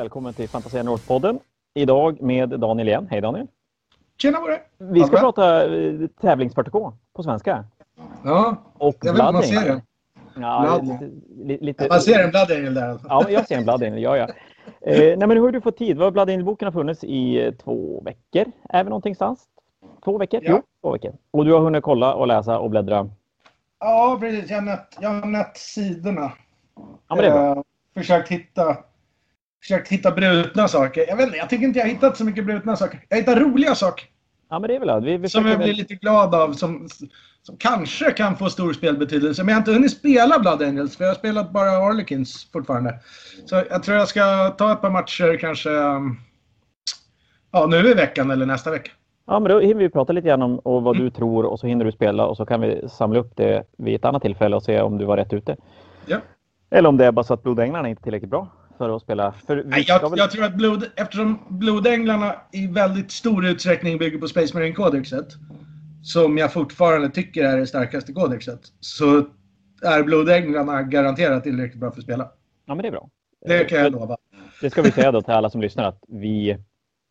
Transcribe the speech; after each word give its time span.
välkommen 0.00 0.34
till 0.34 0.48
Fantasia 0.48 0.82
North-podden. 0.82 1.38
Idag 1.74 2.22
med 2.22 2.48
Daniel 2.48 2.88
igen. 2.88 3.08
Hej 3.10 3.20
Daniel! 3.20 3.46
Tjena 4.16 4.40
Borre! 4.40 4.60
Vi 4.78 5.04
ska 5.04 5.16
prata 5.16 5.76
eh, 5.76 6.06
tävlingspartikå 6.20 6.92
på 7.12 7.22
svenska. 7.22 7.64
Ja, 8.24 8.56
och 8.78 8.96
jag 9.00 9.26
om 9.28 9.34
man 9.34 9.42
ser 9.42 9.68
den. 9.68 9.82
Ja, 10.34 10.80
lite, 11.44 11.64
lite, 11.64 11.88
man 11.88 12.00
ser 12.00 12.24
en 12.24 12.30
Blood 12.30 12.50
Angel 12.50 12.74
där. 12.74 12.98
Ja, 13.08 13.30
jag 13.30 13.46
ser 13.46 13.56
en 13.56 13.64
Blood 13.64 13.82
Angel. 13.82 14.02
Ja, 14.02 14.16
ja. 14.16 14.28
Eh, 14.80 14.98
nej, 14.98 15.16
men 15.18 15.30
hur 15.30 15.40
har 15.40 15.52
du 15.52 15.60
fått 15.60 15.76
tid? 15.76 15.98
Vad 15.98 16.12
Blood 16.12 16.30
Angel-boken 16.30 16.66
har 16.66 16.72
funnits 16.72 17.04
i 17.04 17.46
eh, 17.46 17.52
två 17.52 18.02
veckor. 18.04 18.52
Är 18.68 18.84
vi 18.84 18.90
någonstans? 18.90 19.44
Två 20.04 20.18
veckor? 20.18 20.40
Ja. 20.42 20.50
Jo, 20.50 20.62
två 20.80 20.92
veckor. 20.92 21.12
Och 21.30 21.44
du 21.44 21.52
har 21.52 21.60
hunnit 21.60 21.82
kolla 21.82 22.14
och 22.14 22.26
läsa 22.26 22.58
och 22.58 22.70
bläddra? 22.70 23.10
Ja, 23.78 24.16
precis. 24.20 24.50
Jag 24.50 24.56
har 24.56 24.62
nött, 24.62 24.96
jag 25.00 25.08
har 25.08 25.26
nött 25.26 25.56
sidorna. 25.56 26.32
Ja, 27.08 27.14
men 27.14 27.18
det 27.18 27.26
är 27.26 27.32
bra. 27.32 27.56
Eh, 27.56 27.62
försökt 27.94 28.28
hitta 28.28 28.76
försökt 29.60 29.88
hitta 29.88 30.10
brutna 30.10 30.68
saker. 30.68 31.04
Jag 31.08 31.16
vet 31.16 31.26
inte, 31.26 31.38
jag 31.38 31.50
tycker 31.50 31.64
inte 31.64 31.78
jag 31.78 31.86
har 31.86 31.92
hittat 31.92 32.16
så 32.16 32.24
mycket 32.24 32.46
brutna 32.46 32.76
saker. 32.76 33.04
Jag 33.08 33.16
hittar 33.16 33.40
roliga 33.40 33.74
saker. 33.74 34.04
Ja, 34.50 34.58
men 34.58 34.68
det 34.68 34.76
är 34.76 34.80
väl 34.80 35.04
vi, 35.04 35.16
vi 35.16 35.28
Som 35.28 35.46
jag 35.46 35.58
blir 35.58 35.74
lite 35.74 35.94
glad 35.94 36.34
av. 36.34 36.52
Som, 36.52 36.88
som 37.42 37.56
kanske 37.56 38.10
kan 38.10 38.36
få 38.36 38.50
stor 38.50 38.72
spelbetydelse. 38.72 39.42
Men 39.44 39.48
jag 39.48 39.56
har 39.56 39.60
inte 39.60 39.72
hunnit 39.72 39.92
spela 39.92 40.38
Blood 40.38 40.62
Angels. 40.62 40.96
För 40.96 41.04
jag 41.04 41.10
har 41.10 41.14
spelat 41.14 41.52
bara 41.52 41.70
Harlequins 41.70 42.50
fortfarande. 42.52 42.98
Så 43.46 43.62
jag 43.70 43.82
tror 43.82 43.96
jag 43.96 44.08
ska 44.08 44.48
ta 44.48 44.72
ett 44.72 44.80
par 44.80 44.90
matcher 44.90 45.36
kanske. 45.40 45.70
Um, 45.70 46.20
ja, 47.50 47.66
nu 47.66 47.90
i 47.90 47.94
veckan 47.94 48.30
eller 48.30 48.46
nästa 48.46 48.70
vecka. 48.70 48.90
Ja, 49.26 49.40
men 49.40 49.50
då 49.52 49.60
hinner 49.60 49.74
vi 49.74 49.88
prata 49.88 50.12
lite 50.12 50.28
grann 50.28 50.42
om 50.42 50.60
vad 50.84 50.96
mm. 50.96 51.04
du 51.04 51.10
tror 51.10 51.44
och 51.44 51.60
så 51.60 51.66
hinner 51.66 51.84
du 51.84 51.92
spela 51.92 52.26
och 52.26 52.36
så 52.36 52.46
kan 52.46 52.60
vi 52.60 52.88
samla 52.88 53.18
upp 53.18 53.36
det 53.36 53.64
vid 53.78 53.94
ett 53.94 54.04
annat 54.04 54.22
tillfälle 54.22 54.56
och 54.56 54.62
se 54.62 54.80
om 54.80 54.98
du 54.98 55.04
var 55.04 55.16
rätt 55.16 55.32
ute. 55.32 55.56
Ja. 56.06 56.18
Eller 56.70 56.88
om 56.88 56.96
det 56.96 57.06
är 57.06 57.12
bara 57.12 57.24
så 57.24 57.34
att 57.34 57.42
Blodänglarna 57.42 57.88
är 57.88 57.90
inte 57.90 58.02
tillräckligt 58.02 58.30
bra 58.30 58.48
för 58.80 58.96
att 58.96 59.02
spela. 59.02 59.32
För 59.46 59.64
Nej, 59.66 59.84
jag, 59.88 60.10
väl... 60.10 60.18
jag, 60.18 60.30
tror 60.30 60.44
att 60.44 60.54
blod, 60.54 60.90
eftersom 60.96 61.38
Blodänglarna 61.48 62.34
i 62.52 62.66
väldigt 62.66 63.10
stor 63.10 63.46
utsträckning 63.46 63.98
bygger 63.98 64.18
på 64.18 64.28
Space 64.28 64.54
Marine 64.54 64.74
Codexet, 64.74 65.26
som 66.02 66.38
jag 66.38 66.52
fortfarande 66.52 67.10
tycker 67.10 67.44
är 67.44 67.56
det 67.56 67.66
starkaste 67.66 68.12
kodexet, 68.12 68.60
så 68.80 69.24
är 69.82 70.02
Blodänglarna 70.02 70.82
garanterat 70.82 71.44
tillräckligt 71.44 71.80
bra 71.80 71.90
för 71.90 71.98
att 71.98 72.04
spela. 72.04 72.30
Ja, 72.66 72.74
men 72.74 72.82
det 72.82 72.88
är 72.88 72.92
bra. 72.92 73.08
Det 73.46 73.64
kan 73.64 73.78
jag 73.78 73.92
lova. 73.92 74.16
Det 74.60 74.70
ska 74.70 74.82
vi 74.82 74.90
säga 74.90 75.12
då 75.12 75.22
till 75.22 75.34
alla 75.34 75.50
som 75.50 75.60
lyssnar 75.60 75.84
att 75.84 76.04
vi, 76.08 76.56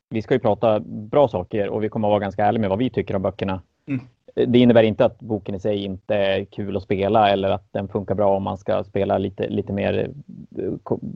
vi 0.09 0.21
ska 0.21 0.33
ju 0.33 0.39
prata 0.39 0.79
bra 0.79 1.27
saker 1.27 1.69
och 1.69 1.83
vi 1.83 1.89
kommer 1.89 2.07
att 2.07 2.11
vara 2.11 2.19
ganska 2.19 2.45
ärliga 2.45 2.61
med 2.61 2.69
vad 2.69 2.79
vi 2.79 2.89
tycker 2.89 3.15
om 3.15 3.21
böckerna. 3.21 3.61
Mm 3.87 4.01
det 4.35 4.59
innebär 4.59 4.83
inte 4.83 5.05
att 5.05 5.19
boken 5.19 5.55
i 5.55 5.59
sig 5.59 5.83
inte 5.83 6.15
är 6.15 6.45
kul 6.45 6.77
att 6.77 6.83
spela 6.83 7.29
eller 7.29 7.49
att 7.49 7.67
den 7.71 7.87
funkar 7.87 8.15
bra 8.15 8.35
om 8.35 8.43
man 8.43 8.57
ska 8.57 8.83
spela 8.83 9.17
lite, 9.17 9.47
lite, 9.47 9.73
mer, 9.73 10.11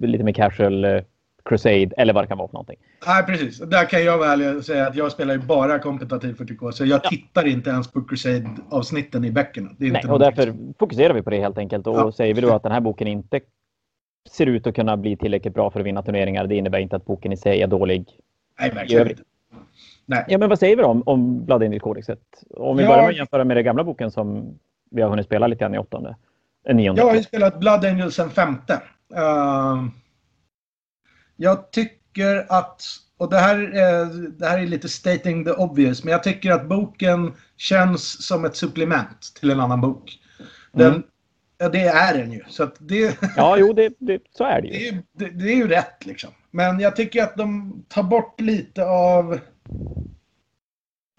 lite 0.01 0.23
mer 0.23 0.33
casual 0.33 0.85
eh, 0.85 1.01
Crusade 1.45 1.89
eller 1.97 2.13
vad 2.13 2.23
det 2.23 2.27
kan 2.27 2.37
vara 2.37 2.47
för 2.47 2.53
någonting. 2.53 2.77
Nej, 3.07 3.23
precis. 3.23 3.59
Där 3.59 3.85
kan 3.85 4.03
jag 4.03 4.17
väl 4.17 4.63
säga 4.63 4.87
att 4.87 4.95
jag 4.95 5.11
spelar 5.11 5.33
ju 5.33 5.39
bara 5.39 5.79
kompetitiv 5.79 6.35
40K, 6.35 6.71
så 6.71 6.85
jag 6.85 7.01
ja. 7.03 7.09
tittar 7.09 7.47
inte 7.47 7.69
ens 7.69 7.91
på 7.91 8.01
Crusade-avsnitten 8.01 9.25
i 9.25 9.31
böckerna. 9.31 9.69
Nej, 9.77 10.05
och 10.09 10.19
därför 10.19 10.53
fokuserar 10.79 11.13
vi 11.13 11.21
på 11.21 11.29
det 11.29 11.39
helt 11.39 11.57
enkelt. 11.57 11.87
Och 11.87 11.95
ja. 11.95 12.11
säger 12.11 12.33
vi 12.33 12.41
då 12.41 12.53
att 12.53 12.63
den 12.63 12.71
här 12.71 12.79
boken 12.79 13.07
inte 13.07 13.39
ser 14.31 14.45
ut 14.45 14.67
att 14.67 14.75
kunna 14.75 14.97
bli 14.97 15.17
tillräckligt 15.17 15.53
bra 15.53 15.71
för 15.71 15.79
att 15.79 15.85
vinna 15.85 16.01
turneringar, 16.01 16.47
det 16.47 16.55
innebär 16.55 16.79
inte 16.79 16.95
att 16.95 17.05
boken 17.05 17.31
i 17.31 17.37
sig 17.37 17.61
är 17.61 17.67
dålig. 17.67 18.05
Nej, 18.59 18.71
verkligen 18.71 19.09
inte. 19.09 19.23
Nej. 20.05 20.25
Ja, 20.27 20.37
men 20.37 20.49
vad 20.49 20.59
säger 20.59 20.75
vi 20.75 20.81
då 20.81 20.87
om, 20.87 21.03
om 21.05 21.79
Codexet? 21.79 22.19
Om 22.49 22.77
vi 22.77 22.83
ja. 22.83 22.89
börjar 22.89 23.01
med 23.01 23.09
att 23.09 23.17
jämföra 23.17 23.43
med 23.43 23.57
den 23.57 23.63
gamla 23.63 23.83
boken 23.83 24.11
som 24.11 24.59
vi 24.91 25.01
har 25.01 25.09
hunnit 25.09 25.25
spela 25.25 25.47
lite 25.47 25.59
grann 25.59 25.75
i 25.75 25.77
åttonde. 25.77 26.15
Eh, 26.67 26.75
nionde. 26.75 27.01
Jag 27.01 27.07
har 27.07 27.15
ju 27.15 27.23
spelat 27.23 27.59
Blood 27.59 27.85
Angel 27.85 28.11
sen 28.11 28.29
femte. 28.29 28.81
Uh, 29.13 29.87
jag 31.35 31.71
tycker 31.71 32.45
att, 32.49 32.81
och 33.17 33.29
det 33.29 33.37
här, 33.37 33.57
är, 33.57 34.05
det 34.39 34.47
här 34.47 34.59
är 34.59 34.67
lite 34.67 34.89
stating 34.89 35.45
the 35.45 35.51
obvious, 35.51 36.03
men 36.03 36.11
jag 36.11 36.23
tycker 36.23 36.51
att 36.51 36.65
boken 36.65 37.33
känns 37.57 38.27
som 38.27 38.45
ett 38.45 38.55
supplement 38.55 39.33
till 39.39 39.51
en 39.51 39.59
annan 39.59 39.81
bok. 39.81 40.19
Den, 40.71 40.87
mm. 40.87 41.03
Ja, 41.57 41.69
det 41.69 41.87
är 41.87 42.17
den 42.17 42.31
ju. 42.31 42.43
Så 42.47 42.69
det, 42.79 43.19
ja, 43.37 43.57
jo, 43.57 43.73
det, 43.73 43.93
det, 43.99 44.21
så 44.31 44.43
är 44.43 44.61
det 44.61 44.67
ju. 44.67 44.91
Det, 45.17 45.25
det, 45.25 45.29
det 45.29 45.51
är 45.51 45.55
ju 45.55 45.67
rätt 45.67 46.05
liksom. 46.05 46.29
Men 46.51 46.79
jag 46.79 46.95
tycker 46.95 47.23
att 47.23 47.37
de 47.37 47.73
tar 47.87 48.03
bort 48.03 48.41
lite 48.41 48.85
av 48.85 49.39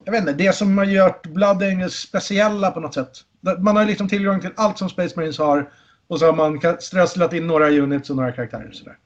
jag 0.05 0.13
vet 0.13 0.21
inte, 0.21 0.33
det 0.33 0.55
som 0.55 0.79
har 0.79 0.85
gjort 0.85 1.27
Blood 1.27 1.63
Angels 1.63 1.95
speciella 1.95 2.71
på 2.71 2.81
något 2.81 2.95
sätt. 2.95 3.11
Man 3.59 3.77
har 3.77 3.85
liksom 3.85 4.09
tillgång 4.09 4.41
till 4.41 4.51
allt 4.57 4.79
som 4.79 4.89
Space 4.89 5.17
Marines 5.17 5.39
har 5.39 5.71
och 6.07 6.19
så 6.19 6.27
har 6.27 6.33
man 6.33 6.61
strösslat 6.79 7.33
in 7.33 7.47
några 7.47 7.71
units 7.71 8.11
och 8.11 8.17
några 8.17 8.33
karaktärer. 8.33 8.69
Och, 8.69 8.75
sådär. 8.75 8.97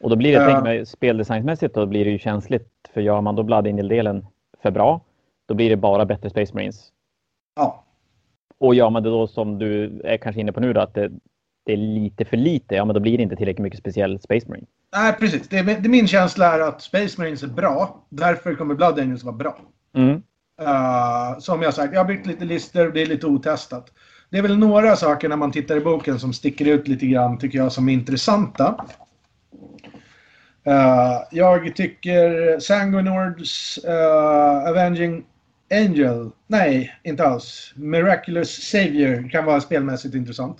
och 0.00 0.10
då 0.10 0.16
blir 0.16 0.32
det, 0.32 0.46
uh, 0.46 0.52
tänk 0.52 0.64
mig, 0.64 0.86
speldesignsmässigt 0.86 1.74
då 1.74 1.86
blir 1.86 2.04
det 2.04 2.10
ju 2.10 2.18
känsligt. 2.18 2.68
För 2.94 3.00
gör 3.00 3.20
man 3.20 3.36
då 3.36 3.42
Blood 3.42 3.66
Angel-delen 3.66 4.26
för 4.62 4.70
bra, 4.70 5.00
då 5.46 5.54
blir 5.54 5.70
det 5.70 5.76
bara 5.76 6.04
bättre 6.04 6.30
Space 6.30 6.54
Marines. 6.54 6.88
Ja. 7.56 7.84
Och 8.58 8.74
gör 8.74 8.90
man 8.90 9.02
det 9.02 9.10
då 9.10 9.26
som 9.26 9.58
du 9.58 10.00
är 10.04 10.16
kanske 10.16 10.40
inne 10.40 10.52
på 10.52 10.60
nu 10.60 10.72
då, 10.72 10.80
att 10.80 10.94
det, 10.94 11.10
det 11.64 11.72
är 11.72 11.76
lite 11.76 12.24
för 12.24 12.36
lite, 12.36 12.74
ja 12.74 12.84
men 12.84 12.94
då 12.94 13.00
blir 13.00 13.16
det 13.16 13.22
inte 13.22 13.36
tillräckligt 13.36 13.62
mycket 13.62 13.78
speciell 13.78 14.20
Space 14.20 14.48
Marine. 14.48 14.66
Nej, 14.96 15.12
precis. 15.12 15.48
Det 15.48 15.62
det, 15.62 15.88
min 15.88 16.06
känsla 16.06 16.54
är 16.54 16.60
att 16.60 16.82
Space 16.82 17.20
Marines 17.20 17.42
är 17.42 17.46
bra. 17.46 18.06
Därför 18.08 18.54
kommer 18.54 18.74
Blood 18.74 18.98
Angels 18.98 19.24
vara 19.24 19.36
bra. 19.36 19.58
Mm. 19.96 20.22
Uh, 20.62 21.38
som 21.38 21.62
jag 21.62 21.74
sagt, 21.74 21.92
jag 21.92 22.00
har 22.00 22.04
byggt 22.04 22.26
lite 22.26 22.44
listor 22.44 22.86
och 22.86 22.92
det 22.92 23.02
är 23.02 23.06
lite 23.06 23.26
otestat. 23.26 23.92
Det 24.30 24.38
är 24.38 24.42
väl 24.42 24.58
några 24.58 24.96
saker 24.96 25.28
när 25.28 25.36
man 25.36 25.52
tittar 25.52 25.76
i 25.76 25.80
boken 25.80 26.18
som 26.18 26.32
sticker 26.32 26.66
ut 26.66 26.88
lite 26.88 27.06
grann, 27.06 27.38
tycker 27.38 27.58
jag, 27.58 27.72
som 27.72 27.88
är 27.88 27.92
intressanta. 27.92 28.84
Uh, 30.66 31.22
jag 31.30 31.76
tycker 31.76 32.58
Sanguinords 32.60 33.78
uh, 33.84 34.68
Avenging 34.68 35.24
Angel, 35.70 36.30
nej, 36.46 36.94
inte 37.02 37.24
alls. 37.24 37.72
Miraculous 37.76 38.70
Savior 38.70 39.30
kan 39.30 39.44
vara 39.44 39.60
spelmässigt 39.60 40.14
intressant. 40.14 40.58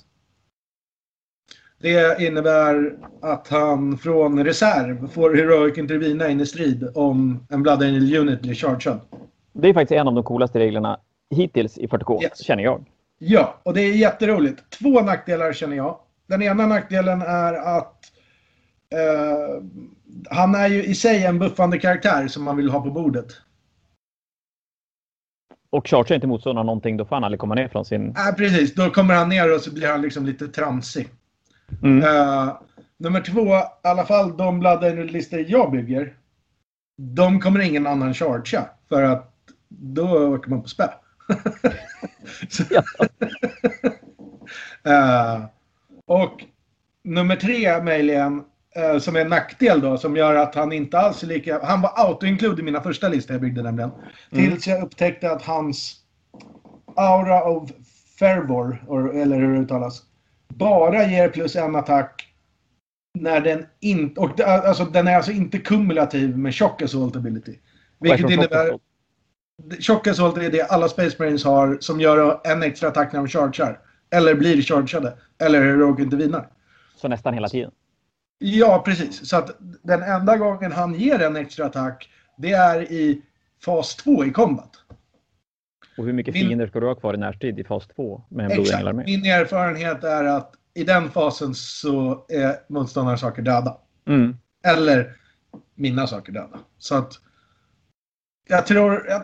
Det 1.83 2.21
innebär 2.23 2.95
att 3.21 3.49
han 3.49 3.99
från 3.99 4.45
reserv 4.45 5.09
får 5.09 5.35
Heroic 5.35 5.79
Intervina 5.79 6.29
in 6.29 6.41
i 6.41 6.47
strid 6.47 6.89
om 6.95 7.47
en 7.51 7.63
Blood 7.63 7.83
Angel 7.83 8.17
Unit 8.17 8.41
blir 8.41 8.55
chargead. 8.55 9.01
Det 9.53 9.69
är 9.69 9.75
faktiskt 9.75 9.99
en 10.01 10.09
av 10.09 10.15
de 10.15 10.25
coolaste 10.25 10.59
reglerna 10.59 11.01
hittills 11.31 11.79
i 11.79 11.87
40K, 11.87 12.23
yes. 12.23 12.45
känner 12.45 12.63
jag. 12.63 12.85
Ja, 13.19 13.61
och 13.63 13.75
det 13.75 13.81
är 13.81 13.93
jätteroligt. 13.93 14.71
Två 14.71 15.01
nackdelar 15.01 15.53
känner 15.53 15.77
jag. 15.77 15.99
Den 16.27 16.43
ena 16.43 16.67
nackdelen 16.67 17.23
är 17.23 17.55
att 17.79 17.99
uh, 18.95 19.65
han 20.31 20.55
är 20.55 20.69
ju 20.69 20.85
i 20.85 20.95
sig 20.95 21.25
en 21.25 21.39
buffande 21.39 21.79
karaktär 21.79 22.29
som 22.29 22.45
man 22.45 22.57
vill 22.57 22.71
ha 22.71 22.81
på 22.81 22.91
bordet. 22.91 23.27
Och 25.71 25.89
chargear 25.89 26.15
inte 26.15 26.27
motståndaren 26.27 26.67
någonting, 26.67 26.97
då 26.97 27.05
får 27.05 27.17
han 27.17 27.25
aldrig 27.25 27.41
komma 27.41 27.55
ner 27.55 27.69
från 27.69 27.85
sin... 27.85 28.15
Nej, 28.17 28.35
precis. 28.37 28.75
Då 28.75 28.91
kommer 28.91 29.15
han 29.15 29.29
ner 29.29 29.55
och 29.55 29.61
så 29.61 29.75
blir 29.75 29.89
han 29.89 30.03
liksom 30.03 30.27
lite 30.27 30.49
tramsig. 30.49 31.09
Mm. 31.83 32.03
Uh, 32.03 32.53
nummer 32.99 33.21
två, 33.21 33.57
i 33.57 33.89
alla 33.89 34.07
fall 34.07 34.37
de 34.37 34.59
Blood 34.59 34.85
Angel-listor 34.85 35.45
jag 35.49 35.71
bygger. 35.71 36.15
De 36.97 37.41
kommer 37.41 37.61
ingen 37.61 37.87
annan 37.87 38.15
chargea. 38.15 38.69
För 38.89 39.03
att 39.03 39.35
då 39.69 40.35
åker 40.35 40.51
man 40.51 40.63
på 40.63 40.69
spö. 40.69 40.85
uh, 44.89 45.45
och 46.07 46.45
nummer 47.05 47.37
tre 47.37 47.83
möjligen, 47.83 48.45
uh, 48.79 48.99
som 48.99 49.17
är 49.17 49.21
en 49.21 49.29
nackdel 49.29 49.81
då, 49.81 49.99
som 49.99 50.17
gör 50.17 50.35
att 50.35 50.55
han 50.55 50.73
inte 50.73 50.99
alls 50.99 51.23
är 51.23 51.27
lika... 51.27 51.65
Han 51.65 51.81
var 51.81 51.93
auto-include 51.97 52.61
i 52.61 52.65
mina 52.65 52.81
första 52.81 53.09
listor 53.09 53.35
jag 53.35 53.41
byggde 53.41 53.63
nämligen. 53.63 53.91
Mm. 53.91 54.05
Tills 54.31 54.67
jag 54.67 54.83
upptäckte 54.83 55.31
att 55.31 55.43
hans 55.43 55.97
Aura 56.97 57.45
of 57.45 57.71
Fervor, 58.19 58.83
eller 59.15 59.37
hur 59.37 59.55
det 59.55 59.61
uttalas, 59.61 60.03
bara 60.51 61.07
ger 61.07 61.29
plus 61.29 61.57
en 61.57 61.77
attack 61.77 62.27
när 63.19 63.41
den 63.41 63.67
inte... 63.81 64.21
Och 64.21 64.41
alltså, 64.41 64.85
den 64.85 65.09
är 65.09 65.17
alltså 65.17 65.33
inte 65.33 65.59
kumulativ 65.59 66.39
med 66.39 66.55
Shock 66.55 66.83
Assault 66.83 67.17
Ability. 67.17 67.59
Vilket 68.01 68.31
innebär... 68.31 68.79
Shock 69.81 70.07
Assault 70.07 70.39
är 70.39 70.51
det 70.51 70.63
alla 70.63 70.89
Space 70.89 71.17
Marines 71.19 71.45
har 71.45 71.79
som 71.81 72.01
gör 72.01 72.41
en 72.45 72.63
extra 72.63 72.89
attack 72.89 73.13
när 73.13 73.21
de 73.21 73.29
chargear. 73.29 73.81
Eller 74.11 74.35
blir 74.35 74.63
chargeade. 74.63 75.15
Eller 75.39 75.61
Heroic 75.63 76.01
inte 76.01 76.17
vinner. 76.17 76.49
Så 76.97 77.09
nästan 77.09 77.35
hela 77.35 77.49
tiden? 77.49 77.71
Ja, 78.39 78.83
precis. 78.85 79.29
Så 79.29 79.37
att 79.37 79.57
den 79.83 80.03
enda 80.03 80.37
gången 80.37 80.73
han 80.73 80.95
ger 80.95 81.23
en 81.23 81.37
extra 81.37 81.67
attack, 81.67 82.11
det 82.39 82.53
är 82.53 82.93
i 82.93 83.23
fas 83.65 83.97
2 83.97 84.25
i 84.25 84.31
combat. 84.31 84.71
Och 86.01 86.07
hur 86.07 86.13
mycket 86.13 86.35
fiender 86.35 86.67
ska 86.67 86.81
du 86.81 86.87
ha 86.87 86.95
kvar 86.95 87.15
i 87.15 87.17
närstrid 87.17 87.59
i 87.59 87.65
fas 87.65 87.87
2 87.87 88.23
med 88.29 88.51
en. 88.51 88.97
Med? 88.97 89.07
Min 89.07 89.25
erfarenhet 89.25 90.05
är 90.05 90.25
att 90.25 90.53
i 90.75 90.85
den 90.85 91.11
fasen 91.11 91.55
så 91.55 92.25
är 92.29 92.73
motståndarnas 92.73 93.21
saker 93.21 93.43
döda. 93.43 93.77
Mm. 94.09 94.37
Eller 94.65 95.13
mina 95.75 96.07
saker 96.07 96.33
döda. 96.33 96.59
Så 96.79 96.95
att 96.95 97.13
jag 98.49 98.67
tror, 98.67 99.07
jag, 99.09 99.23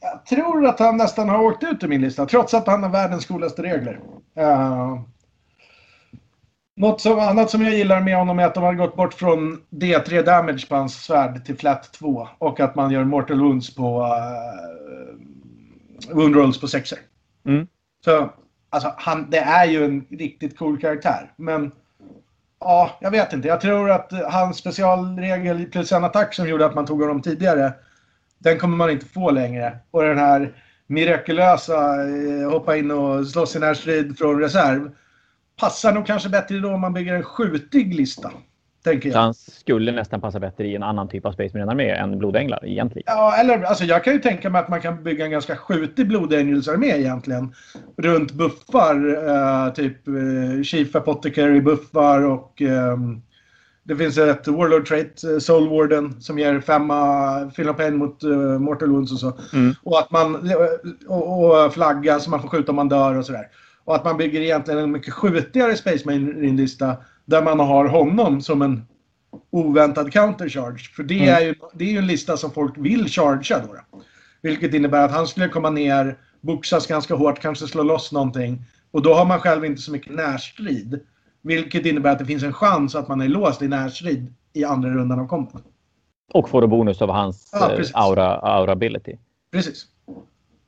jag, 0.00 0.26
tror 0.26 0.66
att 0.66 0.78
han 0.78 0.96
nästan 0.96 1.28
har 1.28 1.42
åkt 1.42 1.64
ut 1.64 1.84
ur 1.84 1.88
min 1.88 2.00
lista, 2.00 2.26
trots 2.26 2.54
att 2.54 2.66
han 2.66 2.82
har 2.82 2.90
världens 2.90 3.26
coolaste 3.26 3.62
regler. 3.62 4.00
Uh, 4.38 5.00
Något 6.76 7.00
som, 7.00 7.18
annat 7.18 7.50
som 7.50 7.62
jag 7.62 7.74
gillar 7.74 8.00
med 8.00 8.16
honom 8.16 8.38
är 8.38 8.44
att 8.44 8.54
de 8.54 8.64
har 8.64 8.74
gått 8.74 8.96
bort 8.96 9.14
från 9.14 9.62
D3 9.70 10.22
damage 10.22 10.68
på 10.68 10.74
hans 10.74 11.04
svärd 11.04 11.44
till 11.44 11.56
flat 11.56 11.92
2. 11.92 12.28
Och 12.38 12.60
att 12.60 12.74
man 12.74 12.90
gör 12.90 13.04
mortal 13.04 13.40
wounds 13.40 13.74
på 13.74 14.00
uh, 14.00 15.26
wound 16.12 16.36
rolls 16.36 16.60
på 16.60 16.68
sexer. 16.68 16.98
Mm. 17.46 17.66
Så 18.04 18.32
alltså, 18.70 18.94
han, 18.96 19.30
det 19.30 19.38
är 19.38 19.64
ju 19.64 19.84
en 19.84 20.06
riktigt 20.10 20.58
cool 20.58 20.80
karaktär. 20.80 21.32
Men 21.36 21.72
ja, 22.60 22.98
jag 23.00 23.10
vet 23.10 23.32
inte. 23.32 23.48
Jag 23.48 23.60
tror 23.60 23.90
att 23.90 24.12
hans 24.30 24.56
specialregel 24.56 25.64
plus 25.64 25.92
en 25.92 26.04
attack 26.04 26.34
som 26.34 26.48
gjorde 26.48 26.66
att 26.66 26.74
man 26.74 26.86
tog 26.86 27.02
honom 27.02 27.22
tidigare. 27.22 27.72
Den 28.38 28.58
kommer 28.58 28.76
man 28.76 28.90
inte 28.90 29.06
få 29.06 29.30
längre. 29.30 29.78
Och 29.90 30.02
den 30.02 30.18
här 30.18 30.52
mirakulösa 30.86 32.08
eh, 32.08 32.50
hoppa 32.50 32.76
in 32.76 32.90
och 32.90 33.26
slåss 33.26 33.56
i 33.56 33.58
närstrid 33.58 34.18
från 34.18 34.40
reserv 34.40 34.90
passar 35.60 35.92
nog 35.92 36.06
kanske 36.06 36.28
bättre 36.28 36.58
då 36.58 36.74
om 36.74 36.80
man 36.80 36.92
bygger 36.92 37.14
en 37.14 37.22
skjutig 37.22 37.94
lista. 37.94 38.30
Tänker 38.86 39.08
jag. 39.08 39.14
Så 39.14 39.18
han 39.18 39.34
skulle 39.34 39.92
nästan 39.92 40.20
passa 40.20 40.40
bättre 40.40 40.66
i 40.66 40.76
en 40.76 40.82
annan 40.82 41.08
typ 41.08 41.26
av 41.26 41.32
Space 41.32 41.58
Marine-armé 41.58 41.90
än 41.90 42.18
Blodänglar 42.18 42.66
egentligen? 42.66 43.04
Ja, 43.06 43.36
eller 43.36 43.62
alltså 43.62 43.84
jag 43.84 44.04
kan 44.04 44.12
ju 44.12 44.18
tänka 44.18 44.50
mig 44.50 44.60
att 44.60 44.68
man 44.68 44.80
kan 44.80 45.02
bygga 45.02 45.24
en 45.24 45.30
ganska 45.30 45.56
skjutig 45.56 46.08
Blodängelsarmé 46.08 46.86
egentligen. 46.86 47.54
Runt 47.96 48.32
buffar, 48.32 49.06
uh, 49.06 49.72
typ 49.72 50.08
uh, 50.08 50.62
Chief 50.62 50.96
Apothecary 50.96 51.60
buffar 51.60 52.22
och 52.22 52.60
um, 52.60 53.22
det 53.82 53.96
finns 53.96 54.18
ett 54.18 54.48
Warlord 54.48 54.88
Trait, 54.88 55.22
uh, 55.24 55.38
Soul 55.38 55.68
Warden, 55.68 56.20
som 56.20 56.38
ger 56.38 56.60
femma 56.60 57.50
Fill 57.50 57.74
Pain 57.74 57.96
mot 57.96 58.24
uh, 58.24 58.58
Mortal 58.58 58.90
Wounds 58.90 59.12
och 59.12 59.18
så. 59.18 59.32
Mm. 59.52 59.74
Och 59.82 59.98
att 59.98 60.10
man, 60.10 60.52
och, 61.08 61.64
och 61.64 61.74
flagga 61.74 62.20
så 62.20 62.30
man 62.30 62.42
får 62.42 62.48
skjuta 62.48 62.72
om 62.72 62.76
man 62.76 62.88
dör 62.88 63.18
och 63.18 63.26
sådär. 63.26 63.48
Och 63.84 63.94
att 63.94 64.04
man 64.04 64.16
bygger 64.16 64.40
egentligen 64.40 64.80
en 64.80 64.92
mycket 64.92 65.14
skjutigare 65.14 65.76
Space 65.76 66.02
Marine-lista 66.04 66.96
där 67.26 67.42
man 67.42 67.60
har 67.60 67.84
honom 67.84 68.40
som 68.40 68.62
en 68.62 68.86
oväntad 69.50 70.12
countercharge. 70.12 70.90
För 70.96 71.02
det, 71.02 71.22
mm. 71.22 71.34
är 71.34 71.40
ju, 71.40 71.54
det 71.74 71.84
är 71.84 71.88
ju 71.88 71.98
en 71.98 72.06
lista 72.06 72.36
som 72.36 72.50
folk 72.50 72.74
vill 72.78 73.08
chargea 73.08 73.58
då, 73.58 73.74
då. 73.74 74.00
Vilket 74.42 74.74
innebär 74.74 75.04
att 75.04 75.12
han 75.12 75.26
skulle 75.26 75.48
komma 75.48 75.70
ner, 75.70 76.18
boxas 76.40 76.86
ganska 76.86 77.14
hårt, 77.14 77.40
kanske 77.40 77.66
slå 77.66 77.82
loss 77.82 78.12
någonting. 78.12 78.64
Och 78.90 79.02
då 79.02 79.14
har 79.14 79.24
man 79.24 79.40
själv 79.40 79.64
inte 79.64 79.82
så 79.82 79.92
mycket 79.92 80.14
närstrid. 80.14 81.00
Vilket 81.42 81.86
innebär 81.86 82.12
att 82.12 82.18
det 82.18 82.24
finns 82.24 82.42
en 82.42 82.52
chans 82.52 82.94
att 82.94 83.08
man 83.08 83.20
är 83.20 83.28
låst 83.28 83.62
i 83.62 83.68
närstrid 83.68 84.34
i 84.52 84.64
andra 84.64 84.90
rundan 84.90 85.20
av 85.20 85.26
kombat. 85.26 85.62
Och 86.32 86.48
får 86.48 86.60
då 86.60 86.66
bonus 86.66 87.02
av 87.02 87.10
hans 87.10 87.50
ja, 87.52 87.72
eh, 87.72 87.86
aura, 87.92 88.36
aura 88.38 88.72
ability. 88.72 89.16
Precis. 89.52 89.86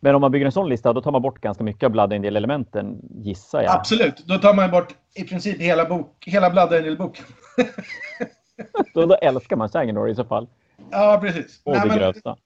Men 0.01 0.15
om 0.15 0.21
man 0.21 0.31
bygger 0.31 0.47
en 0.47 0.53
sån 0.53 0.69
lista, 0.69 0.93
då 0.93 1.01
tar 1.01 1.13
man 1.13 1.23
bort 1.23 1.41
ganska 1.41 1.65
mycket 1.65 1.83
av 1.83 1.91
Blood 1.91 2.13
Angel-elementen, 2.13 2.99
gissar 3.11 3.63
jag. 3.63 3.75
Absolut. 3.75 4.27
Då 4.27 4.39
tar 4.39 4.55
man 4.55 4.71
bort 4.71 4.95
i 5.15 5.25
princip 5.25 5.61
hela, 5.61 5.85
bok, 5.85 6.25
hela 6.27 6.51
Blood 6.51 6.73
Angel-boken. 6.73 7.25
då, 8.95 9.07
då 9.07 9.15
älskar 9.15 9.57
man 9.57 9.69
Sanginor 9.69 10.11
i 10.11 10.15
så 10.15 10.25
fall. 10.25 10.49
Ja, 10.91 11.19
precis. 11.23 11.61
Och 11.65 11.75
Nej, 11.75 11.89
det 11.89 11.97
grövsta. 11.97 12.37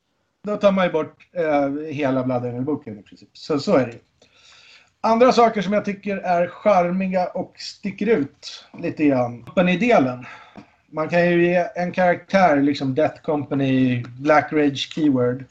Då 0.45 0.57
tar 0.57 0.73
man 0.73 0.87
ju 0.87 0.93
bort 0.93 1.17
eh, 1.33 1.93
hela 1.93 2.25
Blood 2.25 2.45
Angel-boken 2.45 2.99
i 2.99 3.03
princip. 3.03 3.29
Så, 3.33 3.59
så 3.59 3.77
är 3.77 3.87
det 3.87 3.99
Andra 5.05 5.33
saker 5.33 5.63
som 5.63 5.73
jag 5.73 5.85
tycker 5.85 6.17
är 6.17 6.47
charmiga 6.47 7.27
och 7.27 7.55
sticker 7.59 8.07
ut 8.07 8.65
lite 8.79 9.05
grann. 9.05 9.43
Company-delen. 9.43 10.27
Man 10.93 11.09
kan 11.09 11.31
ju 11.31 11.47
ge 11.47 11.69
en 11.75 11.93
karaktär, 11.93 12.63
liksom 12.63 12.95
Death 12.95 13.23
Company, 13.23 14.03
Black 14.19 14.53
Rage 14.53 14.93
Keyword. 14.95 15.45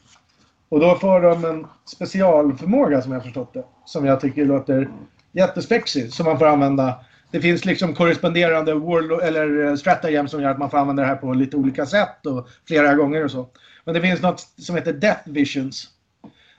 Och 0.72 0.80
då 0.80 0.94
får 0.94 1.20
de 1.20 1.44
en 1.44 1.66
specialförmåga 1.84 3.02
som 3.02 3.12
jag 3.12 3.22
förstått 3.22 3.54
det. 3.54 3.64
Som 3.84 4.06
jag 4.06 4.20
tycker 4.20 4.44
låter 4.44 4.88
jättespexig. 5.32 6.12
Som 6.12 6.26
man 6.26 6.38
får 6.38 6.46
använda. 6.46 7.04
Det 7.30 7.40
finns 7.40 7.64
liksom 7.64 7.94
korresponderande 7.94 8.74
world, 8.74 9.22
eller 9.22 9.66
eh, 9.66 9.74
stratagem 9.74 10.28
som 10.28 10.42
gör 10.42 10.50
att 10.50 10.58
man 10.58 10.70
får 10.70 10.78
använda 10.78 11.02
det 11.02 11.08
här 11.08 11.16
på 11.16 11.32
lite 11.32 11.56
olika 11.56 11.86
sätt 11.86 12.26
och 12.26 12.48
flera 12.66 12.94
gånger 12.94 13.24
och 13.24 13.30
så. 13.30 13.48
Men 13.84 13.94
det 13.94 14.00
finns 14.00 14.22
något 14.22 14.40
som 14.40 14.76
heter 14.76 14.92
Death 14.92 15.20
Visions. 15.24 15.88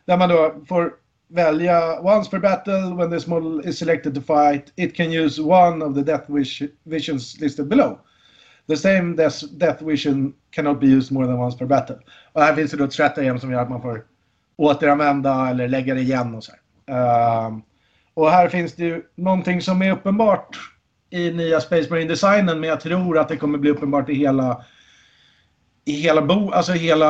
Där 0.06 0.18
man 0.18 0.30
då 0.30 0.56
får 0.68 0.94
välja 1.28 2.00
once 2.00 2.32
per 2.32 2.40
battle 2.40 2.96
when 2.98 3.12
this 3.12 3.28
model 3.28 3.70
is 3.70 3.78
selected 3.78 4.16
to 4.16 4.22
fight. 4.22 4.74
It 4.76 4.96
can 4.96 5.12
use 5.12 5.42
one 5.42 5.86
of 5.86 5.96
the 5.96 6.02
Death 6.02 6.32
Visions 6.84 7.40
listed 7.40 7.68
below. 7.68 8.00
The 8.68 8.78
same 8.78 9.16
death, 9.16 9.44
death 9.52 9.86
vision 9.86 10.34
cannot 10.50 10.80
be 10.80 10.88
used 10.88 11.12
more 11.12 11.28
than 11.28 11.40
once 11.40 11.58
per 11.58 11.66
battle. 11.66 11.96
Och 12.34 12.42
här 12.42 12.56
finns 12.56 12.72
det 12.72 12.78
då 12.78 12.84
ett 12.84 12.94
stratagem 12.94 13.40
som 13.40 13.52
gör 13.52 13.62
att 13.62 13.70
man 13.70 13.82
får 13.82 14.06
återanvända 14.56 15.50
eller 15.50 15.68
lägga 15.68 15.94
det 15.94 16.02
igen 16.02 16.36
och 16.36 16.44
så 16.44 16.52
uh, 16.92 17.58
och 18.14 18.30
här 18.30 18.50
finns 18.50 18.76
det 18.76 18.84
ju 18.84 19.04
någonting 19.16 19.62
som 19.62 19.82
är 19.82 19.92
uppenbart 19.92 20.58
i 21.10 21.32
nya 21.32 21.60
Space 21.60 21.90
Marine-designen, 21.90 22.60
men 22.60 22.70
jag 22.70 22.82
tror 22.82 23.18
att 23.18 23.30
det 23.30 23.38
kommer 23.38 23.58
bli 23.58 23.70
uppenbart 23.70 24.10
i 24.10 24.14
hela 24.14 24.64
i 25.86 25.92
hela, 25.92 26.22
bo, 26.22 26.52
alltså 26.52 26.72
hela 26.72 27.08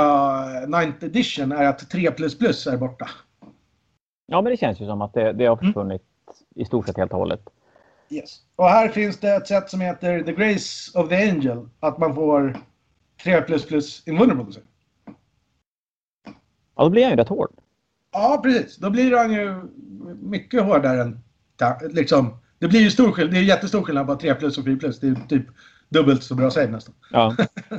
9th 0.65 1.05
edition 1.05 1.51
är 1.51 1.65
att 1.65 1.89
3 1.89 2.07
är 2.07 2.77
borta. 2.77 3.09
Ja, 4.25 4.41
men 4.41 4.51
det 4.51 4.57
känns 4.57 4.81
ju 4.81 4.85
som 4.85 5.01
att 5.01 5.13
det, 5.13 5.33
det 5.33 5.45
har 5.45 5.57
mm. 5.57 5.65
försvunnit 5.65 6.01
mm. 6.01 6.63
i 6.63 6.65
stort 6.65 6.85
sett 6.85 6.97
helt 6.97 7.11
och 7.11 7.19
hållet. 7.19 7.41
Yes. 8.09 8.39
Och 8.55 8.69
här 8.69 8.89
finns 8.89 9.17
det 9.19 9.35
ett 9.35 9.47
sätt 9.47 9.69
som 9.69 9.81
heter 9.81 10.21
The 10.23 10.31
Grace 10.31 10.99
of 10.99 11.09
the 11.09 11.29
Angel. 11.29 11.69
Att 11.79 11.97
man 11.97 12.15
får 12.15 12.57
3 13.23 13.41
plus 13.41 13.65
plus 13.65 14.07
invulnerable. 14.07 14.61
Ja, 16.75 16.83
då 16.83 16.89
blir 16.89 17.03
han 17.03 17.11
ju 17.11 17.17
rätt 17.17 17.29
hård. 17.29 17.51
Ja, 18.11 18.39
precis. 18.43 18.77
Då 18.77 18.89
blir 18.89 19.17
han 19.17 19.33
ju 19.33 19.61
mycket 20.21 20.63
hårdare 20.63 21.01
än... 21.01 21.19
Liksom, 21.91 22.37
det 22.59 22.67
blir 22.67 22.79
ju 22.79 22.91
stor 22.91 23.11
skillnad. 23.11 23.33
Det 23.33 23.39
är 23.39 23.43
jättestor 23.43 23.83
skillnad 23.83 24.07
på 24.07 24.15
3 24.15 24.35
plus 24.35 24.57
och 24.57 24.65
4 24.65 24.77
plus. 24.77 24.99
Det 24.99 25.07
är 25.07 25.15
typ 25.29 25.45
dubbelt 25.89 26.23
så 26.23 26.35
bra 26.35 26.51
save 26.51 26.67
nästan. 26.67 26.95
Ja. 27.11 27.35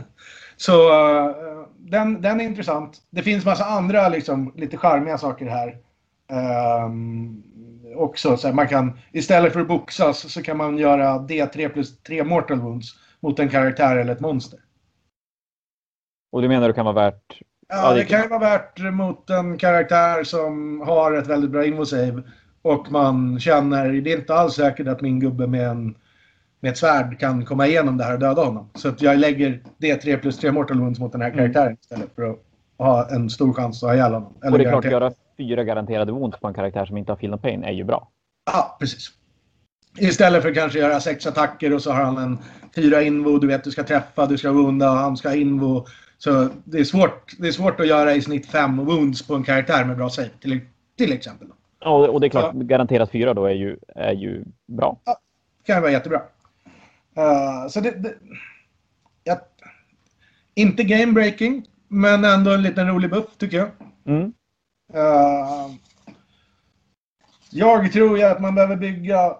så 0.57 0.89
uh, 0.89 1.67
den, 1.79 2.23
den 2.23 2.41
är 2.41 2.45
intressant. 2.45 3.03
Det 3.11 3.23
finns 3.23 3.45
massa 3.45 3.65
andra 3.65 4.09
liksom, 4.09 4.53
lite 4.57 4.77
charmiga 4.77 5.19
saker 5.19 5.47
här. 5.47 5.79
Um, 6.87 7.43
också. 7.95 8.37
Så 8.37 8.47
här, 8.47 8.55
man 8.55 8.69
kan, 8.69 8.99
istället 9.13 9.53
för 9.53 9.61
att 9.61 9.69
boxas 9.69 10.33
så 10.33 10.43
kan 10.43 10.57
man 10.57 10.79
göra 10.79 11.19
D3 11.19 11.69
plus 11.69 12.03
3 12.03 12.25
mortal 12.25 12.61
wounds 12.61 12.89
mot 13.21 13.39
en 13.39 13.49
karaktär 13.49 13.97
eller 13.97 14.13
ett 14.13 14.21
monster. 14.21 14.59
Och 16.33 16.43
du 16.43 16.49
menar 16.49 16.69
det 16.69 16.75
kan 16.75 16.85
vara 16.85 16.95
värt? 16.95 17.41
Ja, 17.69 17.95
det 17.95 18.05
kan 18.05 18.23
ju 18.23 18.29
vara 18.29 18.41
värt 18.41 18.79
mot 18.93 19.31
en 19.31 19.59
karaktär 19.59 20.25
som 20.25 20.81
har 20.81 21.13
ett 21.13 21.27
väldigt 21.27 21.51
bra 21.51 21.65
invosave. 21.65 22.23
Och 22.63 22.93
man 22.93 23.41
känner, 23.41 23.93
det 23.93 24.13
är 24.13 24.19
inte 24.19 24.35
alls 24.35 24.55
säkert 24.55 24.89
att 24.89 25.01
min 25.01 25.21
gubbe 25.21 25.47
med, 25.47 25.69
en, 25.69 25.97
med 26.61 26.71
ett 26.71 26.79
svärd 26.79 27.21
kan 27.21 27.45
komma 27.45 27.67
igenom 27.67 27.97
det 27.97 28.05
här 28.05 28.15
och 28.15 28.19
döda 28.19 28.45
honom. 28.45 28.71
Så 28.75 28.89
att 28.89 29.03
jag 29.03 29.19
lägger 29.19 29.61
D3 29.79 30.17
plus 30.17 30.39
3 30.39 30.53
mortal 30.53 30.81
wounds 30.81 31.01
mot 31.01 31.13
den 31.13 31.21
här 31.21 31.31
mm. 31.31 31.39
karaktären 31.39 31.67
mm. 31.67 31.79
istället 31.81 32.15
för 32.15 32.31
att 32.31 32.39
ha 32.79 33.11
en 33.11 33.31
stor 33.31 33.53
chans 33.53 33.83
att 33.83 33.89
ha 33.89 33.95
ihjäl 33.95 34.13
honom. 34.13 34.35
Eller 34.43 34.53
och 34.53 34.59
det 34.59 34.65
är 34.65 34.71
klart, 34.71 34.85
göra 34.85 35.13
fyra 35.37 35.65
garanterade 35.65 36.13
wounds 36.13 36.39
på 36.41 36.49
en 36.49 36.55
karaktär 36.55 36.87
som 36.87 36.97
inte 36.97 37.13
har 37.13 37.17
feel 37.17 37.31
no 37.31 37.39
pain 37.39 37.65
är 37.65 37.73
ju 37.73 37.85
bra. 37.85 38.09
Ja, 38.53 38.77
precis. 38.81 39.11
Istället 39.99 40.43
för 40.43 40.49
att 40.49 40.55
kanske 40.55 40.79
göra 40.79 41.01
sex 41.01 41.27
attacker 41.27 41.75
och 41.75 41.83
så 41.83 41.93
har 41.93 42.05
han 42.05 42.19
en 42.19 42.39
fyra 42.75 43.03
invo, 43.03 43.39
du 43.39 43.47
vet 43.47 43.65
du 43.65 43.71
ska 43.71 43.83
träffa, 43.83 44.27
du 44.27 44.39
ska 44.39 44.53
wounda, 44.53 44.89
han 44.89 45.17
ska 45.17 45.35
invo. 45.35 45.87
Så 46.19 46.49
det 46.65 46.79
är, 46.79 46.85
svårt, 46.85 47.33
det 47.39 47.49
är 47.49 47.53
svårt 47.53 47.81
att 47.81 47.87
göra 47.87 48.15
i 48.15 48.23
snitt 48.23 48.47
fem 48.47 48.77
wounds 48.77 49.27
på 49.27 49.35
en 49.35 49.45
karaktär 49.45 49.85
med 49.85 49.97
bra 49.97 50.11
save, 50.11 50.31
till, 50.41 50.61
till 50.99 51.13
exempel. 51.13 51.49
Ja, 51.81 52.09
och 52.09 52.21
det 52.21 52.27
är 52.27 52.29
klart, 52.29 52.53
så, 52.53 52.59
garanterat 52.59 53.11
fyra 53.11 53.35
då 53.35 53.47
är 53.47 53.55
ju, 53.55 53.79
är 53.95 54.13
ju 54.13 54.45
bra. 54.67 55.01
Ja, 55.05 55.17
det 55.59 55.73
kan 55.73 55.83
vara 55.83 55.93
jättebra. 55.93 56.19
Uh, 57.19 57.69
så 57.69 57.81
det... 57.81 57.91
det 57.91 58.15
ja, 59.25 59.41
inte 60.55 60.85
game 60.85 61.13
breaking, 61.13 61.67
men 61.89 62.25
ändå 62.25 62.51
en 62.51 62.63
liten 62.63 62.89
rolig 62.89 63.11
buff 63.11 63.37
tycker 63.39 63.57
jag. 63.57 63.69
Mm. 64.07 64.33
Uh, 64.95 65.75
jag 67.51 67.93
tror 67.93 68.19
ju 68.19 68.25
att 68.25 68.41
man 68.41 68.55
behöver 68.55 68.77
bygga... 68.77 69.37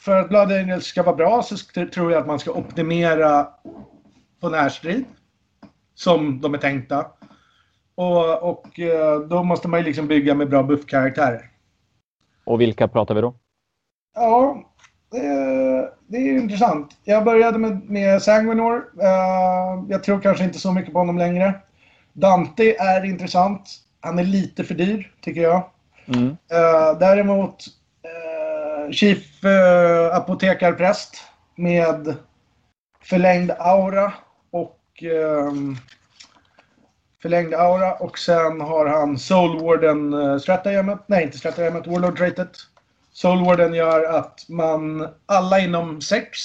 För 0.00 0.20
att 0.20 0.28
Blood 0.28 0.52
Angels 0.52 0.84
ska 0.84 1.02
vara 1.02 1.16
bra 1.16 1.42
så 1.42 1.56
tror 1.86 2.12
jag 2.12 2.20
att 2.20 2.26
man 2.26 2.38
ska 2.38 2.52
optimera 2.52 3.48
på 4.40 4.48
närstrid. 4.48 5.04
Som 5.94 6.40
de 6.40 6.54
är 6.54 6.58
tänkta. 6.58 7.06
Och, 7.94 8.42
och 8.50 8.80
eh, 8.80 9.20
då 9.20 9.42
måste 9.42 9.68
man 9.68 9.80
ju 9.80 9.86
liksom 9.86 10.06
bygga 10.06 10.34
med 10.34 10.50
bra 10.50 10.62
buffkaraktärer. 10.62 11.50
Och 12.44 12.60
vilka 12.60 12.88
pratar 12.88 13.14
vi 13.14 13.20
då? 13.20 13.34
Ja, 14.14 14.64
det, 16.06 16.16
är 16.16 16.38
intressant. 16.38 16.96
Jag 17.04 17.24
började 17.24 17.58
med, 17.58 17.90
med 17.90 18.22
Sanguinor. 18.22 18.76
Uh, 18.76 19.84
jag 19.88 20.02
tror 20.04 20.20
kanske 20.20 20.44
inte 20.44 20.58
så 20.58 20.72
mycket 20.72 20.92
på 20.92 20.98
honom 20.98 21.18
längre. 21.18 21.54
Dante 22.12 22.76
är 22.76 23.04
intressant. 23.04 23.68
Han 24.00 24.18
är 24.18 24.24
lite 24.24 24.64
för 24.64 24.74
dyr, 24.74 25.12
tycker 25.20 25.40
jag. 25.40 25.70
Mm. 26.06 26.26
Uh, 26.28 26.98
däremot 27.00 27.64
uh, 28.04 28.92
Chief 28.92 29.44
uh, 29.44 30.16
apotekarpräst 30.16 31.24
med 31.56 32.14
förlängd 33.02 33.50
aura 33.58 34.12
och 34.50 35.02
um, 35.02 35.76
förlängd 37.22 37.54
aura 37.54 37.94
och 37.94 38.18
sen 38.18 38.60
har 38.60 38.86
han 38.86 39.18
Soul 39.18 39.62
Warden 39.62 40.14
uh, 40.14 40.38
stratagemet, 40.38 40.98
nej 41.06 41.24
inte 41.24 41.38
stratagemet, 41.38 41.86
Warlord 41.86 42.20
Rated 42.20 42.48
Soulwarden 43.12 43.74
gör 43.74 44.04
att 44.04 44.48
man, 44.48 45.08
alla 45.26 45.60
inom 45.60 46.00
6 46.00 46.38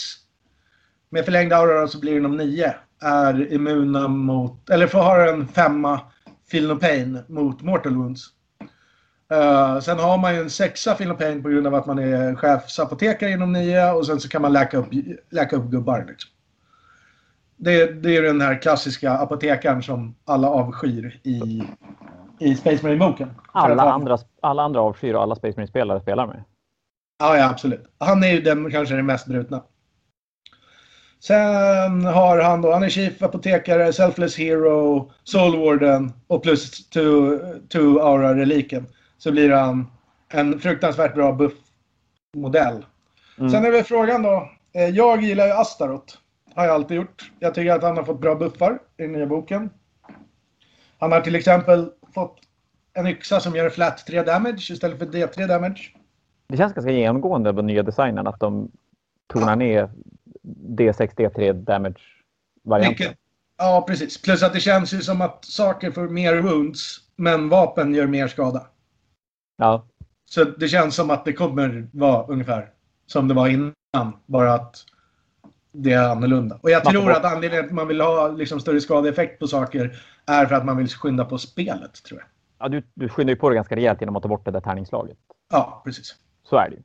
med 1.09 1.25
förlängd 1.25 1.53
aura 1.53 1.87
så 1.87 1.99
blir 1.99 2.11
det 2.11 2.17
inom 2.17 2.37
9 2.37 2.73
är 3.01 3.53
immuna 3.53 4.07
mot, 4.07 4.69
eller 4.69 4.87
får 4.87 4.99
ha 4.99 5.29
en 5.29 5.47
femma 5.47 5.99
No 6.53 6.79
Pain 6.79 7.19
mot 7.27 7.61
Mortal 7.61 7.95
Wounds. 7.95 8.29
Uh, 9.33 9.79
sen 9.79 9.99
har 9.99 10.17
man 10.17 10.35
ju 10.35 10.41
en 10.41 10.49
sexa 10.49 10.95
No 10.99 11.13
Pain 11.13 11.43
på 11.43 11.49
grund 11.49 11.67
av 11.67 11.75
att 11.75 11.85
man 11.85 11.99
är 11.99 12.35
chefsapotekare 12.35 13.31
inom 13.31 13.53
9 13.53 13.91
och 13.91 14.05
sen 14.05 14.19
så 14.19 14.29
kan 14.29 14.41
man 14.41 14.53
läka 14.53 14.77
upp, 14.77 14.87
läka 15.29 15.55
upp 15.55 15.65
gubbar. 15.65 16.05
Liksom. 16.07 16.31
Det, 17.57 18.03
det 18.03 18.17
är 18.17 18.21
den 18.21 18.41
här 18.41 18.61
klassiska 18.61 19.11
apotekaren 19.11 19.83
som 19.83 20.15
alla 20.25 20.49
avskyr 20.49 21.19
i, 21.23 21.63
i 22.39 22.55
Space 22.55 22.83
Marine-boken. 22.83 23.29
Alla 23.51 23.83
andra, 23.83 24.17
alla 24.41 24.63
andra 24.63 24.81
avskyr 24.81 25.13
och 25.13 25.21
alla 25.21 25.35
Space 25.35 25.53
Marine-spelare 25.57 26.01
spelar 26.01 26.27
med. 26.27 26.43
Ja, 27.19 27.37
ja, 27.37 27.49
absolut. 27.49 27.85
Han 27.97 28.23
är 28.23 28.27
ju 28.27 28.41
den 28.41 28.71
kanske 28.71 28.95
den 28.95 29.05
mest 29.05 29.27
brutna. 29.27 29.63
Sen 31.27 32.05
har 32.05 32.37
han 32.37 32.61
då, 32.61 32.71
han 32.71 32.83
är 32.83 32.89
Chief 32.89 33.23
Apotekare, 33.23 33.93
Selfless 33.93 34.37
Hero, 34.37 35.11
Soul 35.23 35.59
Warden 35.59 36.13
och 36.27 36.43
plus 36.43 36.89
Two 37.69 37.99
Aura-reliken. 37.99 38.85
Så 39.17 39.31
blir 39.31 39.51
han 39.51 39.87
en 40.29 40.59
fruktansvärt 40.59 41.15
bra 41.15 41.31
buff-modell. 41.31 42.85
Mm. 43.37 43.49
Sen 43.49 43.65
är 43.65 43.71
väl 43.71 43.83
frågan 43.83 44.21
då, 44.21 44.49
eh, 44.73 44.89
jag 44.89 45.23
gillar 45.23 45.45
ju 45.45 45.51
Astaroth. 45.51 46.15
Har 46.53 46.65
jag 46.65 46.73
alltid 46.73 46.97
gjort. 46.97 47.31
Jag 47.39 47.53
tycker 47.53 47.71
att 47.71 47.83
han 47.83 47.97
har 47.97 48.03
fått 48.03 48.21
bra 48.21 48.35
buffar 48.35 48.79
i 48.97 49.01
den 49.01 49.11
nya 49.11 49.25
boken. 49.25 49.69
Han 50.99 51.11
har 51.11 51.21
till 51.21 51.35
exempel 51.35 51.91
fått 52.13 52.39
en 52.93 53.07
yxa 53.07 53.39
som 53.39 53.55
gör 53.55 53.69
flat 53.69 54.05
3 54.07 54.23
damage 54.23 54.71
istället 54.71 54.99
för 54.99 55.05
D3 55.05 55.47
damage. 55.47 55.95
Det 56.47 56.57
känns 56.57 56.73
ganska 56.73 56.91
genomgående 56.91 57.53
på 57.53 57.61
nya 57.61 57.83
designen 57.83 58.27
att 58.27 58.39
de 58.39 58.71
tonar 59.27 59.55
ner 59.55 59.89
D6, 60.77 61.15
D3 61.15 61.53
damage-varianten. 61.53 63.13
Ja, 63.57 63.85
precis. 63.87 64.21
Plus 64.21 64.43
att 64.43 64.53
det 64.53 64.59
känns 64.59 64.93
ju 64.93 65.01
som 65.01 65.21
att 65.21 65.45
saker 65.45 65.91
får 65.91 66.07
mer 66.07 66.41
wounds, 66.41 66.99
men 67.15 67.49
vapen 67.49 67.93
gör 67.93 68.07
mer 68.07 68.27
skada. 68.27 68.67
Ja. 69.57 69.87
Så 70.25 70.43
det 70.43 70.67
känns 70.67 70.95
som 70.95 71.09
att 71.09 71.25
det 71.25 71.33
kommer 71.33 71.87
vara 71.91 72.25
ungefär 72.25 72.69
som 73.05 73.27
det 73.27 73.33
var 73.33 73.47
innan, 73.47 74.13
bara 74.25 74.53
att 74.53 74.85
det 75.71 75.93
är 75.93 76.09
annorlunda. 76.09 76.59
Och 76.61 76.69
jag 76.69 76.83
man 76.85 76.93
tror 76.93 77.11
att 77.11 77.25
anledningen 77.25 77.63
till 77.63 77.69
att 77.69 77.75
man 77.75 77.87
vill 77.87 78.01
ha 78.01 78.27
liksom 78.27 78.59
större 78.59 78.81
skadeeffekt 78.81 79.39
på 79.39 79.47
saker 79.47 79.97
är 80.25 80.45
för 80.45 80.55
att 80.55 80.65
man 80.65 80.77
vill 80.77 80.89
skynda 80.89 81.25
på 81.25 81.37
spelet, 81.37 82.03
tror 82.03 82.19
jag. 82.19 82.29
Ja, 82.59 82.69
du, 82.69 82.83
du 82.93 83.09
skyndar 83.09 83.31
ju 83.31 83.39
på 83.39 83.49
det 83.49 83.55
ganska 83.55 83.75
rejält 83.75 84.01
genom 84.01 84.15
att 84.15 84.23
ta 84.23 84.29
bort 84.29 84.45
det 84.45 84.51
där 84.51 84.61
tärningslaget. 84.61 85.17
Ja, 85.51 85.81
precis. 85.85 86.15
Så 86.43 86.55
är 86.55 86.69
det 86.69 86.75
ju. 86.75 86.81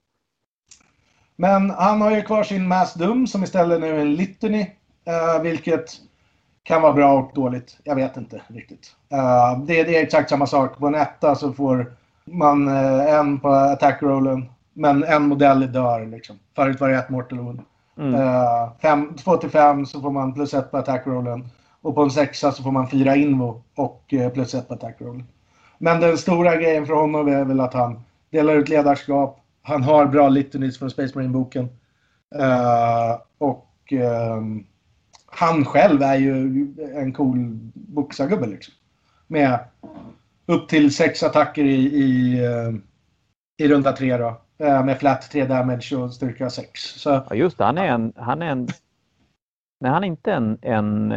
Men 1.41 1.71
han 1.71 2.01
har 2.01 2.11
ju 2.11 2.23
kvar 2.23 2.43
sin 2.43 2.69
Mass 2.69 2.95
Dum 2.95 3.27
som 3.27 3.43
istället 3.43 3.81
nu 3.81 3.97
är 3.97 3.99
en 3.99 4.15
Litany. 4.15 4.61
Uh, 5.09 5.43
vilket 5.43 5.91
kan 6.63 6.83
vara 6.83 6.93
bra 6.93 7.13
och 7.13 7.31
dåligt. 7.35 7.79
Jag 7.85 7.95
vet 7.95 8.17
inte 8.17 8.43
riktigt. 8.47 8.95
Uh, 9.13 9.65
det, 9.65 9.81
är 9.81 10.03
exakt 10.03 10.31
samma 10.31 10.47
sak. 10.47 10.79
På 10.79 10.87
en 10.87 10.95
etta 10.95 11.35
så 11.35 11.53
får 11.53 11.93
man 12.25 12.69
uh, 12.69 13.15
en 13.15 13.41
på 13.41 13.49
attack-rollen. 13.49 14.51
Men 14.73 15.05
en 15.05 15.23
modell 15.23 15.73
dör 15.73 16.07
liksom. 16.07 16.39
Förut 16.57 16.81
var 16.81 16.89
det 16.89 16.97
ett 16.97 17.11
mortal 17.11 17.39
wound. 17.39 17.61
Mm. 17.99 19.15
2 19.17 19.37
till 19.37 19.51
5 19.51 19.87
så 19.87 20.01
får 20.01 20.11
man 20.11 20.35
plus 20.35 20.55
ett 20.55 20.71
på 20.71 20.77
attack-rollen. 20.77 21.49
Och 21.83 21.95
på 21.95 22.03
en 22.03 22.11
sexa 22.11 22.53
så 22.53 22.63
får 22.63 22.71
man 22.71 22.91
fyra 22.91 23.17
invo 23.17 23.63
och 23.77 24.15
plus 24.35 24.55
ett 24.55 24.69
på 24.69 24.75
attack-rollen. 24.75 25.27
Men 25.79 26.01
den 26.01 26.19
stora 26.19 26.57
grejen 26.57 26.87
för 26.87 26.95
honom 26.95 27.29
är 27.29 27.45
väl 27.45 27.61
att 27.61 27.75
han 27.75 28.01
delar 28.31 28.55
ut 28.55 28.69
ledarskap. 28.69 29.41
Han 29.63 29.83
har 29.83 30.07
bra 30.07 30.29
litanies 30.29 30.79
från 30.79 30.91
Space 30.91 31.19
Marine-boken. 31.19 31.69
Uh, 32.39 33.21
och 33.39 33.93
uh, 33.93 34.43
han 35.27 35.65
själv 35.65 36.03
är 36.03 36.17
ju 36.17 36.67
en 36.95 37.13
cool 37.13 37.59
boxargubbe 37.75 38.47
liksom. 38.47 38.75
Med 39.27 39.59
upp 40.47 40.69
till 40.69 40.95
sex 40.95 41.23
attacker 41.23 41.65
i, 41.65 41.87
i, 41.87 42.41
uh, 42.47 42.75
i 43.59 43.69
runda 43.69 43.93
tre 43.93 44.17
då. 44.17 44.41
med 44.59 44.99
flat 44.99 45.31
3 45.31 45.45
damage 45.45 45.93
och 45.97 46.13
styrka 46.13 46.51
6. 46.51 46.81
Så... 46.81 47.11
Ja, 47.11 47.35
just 47.35 47.59
det, 47.59 47.65
han 47.65 47.79
är 47.79 47.87
en... 47.87 48.13
Han 48.17 48.43
är 48.43 48.47
en... 48.47 48.69
Nej, 49.81 49.93
han 49.93 50.05
är 50.05 50.09
inte 50.09 50.33
en, 50.33 50.59
en... 50.63 51.15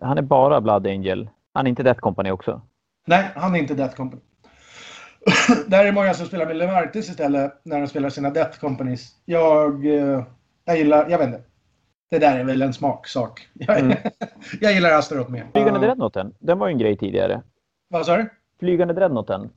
Han 0.00 0.18
är 0.18 0.22
bara 0.22 0.60
Blood 0.60 0.86
Angel. 0.86 1.28
Han 1.52 1.66
är 1.66 1.70
inte 1.70 1.82
Death 1.82 2.00
Company 2.00 2.30
också. 2.30 2.62
Nej, 3.06 3.30
han 3.36 3.54
är 3.54 3.58
inte 3.58 3.74
Death 3.74 3.96
Company. 3.96 4.22
där 5.66 5.84
är 5.84 5.92
många 5.92 6.14
som 6.14 6.26
spelar 6.26 6.46
med 6.46 6.56
Lemartis 6.56 7.10
istället 7.10 7.60
när 7.62 7.80
de 7.80 7.86
spelar 7.86 8.08
sina 8.08 8.30
Death 8.30 8.58
Companies. 8.58 9.08
Jag, 9.24 9.86
eh, 9.86 10.24
jag 10.64 10.76
gillar, 10.76 11.10
jag 11.10 11.18
vet 11.18 11.26
inte. 11.26 11.42
Det 12.10 12.18
där 12.18 12.38
är 12.38 12.44
väl 12.44 12.62
en 12.62 12.74
smaksak. 12.74 13.48
Mm. 13.68 13.96
jag 14.60 14.72
gillar 14.72 14.90
Astaroth 14.90 15.30
mer. 15.30 15.46
Flygande 15.52 15.80
Dreadnoughten, 15.80 16.34
den 16.38 16.58
var 16.58 16.68
ju 16.68 16.72
en 16.72 16.78
grej 16.78 16.96
tidigare. 16.96 17.42
Vad 17.88 18.06
sa 18.06 18.16
du? 18.16 18.28
Flygande 18.60 18.94
Dreadnoughten. 18.94 19.50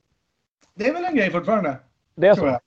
Det 0.75 0.89
är 0.89 0.93
väl 0.93 1.05
en 1.05 1.15
grej 1.15 1.31
fortfarande. 1.31 1.77
Det 2.15 2.27
är 2.27 2.35
så? 2.35 2.45
Jag. 2.45 2.59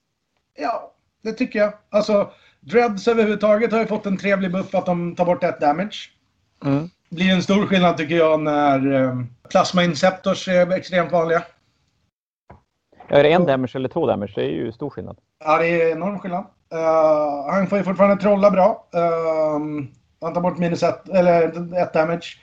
Ja, 0.59 0.93
det 1.23 1.33
tycker 1.33 1.59
jag. 1.59 1.73
Alltså, 1.91 2.31
Dreads 2.61 3.09
överhuvudtaget 3.09 3.73
har 3.73 3.79
ju 3.79 3.87
fått 3.87 4.07
en 4.07 4.17
trevlig 4.17 4.53
buff 4.53 4.75
att 4.75 4.87
de 4.87 5.17
tar 5.17 5.25
bort 5.25 5.45
ett 5.45 5.61
damage. 5.61 6.11
Mm. 6.65 6.91
Det 7.09 7.17
blir 7.17 7.33
en 7.33 7.43
stor 7.43 7.67
skillnad 7.67 7.97
tycker 7.97 8.17
jag 8.17 8.41
när 8.41 8.93
um, 8.93 9.29
Plasma 9.51 9.85
Inceptors 9.85 10.49
är 10.49 10.73
extremt 10.73 11.13
vanliga. 11.13 11.43
Är 13.11 13.23
det 13.23 13.33
en 13.33 13.47
damage 13.47 13.73
eller 13.75 13.89
två 13.89 14.07
damage? 14.07 14.33
Det 14.35 14.45
är 14.45 14.51
ju 14.51 14.73
stor 14.73 14.91
skillnad. 14.91 15.19
Ja, 15.45 15.59
det 15.59 15.83
är 15.83 15.93
enorm 15.93 16.19
skillnad. 16.19 16.45
Uh, 16.75 17.51
han 17.51 17.67
får 17.67 17.79
ju 17.79 17.85
fortfarande 17.85 18.23
trolla 18.23 18.51
bra. 18.51 18.89
Uh, 18.97 19.61
han 20.21 20.35
tar 20.35 20.41
bort 20.41 20.59
minus 20.59 20.83
ett, 20.83 21.09
eller 21.09 21.43
ett 21.83 21.93
damage. 21.93 22.39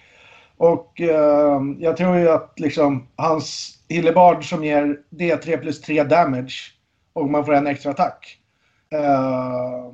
Och 0.58 1.02
uh, 1.02 1.62
jag 1.80 1.98
tror 1.98 2.18
ju 2.18 2.30
att 2.30 2.60
liksom 2.60 3.08
hans 3.16 3.80
Hillebard 3.90 4.50
som 4.50 4.64
ger 4.64 5.00
D3 5.10 5.58
plus 5.58 5.82
3 5.82 6.04
damage 6.04 6.74
och 7.14 7.30
man 7.30 7.46
får 7.46 7.54
en 7.54 7.68
extra 7.68 7.92
attack. 7.92 8.40
Uh, 8.94 9.94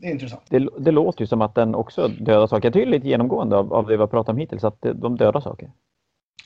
det 0.00 0.06
är 0.06 0.10
intressant. 0.10 0.42
Det, 0.48 0.68
det, 0.78 0.90
låter 0.90 1.20
ju 1.20 1.26
som 1.26 1.42
att 1.42 1.54
den 1.54 1.74
också 1.74 2.08
dödar 2.08 2.46
saker. 2.46 2.66
Jag 2.66 2.72
tycker 2.72 2.90
lite 2.90 3.08
genomgående 3.08 3.56
av, 3.56 3.72
av 3.72 3.86
det 3.86 3.96
vi 3.96 4.00
har 4.00 4.06
pratat 4.06 4.32
om 4.32 4.36
hittills, 4.36 4.64
att 4.64 4.78
de 4.94 5.16
dödar 5.16 5.40
saker. 5.40 5.70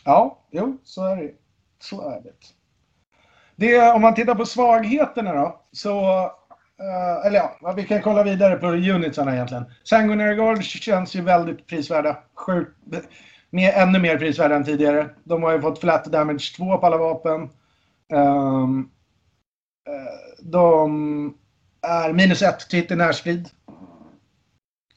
Ja, 0.04 0.38
jo, 0.50 0.78
så 0.84 1.04
är 1.04 1.16
det. 1.16 1.30
Så 1.78 2.10
är 2.10 2.20
det. 2.20 2.32
Det, 3.60 3.90
om 3.92 4.02
man 4.02 4.14
tittar 4.14 4.34
på 4.34 4.46
svagheterna 4.46 5.34
då, 5.34 5.60
så... 5.72 6.24
Uh, 6.80 7.26
eller 7.26 7.36
ja, 7.60 7.72
vi 7.76 7.84
kan 7.84 8.02
kolla 8.02 8.22
vidare 8.22 8.56
på 8.56 8.66
unitsarna 8.66 9.34
egentligen. 9.34 9.64
Sanguinary 9.84 10.34
Guard 10.34 10.62
känns 10.62 11.14
ju 11.14 11.20
väldigt 11.20 11.66
prisvärda. 11.66 12.16
Sjukt, 12.34 12.70
mer, 13.50 13.72
ännu 13.72 13.98
mer 13.98 14.18
prisvärda 14.18 14.54
än 14.54 14.64
tidigare. 14.64 15.10
De 15.24 15.42
har 15.42 15.52
ju 15.52 15.60
fått 15.60 15.80
flat 15.80 16.04
damage 16.04 16.56
2 16.56 16.78
på 16.78 16.86
alla 16.86 16.96
vapen. 16.96 17.50
Um, 18.12 18.90
uh, 19.88 20.42
de 20.42 21.34
är 21.82 22.12
minus 22.12 22.42
1 22.42 22.58
till 22.58 22.78
hit 22.78 22.90
i 22.90 22.96
närstrid. 22.96 23.48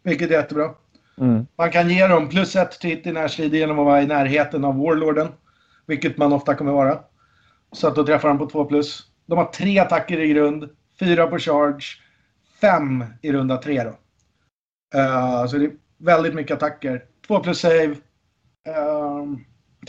Vilket 0.04 0.30
är 0.30 0.36
jättebra. 0.36 0.70
Mm. 1.18 1.48
Man 1.58 1.72
kan 1.72 1.90
ge 1.90 2.08
dem 2.08 2.30
plus 2.30 2.56
1 2.56 2.72
till 2.72 2.90
hit 2.90 3.08
i 3.08 3.12
närstrid 3.12 3.56
genom 3.56 3.80
att 3.80 3.86
vara 3.86 4.02
i 4.02 4.08
närheten 4.08 4.66
av 4.66 4.78
Warlorden. 4.78 5.28
Vilket 5.86 6.18
man 6.18 6.34
ofta 6.34 6.56
kommer 6.56 6.72
vara. 6.72 7.00
Så 7.74 7.88
att 7.88 7.96
då 7.96 8.06
träffar 8.06 8.28
de 8.28 8.38
på 8.38 8.50
2 8.50 8.66
plus. 8.66 9.08
De 9.26 9.38
har 9.38 9.46
tre 9.46 9.80
attacker 9.80 10.20
i 10.20 10.28
grund, 10.28 10.70
fyra 11.00 11.28
på 11.28 11.40
charge, 11.40 11.84
fem 12.62 13.06
i 13.22 13.32
runda 13.32 13.58
tre 13.58 13.84
då. 13.84 13.90
Uh, 15.00 15.46
så 15.46 15.58
det 15.58 15.66
är 15.66 15.72
väldigt 15.98 16.34
mycket 16.34 16.58
attacker. 16.58 17.06
2 17.28 17.40
plus 17.40 17.60
save. 17.60 17.96
Ehm, 18.68 19.34
uh, 19.34 19.38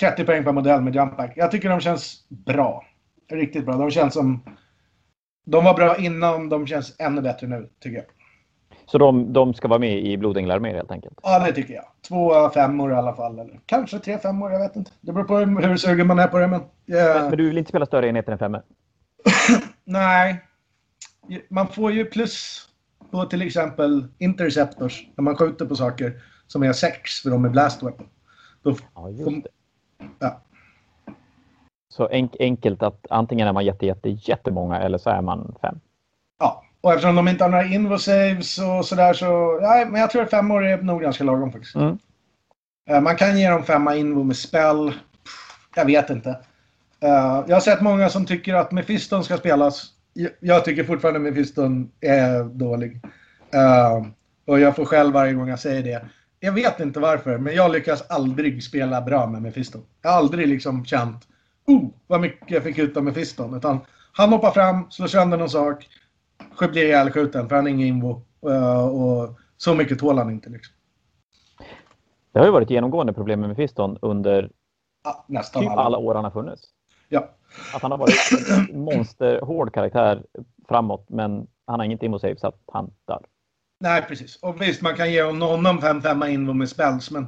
30 0.01 0.25
poäng 0.25 0.45
per 0.45 0.53
modell 0.53 0.81
med 0.81 0.95
Jumpback. 0.95 1.33
Jag 1.37 1.51
tycker 1.51 1.69
de 1.69 1.81
känns 1.81 2.25
bra. 2.29 2.85
Riktigt 3.31 3.67
bra. 3.67 3.77
De 3.77 3.91
känns 3.91 4.15
som... 4.15 4.45
De 5.47 5.65
var 5.65 5.75
bra 5.75 5.97
innan, 5.97 6.49
de 6.49 6.67
känns 6.67 6.97
ännu 6.99 7.23
bättre 7.23 7.47
nu, 7.47 7.69
tycker 7.81 7.97
jag. 7.97 8.07
Så 8.87 8.99
de, 8.99 9.33
de 9.33 9.55
ska 9.55 9.69
vara 9.69 9.79
med 9.79 9.99
i 9.99 10.17
Blodänglarmén 10.17 10.75
helt 10.75 10.91
enkelt? 10.91 11.19
Ja, 11.23 11.39
det 11.39 11.53
tycker 11.53 11.75
jag. 11.75 11.85
Två 12.09 12.49
femmor 12.51 12.93
i 12.93 12.95
alla 12.95 13.13
fall. 13.13 13.39
Eller 13.39 13.61
kanske 13.67 13.99
tre 13.99 14.19
femmor, 14.19 14.53
jag 14.53 14.59
vet 14.59 14.77
inte. 14.77 14.91
Det 15.01 15.13
beror 15.13 15.25
på 15.25 15.39
hur 15.39 15.77
sugen 15.77 16.07
man 16.07 16.19
är 16.19 16.29
på 16.29 16.39
det. 16.39 16.47
Men, 16.47 16.61
yeah. 16.87 17.15
men, 17.15 17.29
men 17.29 17.39
du 17.39 17.49
vill 17.49 17.59
inte 17.59 17.69
spela 17.69 17.87
större 17.87 18.09
enheter 18.09 18.33
än 18.33 18.39
femmor? 18.39 18.63
Nej. 19.85 20.45
Man 21.49 21.69
får 21.69 21.93
ju 21.93 22.05
plus 22.05 22.69
på 23.11 23.25
till 23.25 23.43
exempel 23.43 24.07
interceptors 24.19 25.07
när 25.17 25.23
man 25.23 25.37
skjuter 25.37 25.67
på 25.67 25.77
saker 25.77 26.13
som 26.47 26.63
är 26.63 26.73
sex 26.73 27.21
för 27.23 27.31
de 27.31 27.45
är 27.45 27.49
blast 27.49 27.83
weapon. 27.83 28.07
Då 28.63 28.77
ja, 28.95 29.11
just 29.11 29.45
det. 29.45 29.51
Ja. 30.19 30.41
Så 31.89 32.09
enk 32.09 32.37
enkelt 32.41 32.83
att 32.83 33.07
antingen 33.11 33.49
är 33.49 33.53
man 33.53 33.65
jätte, 33.65 33.87
jätte, 33.87 34.09
jättemånga 34.09 34.81
eller 34.81 34.99
så 34.99 35.11
är 35.11 35.23
man 35.23 35.55
fem? 35.63 35.81
Ja, 36.39 36.65
och 36.85 36.93
eftersom 36.93 37.17
de 37.17 37.29
inte 37.29 37.45
har 37.45 37.51
några 37.51 37.65
invo-saves 37.65 38.59
och 38.59 38.87
sådär 38.87 39.13
så... 39.13 39.59
Ja, 39.63 39.87
men 39.91 40.01
jag 40.01 40.11
tror 40.11 40.23
att 40.23 40.31
fem 40.31 40.51
år 40.51 40.65
är 40.65 40.83
nog 40.83 41.03
ganska 41.03 41.25
lagom 41.25 41.53
faktiskt. 41.53 41.75
Mm. 41.75 41.99
Uh, 42.91 43.01
man 43.01 43.17
kan 43.17 43.39
ge 43.39 43.51
dem 43.51 43.65
femma 43.65 43.97
invo 43.97 44.23
med 44.23 44.37
spell. 44.37 44.93
Jag 45.77 45.85
vet 45.85 46.11
inte. 46.11 46.29
Uh, 47.05 47.45
jag 47.47 47.57
har 47.57 47.61
sett 47.61 47.81
många 47.81 48.09
som 48.09 48.27
tycker 48.27 48.55
att 48.55 48.73
Mephiston 48.73 49.25
ska 49.25 49.37
spelas. 49.37 49.87
jag 50.41 50.65
tycker 50.65 50.85
fortfarande 50.85 51.21
Mephiston 51.21 51.91
är 52.01 52.45
dålig. 52.45 53.01
Uh, 53.55 54.07
och 54.47 54.61
jag 54.61 54.77
får 54.77 54.85
själv 54.85 55.13
varje 55.13 55.33
gång 55.33 55.49
jag 55.49 55.61
säger 55.61 55.83
det. 55.83 56.05
Jag 56.41 56.53
vet 56.53 56.81
inte 56.81 57.01
varför, 57.01 57.39
men 57.39 57.55
jag 57.55 57.73
lyckas 57.73 58.03
aldrig 58.09 58.65
spela 58.65 59.01
bra 59.01 59.27
med 59.27 59.43
Mephiston. 59.43 59.83
Jag 60.03 60.11
har 60.11 60.19
aldrig 60.19 60.49
liksom 60.49 60.85
känt 60.85 61.29
oh, 61.67 61.91
vad 62.07 62.21
mycket 62.21 62.51
jag 62.51 62.63
fick 62.63 62.79
ut 62.79 62.97
av 62.97 63.05
Mephiston. 63.05 63.57
Utan 63.57 63.81
han 64.13 64.33
hoppar 64.33 64.51
fram, 64.51 64.91
slår 64.91 65.07
sönder 65.07 65.39
någon 65.39 65.51
sak, 65.51 65.89
blir 66.59 66.85
ihjälskjuten 66.85 67.49
för 67.49 67.57
han 67.57 67.67
är 67.67 67.71
ingen 67.71 67.89
invo. 67.89 68.23
Uh, 68.47 68.85
och 68.85 69.39
så 69.57 69.75
mycket 69.75 69.99
tål 69.99 70.19
han 70.19 70.31
inte. 70.31 70.51
Liksom. 70.51 70.75
Det 72.33 72.39
har 72.39 72.47
ju 72.47 72.53
varit 72.53 72.71
genomgående 72.71 73.13
problem 73.13 73.41
med 73.41 73.49
Mephiston 73.49 73.99
under 74.03 74.51
ja, 75.05 75.25
nästan 75.29 75.63
typ 75.63 75.71
alla. 75.71 75.83
alla 75.83 75.99
år 75.99 76.15
han 76.15 76.25
har 76.25 76.31
funnits. 76.31 76.63
Ja. 77.09 77.31
Att 77.75 77.83
han 77.83 77.91
har 77.91 77.99
varit 77.99 78.15
en 78.73 78.81
monsterhård 78.81 79.75
karaktär 79.75 80.23
framåt, 80.69 81.07
men 81.09 81.47
han 81.67 81.81
har 81.81 81.85
inget 81.85 82.03
immo 82.03 82.19
save 82.19 82.37
så 82.37 82.47
att 82.47 82.61
han 82.73 82.91
dör. 83.09 83.25
Nej, 83.81 84.03
precis. 84.03 84.37
Och 84.37 84.63
visst, 84.63 84.83
man 84.83 84.95
kan 84.97 85.13
ge 85.13 85.23
honom 85.23 85.81
5-5 85.81 86.29
invo 86.29 86.53
med 86.53 86.69
spells, 86.69 87.11
men 87.11 87.27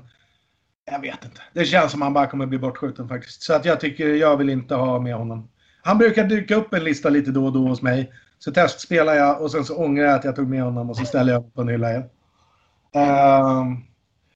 jag 0.91 1.01
vet 1.01 1.25
inte. 1.25 1.41
Det 1.53 1.65
känns 1.65 1.93
som 1.93 2.03
att 2.03 2.07
han 2.07 2.15
bara 2.15 2.27
kommer 2.27 2.47
bli 2.47 2.59
bortskjuten 2.59 3.09
faktiskt. 3.09 3.43
Så 3.43 3.55
att 3.55 3.65
jag 3.65 3.81
tycker 3.81 4.15
jag 4.15 4.37
vill 4.37 4.51
inte 4.51 4.75
ha 4.75 5.01
med 5.01 5.15
honom. 5.15 5.51
Han 5.83 5.99
brukar 5.99 6.25
dyka 6.25 6.57
upp 6.57 6.75
en 6.75 6.85
lista 6.85 7.09
lite 7.09 7.31
då 7.31 7.45
och 7.45 7.53
då 7.53 7.69
hos 7.69 7.83
mig. 7.83 8.13
Så 8.39 8.53
testspelar 8.53 9.15
jag 9.15 9.43
och 9.43 9.51
sen 9.51 9.65
så 9.65 9.77
ångrar 9.77 10.05
jag 10.05 10.15
att 10.15 10.25
jag 10.25 10.37
tog 10.37 10.49
med 10.49 10.63
honom 10.63 10.91
och 10.91 10.97
så 10.97 11.05
ställer 11.05 11.33
jag 11.33 11.41
upp 11.41 11.55
på 11.55 11.61
en 11.61 11.69
hylla 11.69 11.91
igen. 11.91 12.05
Uh, 12.97 13.65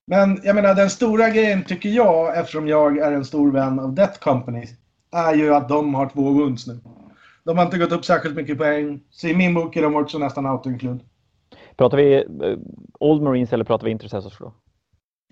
men 0.05 0.39
jag 0.43 0.55
menar 0.55 0.75
den 0.75 0.89
stora 0.89 1.29
grejen 1.29 1.63
tycker 1.63 1.89
jag, 1.89 2.37
eftersom 2.37 2.67
jag 2.67 2.97
är 2.97 3.11
en 3.11 3.25
stor 3.25 3.51
vän 3.51 3.79
av 3.79 3.93
Death 3.93 4.19
Company, 4.19 4.67
är 5.11 5.33
ju 5.33 5.53
att 5.53 5.69
de 5.69 5.93
har 5.93 6.09
två 6.09 6.21
wounds 6.21 6.67
nu. 6.67 6.79
De 7.43 7.57
har 7.57 7.65
inte 7.65 7.77
gått 7.77 7.91
upp 7.91 8.05
särskilt 8.05 8.35
mycket 8.35 8.57
poäng. 8.57 9.03
Så 9.09 9.27
i 9.27 9.35
min 9.35 9.53
bok 9.53 9.75
är 9.75 9.81
de 9.81 9.95
också 9.95 10.17
nästan 10.17 10.45
auto-include. 10.45 10.99
Pratar 11.77 11.97
vi 11.97 12.25
uh, 12.25 12.57
Old 12.99 13.21
Marines 13.21 13.53
eller 13.53 13.65
pratar 13.65 13.85
vi 13.85 13.91
Intercessors 13.91 14.37
då? 14.39 14.53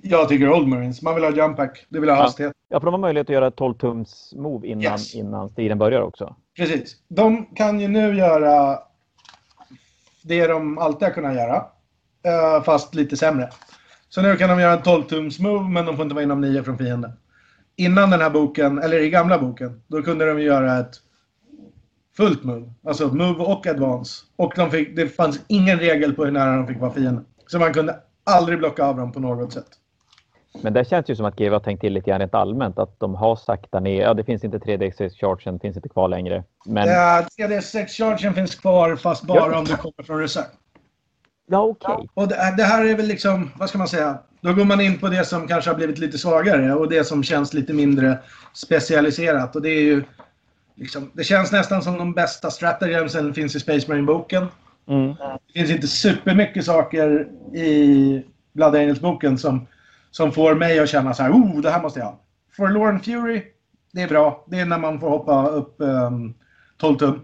Jag 0.02 0.30
tycker 0.30 0.54
Old 0.54 0.68
Marines. 0.68 1.02
Man 1.02 1.16
vill 1.16 1.24
ha 1.24 1.32
jump 1.32 1.58
pack. 1.58 1.86
Det 1.90 2.00
vill 2.00 2.10
ha 2.10 2.16
hastighet. 2.16 2.54
Ja, 2.70 2.80
för 2.80 2.86
de 2.86 2.94
har 2.94 3.00
möjlighet 3.00 3.30
att 3.30 3.34
göra 3.34 3.48
ett 3.48 3.56
12 3.56 3.74
tums 3.74 4.34
move 4.36 4.68
innan, 4.68 4.84
yes. 4.84 5.16
innan 5.16 5.50
striden 5.50 5.78
börjar 5.78 6.02
också. 6.02 6.36
Precis. 6.58 6.96
De 7.08 7.46
kan 7.46 7.80
ju 7.80 7.88
nu 7.88 8.16
göra 8.16 8.80
det 10.22 10.48
de 10.48 10.78
alltid 10.78 11.08
har 11.08 11.14
kunnat 11.14 11.36
göra. 11.36 11.66
Eh, 12.24 12.64
fast 12.64 12.96
lite 12.96 13.18
sämre. 13.18 13.50
Så 14.10 14.22
nu 14.22 14.36
kan 14.36 14.50
de 14.50 14.60
göra 14.60 14.74
en 14.74 14.82
12 14.82 15.04
tums 15.04 15.40
move 15.40 15.70
men 15.70 15.86
de 15.86 15.96
får 15.96 16.04
inte 16.04 16.16
vara 16.16 16.24
inom 16.24 16.42
9 16.42 16.64
från 16.64 16.78
fienden. 16.78 17.12
Innan 17.76 18.10
den 18.10 18.22
här 18.22 18.30
boken, 18.30 18.80
eller 18.80 19.00
i 19.00 19.10
gamla 19.10 19.40
boken, 19.40 19.82
då 19.88 20.02
kunde 20.02 20.26
de 20.26 20.42
göra 20.42 20.80
ett 20.80 20.96
fullt 22.18 22.44
move. 22.44 22.74
Alltså 22.84 23.08
move 23.08 23.44
och 23.44 23.68
advance. 23.68 24.26
Och 24.36 24.54
de 24.56 24.72
fick, 24.72 24.96
det 24.96 25.08
fanns 25.08 25.40
ingen 25.48 25.80
regel 25.80 26.14
på 26.14 26.26
hur 26.26 26.32
nära 26.32 26.56
de 26.56 26.68
fick 26.68 26.80
vara 26.80 26.92
fienden. 26.92 27.26
Så 27.48 27.60
man 27.60 27.74
kunde 27.74 28.00
aldrig 28.24 28.60
blocka 28.60 28.86
av 28.86 28.98
dem 28.98 29.12
på 29.12 29.20
något 29.20 29.54
sätt. 29.54 29.68
Men 30.62 30.74
det 30.74 30.90
känns 30.90 31.10
ju 31.10 31.16
som 31.16 31.26
att 31.26 31.36
GW 31.36 31.50
har 31.56 31.60
tänkt 31.60 31.82
till 31.82 31.94
lite 31.94 32.10
grann 32.10 32.20
rent 32.20 32.34
allmänt. 32.34 32.80
Att 32.80 33.00
de 33.00 33.16
har 33.16 33.36
sakta 33.36 33.80
ner. 33.80 34.02
Ja, 34.02 34.14
det 34.14 34.24
finns 34.24 34.44
inte 34.44 34.58
3D6-chargen, 34.58 35.60
finns 35.60 35.76
inte 35.76 35.90
kvar 35.90 36.08
längre. 36.08 36.44
Men... 36.66 36.88
Ja, 36.88 37.26
3D6-chargen 37.38 38.34
finns 38.34 38.56
kvar 38.56 38.96
fast 38.96 39.24
bara 39.24 39.52
ja. 39.52 39.60
om 39.60 39.66
du 39.66 39.76
kommer 39.76 40.04
från 40.04 40.20
reserv. 40.20 40.46
Ja, 41.48 41.62
okej. 41.62 41.94
Okay. 41.94 42.08
Och 42.14 42.28
det, 42.28 42.54
det, 42.58 42.64
här 42.64 42.86
är 42.86 42.96
väl 42.96 43.06
liksom, 43.06 43.52
vad 43.56 43.70
ska 43.70 43.78
man 43.78 43.88
säga? 43.88 44.20
Då 44.42 44.54
går 44.54 44.66
man 44.66 44.82
in 44.82 45.00
på 45.00 45.08
det 45.08 45.26
som 45.26 45.48
kanske 45.48 45.70
har 45.70 45.76
blivit 45.76 45.98
lite 45.98 46.18
svagare 46.18 46.74
och 46.74 46.90
det 46.90 47.04
som 47.04 47.24
känns 47.24 47.54
lite 47.54 47.74
mindre 47.74 48.18
specialiserat. 48.54 49.56
Och 49.56 49.62
det 49.62 49.70
är 49.70 49.82
ju 49.82 50.04
liksom, 50.76 51.12
det 51.14 51.24
känns 51.24 51.52
nästan 51.52 51.82
som 51.82 51.98
de 51.98 52.14
bästa 52.14 52.52
stratagemsen 52.52 53.34
finns 53.34 53.56
i 53.56 53.60
Space 53.60 53.88
Marine-boken. 53.88 54.48
Mm. 54.88 55.16
Det 55.54 55.60
finns 55.60 55.72
inte 55.72 55.88
supermycket 55.88 56.66
saker 56.66 57.28
i 57.54 58.24
Blood 58.54 58.76
Angels-boken 58.76 59.38
som 59.38 59.68
som 60.12 60.32
får 60.32 60.56
mig 60.56 60.80
att 60.80 60.90
känna 60.90 61.14
så 61.14 61.24
här, 61.24 61.32
oh, 61.32 61.62
det 61.62 61.70
här 61.70 61.82
måste 61.82 62.00
jag 62.00 62.06
ha. 62.06 62.22
Forlorn 62.58 63.00
Fury, 63.00 63.44
det 63.94 64.02
är 64.02 64.08
bra. 64.08 64.46
Det 64.48 64.60
är 64.60 64.66
när 64.66 64.78
man 64.78 65.00
får 65.00 65.10
hoppa 65.10 65.48
upp 65.48 65.82
ehm, 65.82 66.14
um, 66.14 66.34
12 66.78 66.98
tum. 66.98 67.22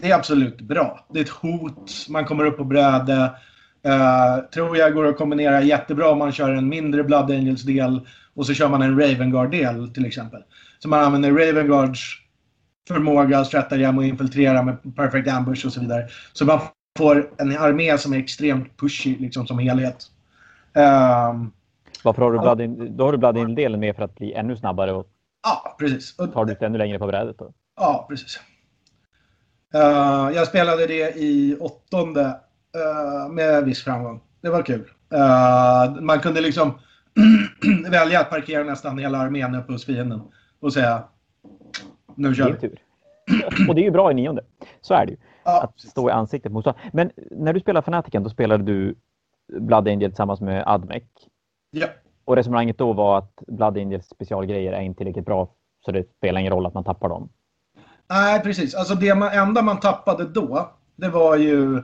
Det 0.00 0.10
är 0.10 0.14
absolut 0.14 0.60
bra. 0.60 1.06
Det 1.12 1.18
är 1.18 1.24
ett 1.24 1.30
hot, 1.30 2.06
man 2.08 2.24
kommer 2.24 2.44
upp 2.44 2.56
på 2.56 2.64
bräde. 2.64 3.32
Uh, 3.86 4.50
tror 4.54 4.76
jag 4.76 4.94
går 4.94 5.06
att 5.06 5.16
kombinera 5.16 5.62
jättebra 5.62 6.10
om 6.10 6.18
man 6.18 6.32
kör 6.32 6.50
en 6.50 6.68
mindre 6.68 7.04
Blood 7.04 7.30
Angels-del 7.30 8.08
och 8.34 8.46
så 8.46 8.54
kör 8.54 8.68
man 8.68 8.82
en 8.82 9.00
Ravengard-del 9.00 9.94
till 9.94 10.06
exempel. 10.06 10.42
Så 10.78 10.88
man 10.88 11.04
använder 11.04 11.32
Ravengards 11.32 12.22
förmåga, 12.88 13.44
stratagem 13.44 13.98
och 13.98 14.04
infiltrera 14.04 14.62
med 14.62 14.96
perfect 14.96 15.28
ambush 15.28 15.66
och 15.66 15.72
så 15.72 15.80
vidare. 15.80 16.08
Så 16.32 16.44
man 16.44 16.60
får 16.98 17.30
en 17.38 17.58
armé 17.58 17.98
som 17.98 18.12
är 18.12 18.18
extremt 18.18 18.76
pushy 18.76 19.16
liksom 19.18 19.46
som 19.46 19.58
helhet. 19.58 20.06
Um, 20.74 21.52
varför 22.04 22.22
har 22.22 22.32
du 22.32 22.38
Blood 22.38 22.60
in, 22.60 22.96
då 22.96 23.04
har 23.04 23.12
du 23.12 23.18
Blood 23.18 23.36
in-delen 23.36 23.80
med 23.80 23.96
för 23.96 24.02
att 24.02 24.14
bli 24.14 24.32
ännu 24.32 24.56
snabbare 24.56 24.92
och 24.92 25.06
ja, 25.42 25.76
precis. 25.78 26.16
tar 26.16 26.44
du 26.44 26.52
ut 26.52 26.62
ännu 26.62 26.78
längre 26.78 26.98
på 26.98 27.06
brädet? 27.06 27.38
Då? 27.38 27.52
Ja, 27.76 28.06
precis. 28.08 28.40
Uh, 29.74 30.30
jag 30.34 30.46
spelade 30.46 30.86
det 30.86 31.16
i 31.16 31.56
åttonde 31.60 32.24
uh, 32.24 33.32
med 33.32 33.64
viss 33.64 33.84
framgång. 33.84 34.20
Det 34.40 34.50
var 34.50 34.62
kul. 34.62 34.80
Uh, 35.14 36.00
man 36.00 36.20
kunde 36.20 36.40
liksom 36.40 36.78
välja 37.90 38.20
att 38.20 38.30
parkera 38.30 38.64
nästan 38.64 38.98
hela 38.98 39.18
armén 39.18 39.54
uppe 39.54 39.72
hos 39.72 39.84
fienden 39.84 40.20
och 40.60 40.72
säga 40.72 41.04
nu 42.14 42.34
kör 42.34 42.52
vi. 42.52 42.58
Tur. 42.58 42.78
Och 43.68 43.74
det 43.74 43.80
är 43.80 43.84
ju 43.84 43.90
bra 43.90 44.10
i 44.10 44.14
nionde. 44.14 44.42
Så 44.80 44.94
är 44.94 45.06
det 45.06 45.12
ju. 45.12 45.18
Ja, 45.44 45.62
att 45.62 45.80
stå 45.80 46.08
i 46.08 46.12
ansiktet 46.12 46.52
mot 46.52 46.66
Men 46.92 47.10
när 47.30 47.52
du 47.52 47.60
spelade 47.60 47.84
Fanatiken, 47.84 48.22
då 48.22 48.30
spelade 48.30 48.64
du 48.64 48.94
Blood 49.60 49.88
Angel 49.88 50.10
tillsammans 50.10 50.40
med 50.40 50.62
Admec. 50.66 51.02
Ja. 51.70 51.86
Och 52.24 52.36
resonemanget 52.36 52.78
då 52.78 52.92
var 52.92 53.18
att 53.18 53.32
Blood 53.46 53.78
Angels 53.78 54.06
specialgrejer 54.08 54.72
är 54.72 54.80
inte 54.80 54.98
tillräckligt 54.98 55.24
bra 55.24 55.54
så 55.84 55.92
det 55.92 56.04
spelar 56.16 56.40
ingen 56.40 56.52
roll 56.52 56.66
att 56.66 56.74
man 56.74 56.84
tappar 56.84 57.08
dem. 57.08 57.28
Nej, 58.10 58.40
precis. 58.40 58.74
Alltså 58.74 58.94
det 58.94 59.14
man, 59.14 59.32
enda 59.32 59.62
man 59.62 59.80
tappade 59.80 60.24
då, 60.24 60.70
det 60.96 61.08
var 61.08 61.36
ju... 61.36 61.82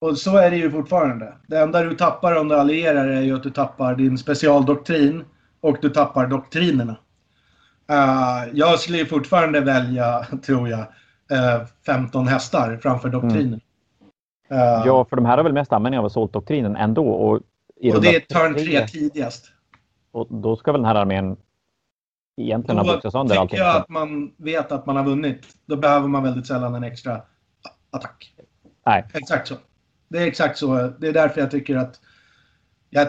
Och 0.00 0.18
så 0.18 0.36
är 0.36 0.50
det 0.50 0.56
ju 0.56 0.70
fortfarande. 0.70 1.34
Det 1.46 1.58
enda 1.58 1.82
du 1.82 1.94
tappar 1.94 2.40
om 2.40 2.48
du 2.48 2.54
allierar 2.54 3.08
är 3.08 3.20
ju 3.20 3.36
att 3.36 3.42
du 3.42 3.50
tappar 3.50 3.94
din 3.94 4.18
specialdoktrin 4.18 5.24
och 5.60 5.76
du 5.82 5.90
tappar 5.90 6.26
doktrinerna. 6.26 6.96
Uh, 7.92 8.48
jag 8.52 8.78
skulle 8.78 8.98
ju 8.98 9.06
fortfarande 9.06 9.60
välja, 9.60 10.26
tror 10.46 10.68
jag, 10.68 10.86
uh, 11.32 11.54
eh, 11.54 11.60
15 11.86 12.28
hästar 12.28 12.78
framför 12.82 13.08
doktriner. 13.08 13.60
Mm. 14.50 14.62
Uh, 14.62 14.86
ja, 14.86 15.04
för 15.04 15.16
de 15.16 15.24
här 15.24 15.36
har 15.36 15.44
väl 15.44 15.52
mest 15.52 15.72
användning 15.72 15.98
av 15.98 16.04
assault-doktrinen 16.04 16.76
ändå. 16.76 17.08
Och 17.08 17.40
och 17.82 18.02
det 18.02 18.16
är 18.16 18.20
turn 18.20 18.54
3 18.54 18.86
tidigast. 18.86 19.52
Och 20.10 20.26
då 20.30 20.56
ska 20.56 20.72
väl 20.72 20.80
den 20.80 20.88
här 20.88 20.94
armén 20.94 21.36
egentligen 22.36 22.78
ha 22.78 22.94
boxat 22.94 23.12
sönder 23.12 23.36
allting? 23.36 23.58
Då 23.58 23.64
tycker 23.64 23.64
jag 23.64 23.76
att 23.76 23.88
man 23.88 24.32
vet 24.36 24.72
att 24.72 24.86
man 24.86 24.96
har 24.96 25.04
vunnit. 25.04 25.46
Då 25.66 25.76
behöver 25.76 26.08
man 26.08 26.22
väldigt 26.22 26.46
sällan 26.46 26.74
en 26.74 26.84
extra 26.84 27.22
attack. 27.90 28.34
Nej. 28.86 29.04
Exakt 29.14 29.48
så. 29.48 29.54
Det 30.08 30.18
är 30.18 30.26
exakt 30.26 30.58
så. 30.58 30.92
Det 30.98 31.08
är 31.08 31.12
därför 31.12 31.40
jag 31.40 31.50
tycker 31.50 31.76
att 31.76 32.00
jag 32.90 33.08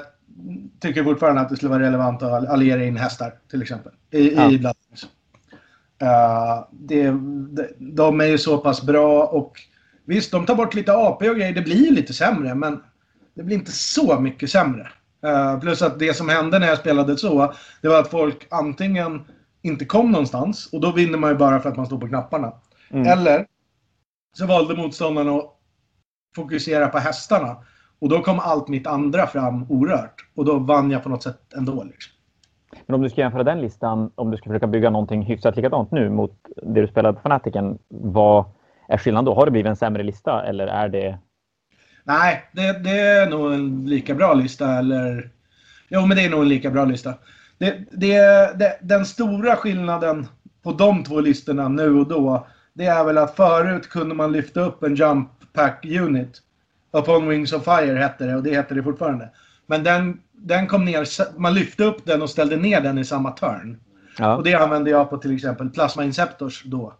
tycker 0.79 1.03
fortfarande 1.03 1.41
att 1.41 1.49
det 1.49 1.55
skulle 1.55 1.69
vara 1.69 1.83
relevant 1.83 2.23
att 2.23 2.49
alliera 2.49 2.83
in 2.83 2.97
hästar 2.97 3.33
till 3.49 3.61
exempel. 3.61 3.91
I, 4.11 4.35
ja. 4.35 4.51
i 4.51 4.57
Bloodlines. 4.57 5.03
Uh, 6.01 6.67
det, 6.71 7.13
de 7.77 8.21
är 8.21 8.25
ju 8.25 8.37
så 8.37 8.57
pass 8.57 8.81
bra 8.81 9.23
och 9.23 9.61
visst, 10.05 10.31
de 10.31 10.45
tar 10.45 10.55
bort 10.55 10.73
lite 10.73 10.93
AP 10.93 11.29
och 11.29 11.35
grejer. 11.35 11.53
Det 11.53 11.61
blir 11.61 11.91
lite 11.91 12.13
sämre, 12.13 12.55
men 12.55 12.83
det 13.39 13.43
blir 13.43 13.57
inte 13.57 13.71
så 13.71 14.19
mycket 14.19 14.49
sämre. 14.49 14.87
Uh, 15.25 15.59
plus 15.59 15.81
att 15.81 15.99
det 15.99 16.13
som 16.13 16.29
hände 16.29 16.59
när 16.59 16.67
jag 16.67 16.77
spelade 16.77 17.17
så, 17.17 17.53
det 17.81 17.87
var 17.87 17.99
att 17.99 18.07
folk 18.07 18.47
antingen 18.49 19.21
inte 19.61 19.85
kom 19.85 20.11
någonstans 20.11 20.69
och 20.73 20.81
då 20.81 20.91
vinner 20.91 21.17
man 21.17 21.29
ju 21.29 21.37
bara 21.37 21.59
för 21.59 21.69
att 21.69 21.77
man 21.77 21.85
står 21.85 21.97
på 21.97 22.07
knapparna. 22.07 22.53
Mm. 22.89 23.07
Eller 23.07 23.45
så 24.33 24.45
valde 24.45 24.75
motståndaren 24.75 25.29
att 25.29 25.45
fokusera 26.35 26.87
på 26.87 26.97
hästarna. 26.97 27.57
Och 27.99 28.09
då 28.09 28.21
kom 28.21 28.39
allt 28.39 28.67
mitt 28.67 28.87
andra 28.87 29.27
fram 29.27 29.65
orört. 29.69 30.15
Och 30.35 30.45
då 30.45 30.59
vann 30.59 30.91
jag 30.91 31.03
på 31.03 31.09
något 31.09 31.23
sätt 31.23 31.53
ändå. 31.57 31.83
Liksom. 31.83 32.13
Men 32.85 32.95
om 32.95 33.01
du 33.01 33.09
ska 33.09 33.21
jämföra 33.21 33.43
den 33.43 33.61
listan, 33.61 34.11
om 34.15 34.31
du 34.31 34.37
ska 34.37 34.49
försöka 34.49 34.67
bygga 34.67 34.89
någonting 34.89 35.21
hyfsat 35.21 35.55
likadant 35.55 35.91
nu 35.91 36.09
mot 36.09 36.31
det 36.63 36.81
du 36.81 36.87
spelade 36.87 37.13
på 37.13 37.21
Fanatiken, 37.21 37.77
vad 37.89 38.45
är 38.87 38.97
skillnaden 38.97 39.25
då? 39.25 39.33
Har 39.33 39.45
det 39.45 39.51
blivit 39.51 39.69
en 39.69 39.75
sämre 39.75 40.03
lista 40.03 40.43
eller 40.45 40.67
är 40.67 40.89
det 40.89 41.19
Nej, 42.03 42.49
det, 42.51 42.83
det, 42.83 42.99
är 42.99 43.29
nog 43.29 43.53
en 43.53 43.85
lika 43.85 44.15
bra 44.15 44.33
lista. 44.33 44.73
Eller... 44.73 45.29
Jo, 45.89 46.05
men 46.05 46.17
det 46.17 46.25
är 46.25 46.29
nog 46.29 46.41
en 46.41 46.49
lika 46.49 46.71
bra 46.71 46.85
lista. 46.85 47.13
Det, 47.57 47.77
det, 47.91 48.19
det, 48.59 48.77
den 48.81 49.05
stora 49.05 49.55
skillnaden 49.55 50.27
på 50.63 50.71
de 50.71 51.03
två 51.03 51.19
listorna 51.19 51.67
nu 51.67 51.99
och 51.99 52.07
då, 52.07 52.47
det 52.73 52.85
är 52.85 53.03
väl 53.03 53.17
att 53.17 53.35
förut 53.35 53.89
kunde 53.89 54.15
man 54.15 54.31
lyfta 54.31 54.61
upp 54.61 54.83
en 54.83 54.95
Jump 54.95 55.29
Pack 55.53 55.85
Unit. 55.85 56.41
Upon 56.91 57.27
Wings 57.27 57.53
of 57.53 57.63
Fire 57.63 57.97
hette 57.97 58.25
det 58.25 58.35
och 58.35 58.43
det 58.43 58.49
heter 58.49 58.75
det 58.75 58.83
fortfarande. 58.83 59.29
Men 59.65 59.83
den, 59.83 60.19
den 60.31 60.67
kom 60.67 60.85
ner, 60.85 61.07
man 61.39 61.53
lyfte 61.53 61.83
upp 61.83 62.05
den 62.05 62.21
och 62.21 62.29
ställde 62.29 62.57
ner 62.57 62.81
den 62.81 62.97
i 62.97 63.05
samma 63.05 63.31
turn. 63.31 63.79
Ja. 64.17 64.35
Och 64.35 64.43
det 64.43 64.53
använde 64.53 64.89
jag 64.89 65.09
på 65.09 65.17
till 65.17 65.35
exempel 65.35 65.69
Plasma 65.69 66.03
Inceptors 66.03 66.63
då. 66.63 66.93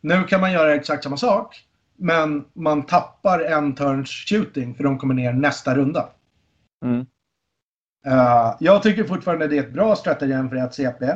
Nu 0.00 0.24
kan 0.24 0.40
man 0.40 0.52
göra 0.52 0.74
exakt 0.74 1.04
samma 1.04 1.16
sak. 1.16 1.64
Men 2.02 2.44
man 2.52 2.82
tappar 2.82 3.40
en 3.40 3.74
turns 3.74 4.10
shooting 4.10 4.74
för 4.74 4.84
de 4.84 4.98
kommer 4.98 5.14
ner 5.14 5.32
nästa 5.32 5.74
runda. 5.74 6.08
Mm. 6.84 7.06
Uh, 8.06 8.56
jag 8.60 8.82
tycker 8.82 9.04
fortfarande 9.04 9.46
det 9.46 9.58
är 9.58 9.62
ett 9.62 9.72
bra 9.72 9.96
strategi 9.96 10.48
för 10.48 10.56
ett 10.56 10.74
CP. 10.74 11.12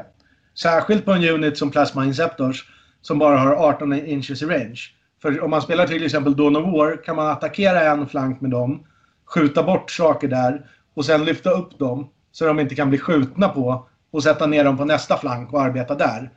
Särskilt 0.58 1.04
på 1.04 1.12
en 1.12 1.24
unit 1.24 1.58
som 1.58 1.70
Plasma 1.70 2.04
Inceptors 2.04 2.70
som 3.02 3.18
bara 3.18 3.38
har 3.38 3.52
18 3.52 3.92
inches 3.92 4.42
i 4.42 4.46
range. 4.46 4.80
För 5.22 5.42
om 5.42 5.50
man 5.50 5.62
spelar 5.62 5.86
till 5.86 6.04
exempel 6.04 6.36
Dawn 6.36 6.56
of 6.56 6.64
War 6.64 7.04
kan 7.04 7.16
man 7.16 7.30
attackera 7.30 7.80
en 7.80 8.08
flank 8.08 8.40
med 8.40 8.50
dem, 8.50 8.86
skjuta 9.24 9.62
bort 9.62 9.90
saker 9.90 10.28
där 10.28 10.70
och 10.94 11.04
sen 11.04 11.24
lyfta 11.24 11.50
upp 11.50 11.78
dem 11.78 12.08
så 12.32 12.46
de 12.46 12.60
inte 12.60 12.74
kan 12.74 12.88
bli 12.88 12.98
skjutna 12.98 13.48
på 13.48 13.88
och 14.10 14.22
sätta 14.22 14.46
ner 14.46 14.64
dem 14.64 14.76
på 14.76 14.84
nästa 14.84 15.16
flank 15.16 15.52
och 15.52 15.62
arbeta 15.62 15.94
där. 15.94 16.30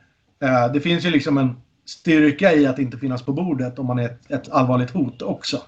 Uh, 0.44 0.72
det 0.72 0.80
finns 0.80 1.04
ju 1.04 1.10
liksom 1.10 1.38
en 1.38 1.56
styrka 1.90 2.52
i 2.52 2.66
att 2.66 2.78
inte 2.78 2.96
finnas 2.96 3.22
på 3.22 3.32
bordet 3.32 3.78
om 3.78 3.86
man 3.86 3.98
är 3.98 4.16
ett, 4.28 4.50
allvarligt 4.50 4.90
hot 4.90 5.22
också. 5.22 5.62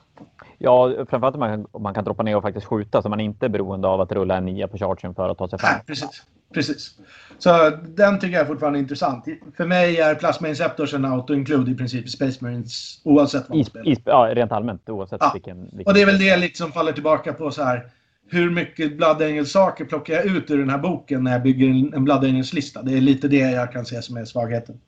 Ja, 0.58 0.94
framförallt 1.08 1.34
om 1.34 1.40
man, 1.40 1.50
kan, 1.50 1.82
man 1.82 1.94
kan 1.94 2.04
droppa 2.04 2.22
ner 2.22 2.36
och 2.36 2.42
faktiskt 2.42 2.66
skjuta 2.66 3.02
så 3.02 3.08
man 3.08 3.20
är 3.20 3.24
inte 3.24 3.46
är 3.46 3.50
beroende 3.50 3.88
av 3.88 4.00
att 4.00 4.12
rulla 4.12 4.36
en 4.36 4.44
nia 4.44 4.68
på 4.68 4.78
chargen 4.78 5.14
för 5.14 5.28
att 5.28 5.38
ta 5.38 5.48
sig 5.48 5.58
fram. 5.58 5.72
Nej, 5.72 5.82
precis. 5.86 6.22
precis. 6.54 6.94
Så 7.38 7.70
den 7.88 8.18
tycker 8.18 8.36
jag 8.36 8.46
fortfarande 8.46 8.78
är 8.78 8.80
intressant. 8.80 9.24
För 9.56 9.66
mig 9.66 10.00
är 10.00 10.14
Plasma 10.14 10.48
Inceptors 10.48 10.94
en 10.94 11.04
auto-include 11.04 11.70
i 11.70 11.74
princip 11.74 12.06
i 12.06 12.08
Space 12.08 12.44
Marines 12.44 13.00
oavsett 13.04 13.48
vad 13.48 13.58
man 13.58 13.64
spelar. 13.64 13.88
Is, 13.88 13.98
ja, 14.04 14.30
rent 14.34 14.52
allmänt 14.52 14.88
oavsett 14.88 15.18
ja. 15.20 15.30
vilken, 15.34 15.62
vilken... 15.62 15.86
Och 15.86 15.94
det 15.94 16.02
är 16.02 16.06
väl 16.06 16.18
det 16.18 16.36
liksom 16.36 16.72
faller 16.72 16.92
tillbaka 16.92 17.32
på 17.32 17.50
så 17.50 17.62
här. 17.62 17.86
Hur 18.30 18.50
mycket 18.50 18.96
Blood 18.96 19.22
Angels-saker 19.22 19.84
plockar 19.84 20.14
jag 20.14 20.24
ut 20.24 20.50
ur 20.50 20.58
den 20.58 20.70
här 20.70 20.78
boken 20.78 21.24
när 21.24 21.32
jag 21.32 21.42
bygger 21.42 21.94
en 21.96 22.04
Blood 22.04 22.24
Angels-lista? 22.24 22.82
Det 22.82 22.96
är 22.96 23.00
lite 23.00 23.28
det 23.28 23.50
jag 23.50 23.72
kan 23.72 23.84
se 23.84 24.02
som 24.02 24.16
är 24.16 24.24
svagheten. 24.24 24.80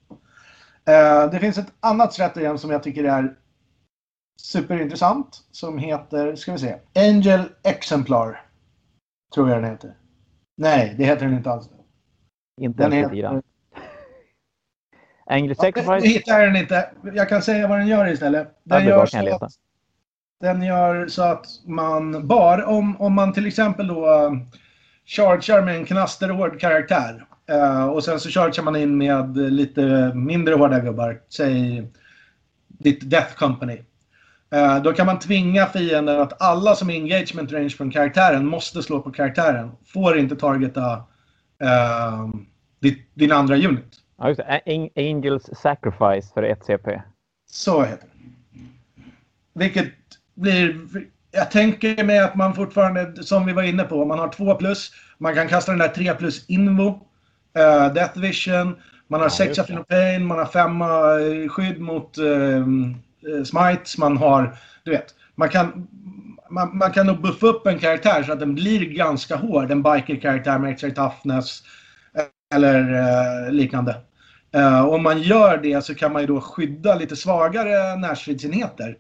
Uh, 0.91 1.31
det 1.31 1.39
finns 1.41 1.59
ett 1.59 1.73
annat 1.81 2.13
strategi 2.13 2.59
som 2.59 2.71
jag 2.71 2.83
tycker 2.83 3.05
är 3.05 3.37
superintressant 4.41 5.45
som 5.51 5.79
heter, 5.79 6.37
ska 6.37 6.53
vi 6.53 6.59
se, 6.59 6.77
Angel 6.95 7.43
Exemplar. 7.63 8.47
Tror 9.35 9.51
jag 9.51 9.63
den 9.63 9.71
heter. 9.71 9.95
Nej, 10.57 10.95
det 10.99 11.05
heter 11.05 11.27
den 11.27 11.37
inte 11.37 11.51
alls. 11.51 11.69
Inte 12.61 12.83
den 12.83 12.93
ens 12.93 13.13
heter... 13.13 13.43
Angel 15.27 15.57
Sacrifice? 15.57 15.91
Jag 15.91 16.01
hittar 16.01 16.47
den 16.47 16.57
inte. 16.57 16.91
Jag 17.15 17.29
kan 17.29 17.43
säga 17.43 17.69
vad 17.69 17.79
den 17.79 17.87
gör 17.87 18.13
istället. 18.13 18.49
Den, 18.65 18.85
gör, 18.85 19.07
så 19.07 19.19
att, 19.19 19.53
den 20.41 20.63
gör 20.63 21.09
så 21.09 21.23
att 21.23 21.47
man 21.67 22.27
bara, 22.27 22.67
om, 22.67 23.01
om 23.01 23.13
man 23.13 23.33
till 23.33 23.47
exempel 23.47 23.87
då 23.87 24.07
uh, 24.07 24.33
chargear 25.07 25.63
med 25.63 25.77
en 25.77 25.85
knasterhård 25.85 26.61
karaktär 26.61 27.27
uh, 27.53 27.85
och 27.85 28.05
sen 28.05 28.21
så 28.21 28.29
chargear 28.29 28.65
man 28.65 28.77
in 28.77 28.99
med 28.99 29.37
lite 29.37 30.13
mindre 30.15 30.55
hårda 30.55 30.81
gubbar, 30.81 31.21
säg 31.29 31.87
ditt 32.69 33.11
Death 33.11 33.35
Company. 33.35 33.79
Uh, 34.55 34.83
då 34.83 34.93
kan 34.93 35.07
man 35.07 35.19
tvinga 35.19 35.67
fienden 35.67 36.21
att 36.21 36.43
alla 36.43 36.75
som 36.75 36.91
är 36.91 36.95
engagement 36.95 37.53
range 37.53 37.71
från 37.71 37.91
karaktären 37.91 38.47
måste 38.47 38.83
slå 38.83 39.01
på 39.01 39.11
karaktären. 39.11 39.71
Får 39.87 40.19
inte 40.19 40.37
targeta 40.37 40.97
uh, 41.63 42.29
din 43.15 43.33
andra 43.33 43.57
unit. 43.57 44.01
Ja, 44.19 44.29
just 44.29 44.41
det. 44.41 44.91
Angels 44.97 45.51
Sacrifice 45.53 46.35
för 46.35 46.43
ett 46.43 46.65
CP. 46.65 47.03
Så 47.51 47.83
heter 47.83 48.07
det. 48.07 48.15
Vilket 49.55 49.93
blir... 50.35 50.87
Jag 51.31 51.51
tänker 51.51 52.05
mig 52.05 52.19
att 52.19 52.35
man 52.35 52.55
fortfarande, 52.55 53.23
som 53.23 53.47
vi 53.47 53.53
var 53.53 53.63
inne 53.63 53.83
på, 53.83 54.05
man 54.05 54.19
har 54.19 54.29
2 54.29 54.55
plus. 54.55 54.93
Man 55.19 55.35
kan 55.35 55.49
kasta 55.49 55.73
den 55.73 55.79
där 55.79 55.89
3 55.89 56.15
plus 56.15 56.47
Invo. 56.49 57.07
Uh, 57.59 57.93
Death 57.95 58.19
Vision. 58.19 58.77
Man 59.09 59.21
har 59.21 59.29
6 59.29 59.59
ja, 59.59 59.85
Pain. 59.89 60.27
Man 60.27 60.39
har 60.39 60.47
5 60.47 61.49
skydd 61.49 61.81
mot 61.81 62.19
uh, 62.19 62.67
smites. 63.45 63.99
Man 63.99 64.17
har, 64.17 64.57
du 64.85 64.91
vet. 64.91 65.15
Man 65.35 65.49
kan, 65.49 65.89
man, 66.51 66.79
man 66.79 66.93
kan 66.93 67.07
nog 67.07 67.23
buffa 67.23 67.47
upp 67.47 67.67
en 67.67 67.79
karaktär 67.79 68.23
så 68.23 68.33
att 68.33 68.41
den 68.41 68.55
blir 68.55 68.81
ganska 68.81 69.37
hård. 69.37 69.71
En 69.71 69.83
biker-karaktär 69.83 70.59
med 70.59 70.71
extra 70.71 70.91
toughness 70.91 71.63
eller 72.55 72.95
uh, 72.95 73.53
liknande. 73.53 73.97
Uh, 74.57 74.85
om 74.89 75.03
man 75.03 75.23
gör 75.23 75.59
det 75.59 75.85
så 75.85 75.95
kan 75.95 76.13
man 76.13 76.23
ju 76.23 76.27
då 76.27 76.41
skydda 76.41 76.95
lite 76.95 77.17
svagare 77.17 77.97
närstridsenheter. 77.97 78.97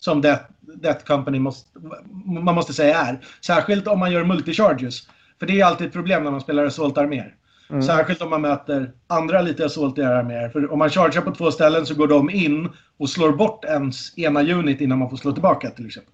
Som 0.00 0.20
Death, 0.20 0.44
Death 0.60 1.04
Company 1.04 1.38
måste, 1.38 1.78
man 2.24 2.54
måste 2.54 2.72
säga 2.72 3.00
är. 3.00 3.20
Särskilt 3.46 3.86
om 3.86 3.98
man 3.98 4.12
gör 4.12 4.24
multicharges. 4.24 5.08
För 5.38 5.46
det 5.46 5.60
är 5.60 5.64
alltid 5.64 5.86
ett 5.86 5.92
problem 5.92 6.24
när 6.24 6.30
man 6.30 6.40
spelar 6.40 6.64
assault-arméer. 6.64 7.34
Mm. 7.70 7.82
Särskilt 7.82 8.22
om 8.22 8.30
man 8.30 8.40
möter 8.40 8.92
andra 9.06 9.42
lite 9.42 9.66
assaultiga 9.66 10.08
arméer. 10.08 10.48
För 10.48 10.72
om 10.72 10.78
man 10.78 10.90
chargear 10.90 11.22
på 11.22 11.34
två 11.34 11.50
ställen 11.50 11.86
så 11.86 11.94
går 11.94 12.08
de 12.08 12.30
in 12.30 12.68
och 12.98 13.10
slår 13.10 13.32
bort 13.32 13.64
ens 13.64 14.18
ena 14.18 14.42
unit 14.42 14.80
innan 14.80 14.98
man 14.98 15.10
får 15.10 15.16
slå 15.16 15.32
tillbaka 15.32 15.70
till 15.70 15.86
exempel. 15.86 16.12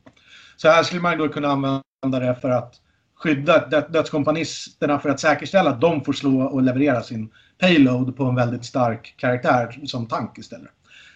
Så 0.56 0.68
här 0.68 0.82
skulle 0.82 1.00
man 1.00 1.18
då 1.18 1.28
kunna 1.28 1.48
använda 1.48 2.26
det 2.26 2.34
för 2.40 2.50
att 2.50 2.74
skydda 3.14 3.66
dödskompanisterna 3.88 4.98
för 4.98 5.08
att 5.08 5.20
säkerställa 5.20 5.70
att 5.70 5.80
de 5.80 6.04
får 6.04 6.12
slå 6.12 6.42
och 6.42 6.62
leverera 6.62 7.02
sin 7.02 7.30
payload 7.58 8.16
på 8.16 8.24
en 8.24 8.34
väldigt 8.34 8.64
stark 8.64 9.14
karaktär 9.16 9.80
som 9.86 10.06
tank 10.06 10.38
istället. 10.38 10.70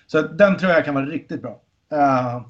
Så 0.07 0.23
den 0.23 0.57
tror 0.57 0.73
jag 0.73 0.85
kan 0.85 0.95
vara 0.95 1.07
riktigt 1.07 1.43
bra. 1.43 1.61
Uh, 1.93 2.43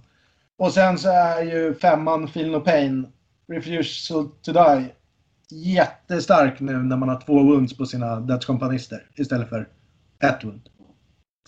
och 0.58 0.72
sen 0.72 0.98
så 0.98 1.08
är 1.08 1.42
ju 1.42 1.74
femman 1.74 2.28
Feel 2.28 2.50
No 2.50 2.60
Pain, 2.60 3.06
Refuse 3.48 4.14
to 4.42 4.52
Die, 4.52 4.88
jättestark 5.52 6.60
nu 6.60 6.72
när 6.72 6.96
man 6.96 7.08
har 7.08 7.20
två 7.20 7.42
wounds 7.42 7.76
på 7.76 7.86
sina 7.86 8.20
dödskompanister 8.20 9.02
istället 9.16 9.48
för 9.48 9.68
ett 10.24 10.44
wound. 10.44 10.68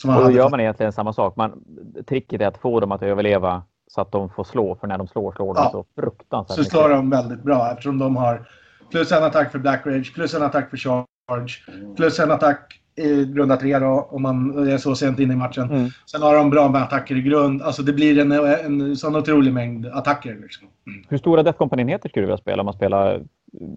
och 0.06 0.24
då 0.24 0.30
gör 0.30 0.50
man 0.50 0.60
egentligen 0.60 0.92
samma 0.92 1.12
sak. 1.12 1.36
Man, 1.36 1.64
tricket 2.08 2.40
är 2.40 2.46
att 2.46 2.58
få 2.58 2.80
dem 2.80 2.92
att 2.92 3.02
överleva 3.02 3.62
så 3.86 4.00
att 4.00 4.12
de 4.12 4.30
får 4.30 4.44
slå, 4.44 4.76
för 4.76 4.86
när 4.86 4.98
de 4.98 5.08
slår 5.08 5.32
slår 5.32 5.54
de 5.54 5.62
ja. 5.62 5.70
så 5.70 5.84
fruktansvärt 6.00 6.54
Så 6.54 6.60
mycket. 6.60 6.72
slår 6.72 6.88
de 6.88 7.10
väldigt 7.10 7.42
bra 7.42 7.70
eftersom 7.70 7.98
de 7.98 8.16
har 8.16 8.48
plus 8.90 9.12
en 9.12 9.24
attack 9.24 9.52
för 9.52 9.58
Black 9.58 9.86
Rage, 9.86 10.14
plus 10.14 10.34
en 10.34 10.42
attack 10.42 10.70
för 10.70 10.76
Charge, 10.76 11.52
plus 11.96 12.18
en 12.20 12.30
attack 12.30 12.78
i 12.96 13.24
runda 13.24 13.56
tre 13.56 13.78
då, 13.78 14.08
om 14.10 14.22
man 14.22 14.68
är 14.68 14.78
så 14.78 14.94
sent 14.94 15.18
in 15.18 15.30
i 15.30 15.36
matchen. 15.36 15.70
Mm. 15.70 15.90
Sen 16.06 16.22
har 16.22 16.36
de 16.36 16.50
bra 16.50 16.68
med 16.68 16.82
attacker 16.82 17.16
i 17.16 17.22
grund. 17.22 17.62
Alltså 17.62 17.82
det 17.82 17.92
blir 17.92 18.18
en, 18.18 18.32
en 18.32 18.96
sån 18.96 19.16
otrolig 19.16 19.52
mängd 19.52 19.86
attacker. 19.86 20.38
Liksom. 20.42 20.68
Mm. 20.86 21.04
Hur 21.08 21.18
stora 21.18 21.42
Death 21.42 21.58
Company-enheter 21.58 22.08
skulle 22.08 22.22
du 22.22 22.26
vilja 22.26 22.38
spela 22.42 22.62
om 22.62 22.64
man 22.64 22.74
spelar 22.74 23.22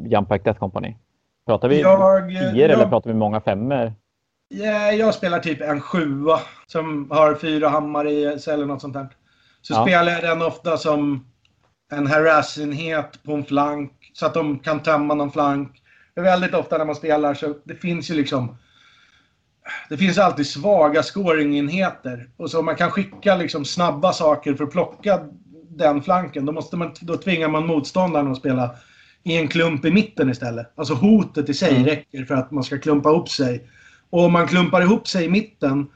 Jump 0.10 0.30
Death 0.30 0.60
Company? 0.60 0.96
Pratar 1.46 1.70
vi 1.70 1.82
jag, 1.82 2.30
tior 2.30 2.70
eller 2.70 2.90
pratar 2.90 3.10
vi 3.10 3.16
många 3.16 3.42
femmor? 3.42 3.94
Yeah, 4.54 4.96
jag 4.96 5.14
spelar 5.14 5.40
typ 5.40 5.62
en 5.62 5.82
sjua 5.82 6.40
som 6.68 7.12
har 7.12 7.36
fyra 7.36 7.70
hammare 7.70 8.12
i 8.12 8.24
eller 8.24 8.66
något 8.66 8.82
sånt 8.82 8.94
där. 8.94 9.08
Så 9.62 9.74
ja. 9.74 9.86
spelar 9.86 10.12
jag 10.12 10.24
den 10.24 10.42
ofta 10.42 10.78
som 10.78 11.26
en 11.92 12.08
harass-enhet 12.08 13.24
på 13.24 13.34
en 13.34 13.46
flank 13.46 13.92
så 14.14 14.26
att 14.26 14.34
de 14.34 14.60
kan 14.60 14.80
tömma 14.80 15.14
någon 15.14 15.32
flank. 15.32 15.82
Det 16.14 16.22
är 16.22 16.24
väldigt 16.24 16.54
ofta 16.54 16.78
när 16.78 16.86
man 16.86 16.96
spelar 16.96 17.34
så 17.34 17.56
det 17.64 17.76
finns 17.76 18.12
ju 18.12 18.16
liksom 18.16 18.58
det 19.90 19.98
finns 19.98 20.18
alltid 20.18 20.48
svaga 20.48 21.04
scoringenheter. 21.04 22.30
Och 22.38 22.52
så 22.52 22.62
man 22.62 22.76
kan 22.76 22.92
skicka 22.92 23.36
liksom 23.36 23.66
snabba 23.66 24.14
saker 24.14 24.54
för 24.54 24.64
att 24.64 24.72
plocka 24.72 25.20
den 25.70 26.02
flanken, 26.02 26.46
då, 26.46 26.52
måste 26.52 26.78
man, 26.78 26.92
då 27.02 27.18
tvingar 27.18 27.48
man 27.48 27.68
motståndaren 27.68 28.32
att 28.32 28.38
spela 28.38 28.76
i 29.26 29.38
en 29.38 29.48
klump 29.48 29.86
i 29.86 29.92
mitten 29.92 30.30
istället. 30.30 30.72
Alltså 30.76 30.94
hotet 30.94 31.50
i 31.50 31.54
sig 31.54 31.76
mm. 31.76 31.86
räcker 31.86 32.26
för 32.26 32.36
att 32.36 32.52
man 32.52 32.64
ska 32.64 32.78
klumpa 32.78 33.10
ihop 33.10 33.30
sig. 33.30 33.70
Och 34.10 34.24
om 34.24 34.34
man 34.34 34.48
klumpar 34.48 34.82
ihop 34.82 35.08
sig 35.08 35.26
i 35.26 35.30
mitten 35.30 35.88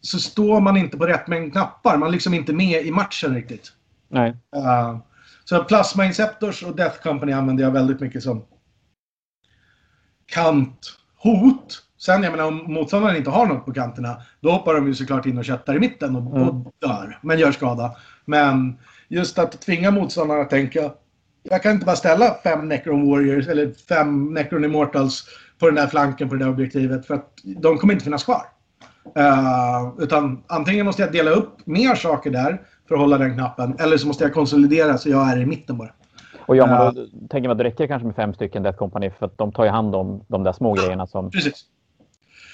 så 0.00 0.18
står 0.18 0.60
man 0.60 0.76
inte 0.76 0.96
på 0.96 1.06
rätt 1.06 1.26
mängd 1.26 1.52
knappar. 1.52 1.96
Man 1.96 2.08
är 2.08 2.12
liksom 2.12 2.34
inte 2.34 2.52
med 2.52 2.86
i 2.86 2.90
matchen 2.90 3.34
riktigt. 3.34 3.72
Nej. 4.08 4.30
Uh, 4.56 4.98
så 5.44 5.64
Plasma 5.64 6.04
Inceptors 6.04 6.62
och 6.62 6.76
Death 6.76 7.02
Company 7.02 7.32
använder 7.32 7.64
jag 7.64 7.70
väldigt 7.70 8.00
mycket 8.00 8.22
som 8.22 8.44
kanthot. 10.26 11.82
Sen 11.98 12.22
jag 12.22 12.30
menar 12.30 12.44
om 12.44 12.72
motståndaren 12.72 13.16
inte 13.16 13.30
har 13.30 13.46
något 13.46 13.64
på 13.64 13.72
kanterna, 13.72 14.22
då 14.40 14.50
hoppar 14.50 14.74
de 14.74 14.86
ju 14.86 14.94
såklart 14.94 15.26
in 15.26 15.38
och 15.38 15.44
köttar 15.44 15.76
i 15.76 15.78
mitten 15.78 16.16
och, 16.16 16.36
mm. 16.36 16.48
och 16.48 16.74
dör, 16.78 17.18
men 17.22 17.38
gör 17.38 17.52
skada. 17.52 17.96
Men 18.24 18.78
just 19.08 19.38
att 19.38 19.60
tvinga 19.62 19.90
motståndaren 19.90 20.42
att 20.42 20.50
tänka, 20.50 20.90
jag 21.50 21.62
kan 21.62 21.72
inte 21.72 21.86
bara 21.86 21.96
ställa 21.96 22.34
fem 22.42 22.68
Necron 22.68 23.10
Warriors 23.10 23.48
eller 23.48 23.72
fem 23.88 24.34
Necron 24.34 24.64
Immortals 24.64 25.24
på 25.58 25.66
den 25.66 25.74
där 25.74 25.86
flanken 25.86 26.28
på 26.28 26.34
det 26.34 26.44
där 26.44 26.50
objektivet, 26.50 27.06
för 27.06 27.14
att 27.14 27.30
de 27.42 27.78
kommer 27.78 27.92
inte 27.92 28.04
finnas 28.04 28.24
kvar. 28.24 28.42
Uh, 29.18 29.94
utan 29.98 30.42
antingen 30.46 30.86
måste 30.86 31.02
jag 31.02 31.12
dela 31.12 31.30
upp 31.30 31.66
mer 31.66 31.94
saker 31.94 32.30
där 32.30 32.62
för 32.88 32.94
att 32.94 33.00
hålla 33.00 33.18
den 33.18 33.34
knappen, 33.34 33.76
eller 33.80 33.96
så 33.96 34.06
måste 34.06 34.24
jag 34.24 34.34
konsolidera 34.34 34.98
så 34.98 35.10
jag 35.10 35.32
är 35.32 35.40
i 35.40 35.46
mitten 35.46 35.78
bara. 35.78 35.90
Och 36.46 36.56
ja, 36.56 36.66
man 36.66 36.94
då 36.94 37.00
uh, 37.00 37.08
tänker 37.30 37.48
man 37.48 37.50
att 37.50 37.58
det 37.58 37.64
räcker 37.64 37.86
kanske 37.86 38.06
med 38.06 38.16
fem 38.16 38.34
stycken 38.34 38.62
Death 38.62 38.78
Company 38.78 39.10
för 39.10 39.26
att 39.26 39.38
de 39.38 39.52
tar 39.52 39.64
ju 39.64 39.70
hand 39.70 39.94
om 39.94 40.24
de 40.28 40.42
där 40.42 40.52
små 40.52 40.74
grejerna 40.74 41.06
som... 41.06 41.30
Precis. 41.30 41.64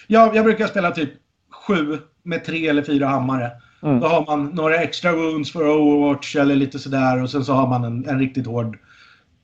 Jag, 0.07 0.37
jag 0.37 0.44
brukar 0.44 0.66
spela 0.66 0.90
typ 0.90 1.11
sju 1.66 1.98
med 2.22 2.44
tre 2.44 2.68
eller 2.68 2.83
fyra 2.83 3.07
hammare. 3.07 3.50
Mm. 3.83 4.01
Då 4.01 4.07
har 4.07 4.27
man 4.27 4.47
några 4.47 4.77
extra 4.77 5.12
wounds 5.12 5.53
för 5.53 5.69
Overwatch 5.69 6.37
eller 6.37 6.55
lite 6.55 6.79
sådär 6.79 7.23
och 7.23 7.31
sen 7.31 7.45
så 7.45 7.53
har 7.53 7.66
man 7.66 7.85
en, 7.85 8.09
en 8.09 8.19
riktigt 8.19 8.47
hård 8.47 8.79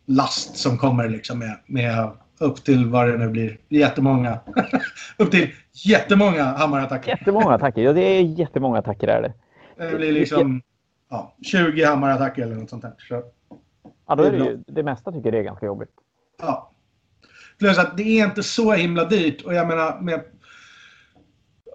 last 0.07 0.57
som 0.57 0.79
kommer 0.79 1.09
liksom 1.09 1.39
med, 1.39 1.59
med 1.67 2.11
upp 2.39 2.65
till 2.65 2.87
vad 2.87 3.09
det 3.09 3.17
nu 3.17 3.29
blir. 3.29 3.59
Jättemånga. 3.69 4.41
upp 5.17 5.31
till 5.31 5.51
jättemånga 5.73 6.45
hammarattacker. 6.45 7.11
Jättemånga 7.11 7.55
attacker. 7.55 7.83
Ja, 7.83 7.93
det 7.93 8.01
är 8.01 8.23
jättemånga 8.23 8.79
attacker 8.79 9.09
är 9.09 9.23
det. 9.23 9.33
Det 9.91 9.97
blir 9.97 10.13
liksom 10.13 10.63
ja, 11.11 11.35
20 11.43 11.85
hammarattacker 11.85 12.43
eller 12.43 12.55
något 12.55 12.71
sånt 12.71 12.83
där. 12.83 12.95
Så, 12.99 13.23
ja, 14.09 14.15
då 14.15 14.23
är 14.23 14.33
det 14.33 14.39
ju, 14.39 14.65
det 14.67 14.83
mesta 14.83 15.13
tycker 15.13 15.33
det 15.33 15.39
är 15.39 15.43
ganska 15.43 15.67
jobbigt. 15.67 15.91
Ja. 16.39 16.73
Plus 17.59 17.79
att 17.79 17.97
det 17.97 18.21
är 18.21 18.25
inte 18.25 18.43
så 18.43 18.73
himla 18.73 19.05
dyrt 19.05 19.43
och 19.43 19.55
jag 19.55 19.69
menar 19.69 20.01
med 20.01 20.21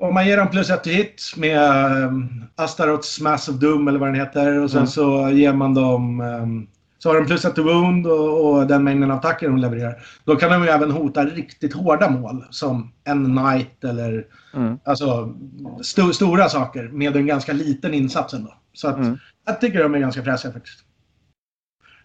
om 0.01 0.13
man 0.13 0.27
ger 0.27 0.37
dem 0.37 0.49
plus 0.49 0.69
ett 0.69 0.87
hit 0.87 1.33
med 1.37 1.91
um, 2.03 2.43
Astaroths 2.55 3.21
Massive 3.21 3.57
Doom 3.57 3.87
eller 3.87 3.99
vad 3.99 4.09
den 4.09 4.19
heter 4.19 4.59
och 4.59 4.71
sen 4.71 4.77
mm. 4.77 4.87
så 4.87 5.29
ger 5.29 5.53
man 5.53 5.73
dem 5.73 6.19
um, 6.19 6.67
så 6.99 7.09
har 7.09 7.15
de 7.15 7.25
plus 7.25 7.45
ett 7.45 7.57
wound 7.57 8.07
och, 8.07 8.49
och, 8.49 8.67
den 8.67 8.83
mängden 8.83 9.11
attacker 9.11 9.47
de 9.47 9.57
levererar. 9.57 10.03
Då 10.25 10.35
kan 10.35 10.51
de 10.51 10.63
ju 10.63 10.69
även 10.69 10.91
hota 10.91 11.25
riktigt 11.25 11.73
hårda 11.73 12.09
mål 12.09 12.45
som 12.49 12.91
en 13.03 13.25
Knight 13.25 13.83
eller 13.83 14.25
mm. 14.53 14.79
alltså 14.83 15.33
st 15.81 16.13
stora 16.13 16.49
saker 16.49 16.87
med 16.87 17.15
en 17.15 17.27
ganska 17.27 17.53
liten 17.53 17.93
insats 17.93 18.33
ändå. 18.33 18.53
Så 18.73 18.87
att, 18.87 18.97
mm. 18.97 19.17
jag 19.45 19.61
tycker 19.61 19.83
de 19.83 19.95
är 19.95 19.99
ganska 19.99 20.23
fräsiga 20.23 20.51
faktiskt. 20.51 20.79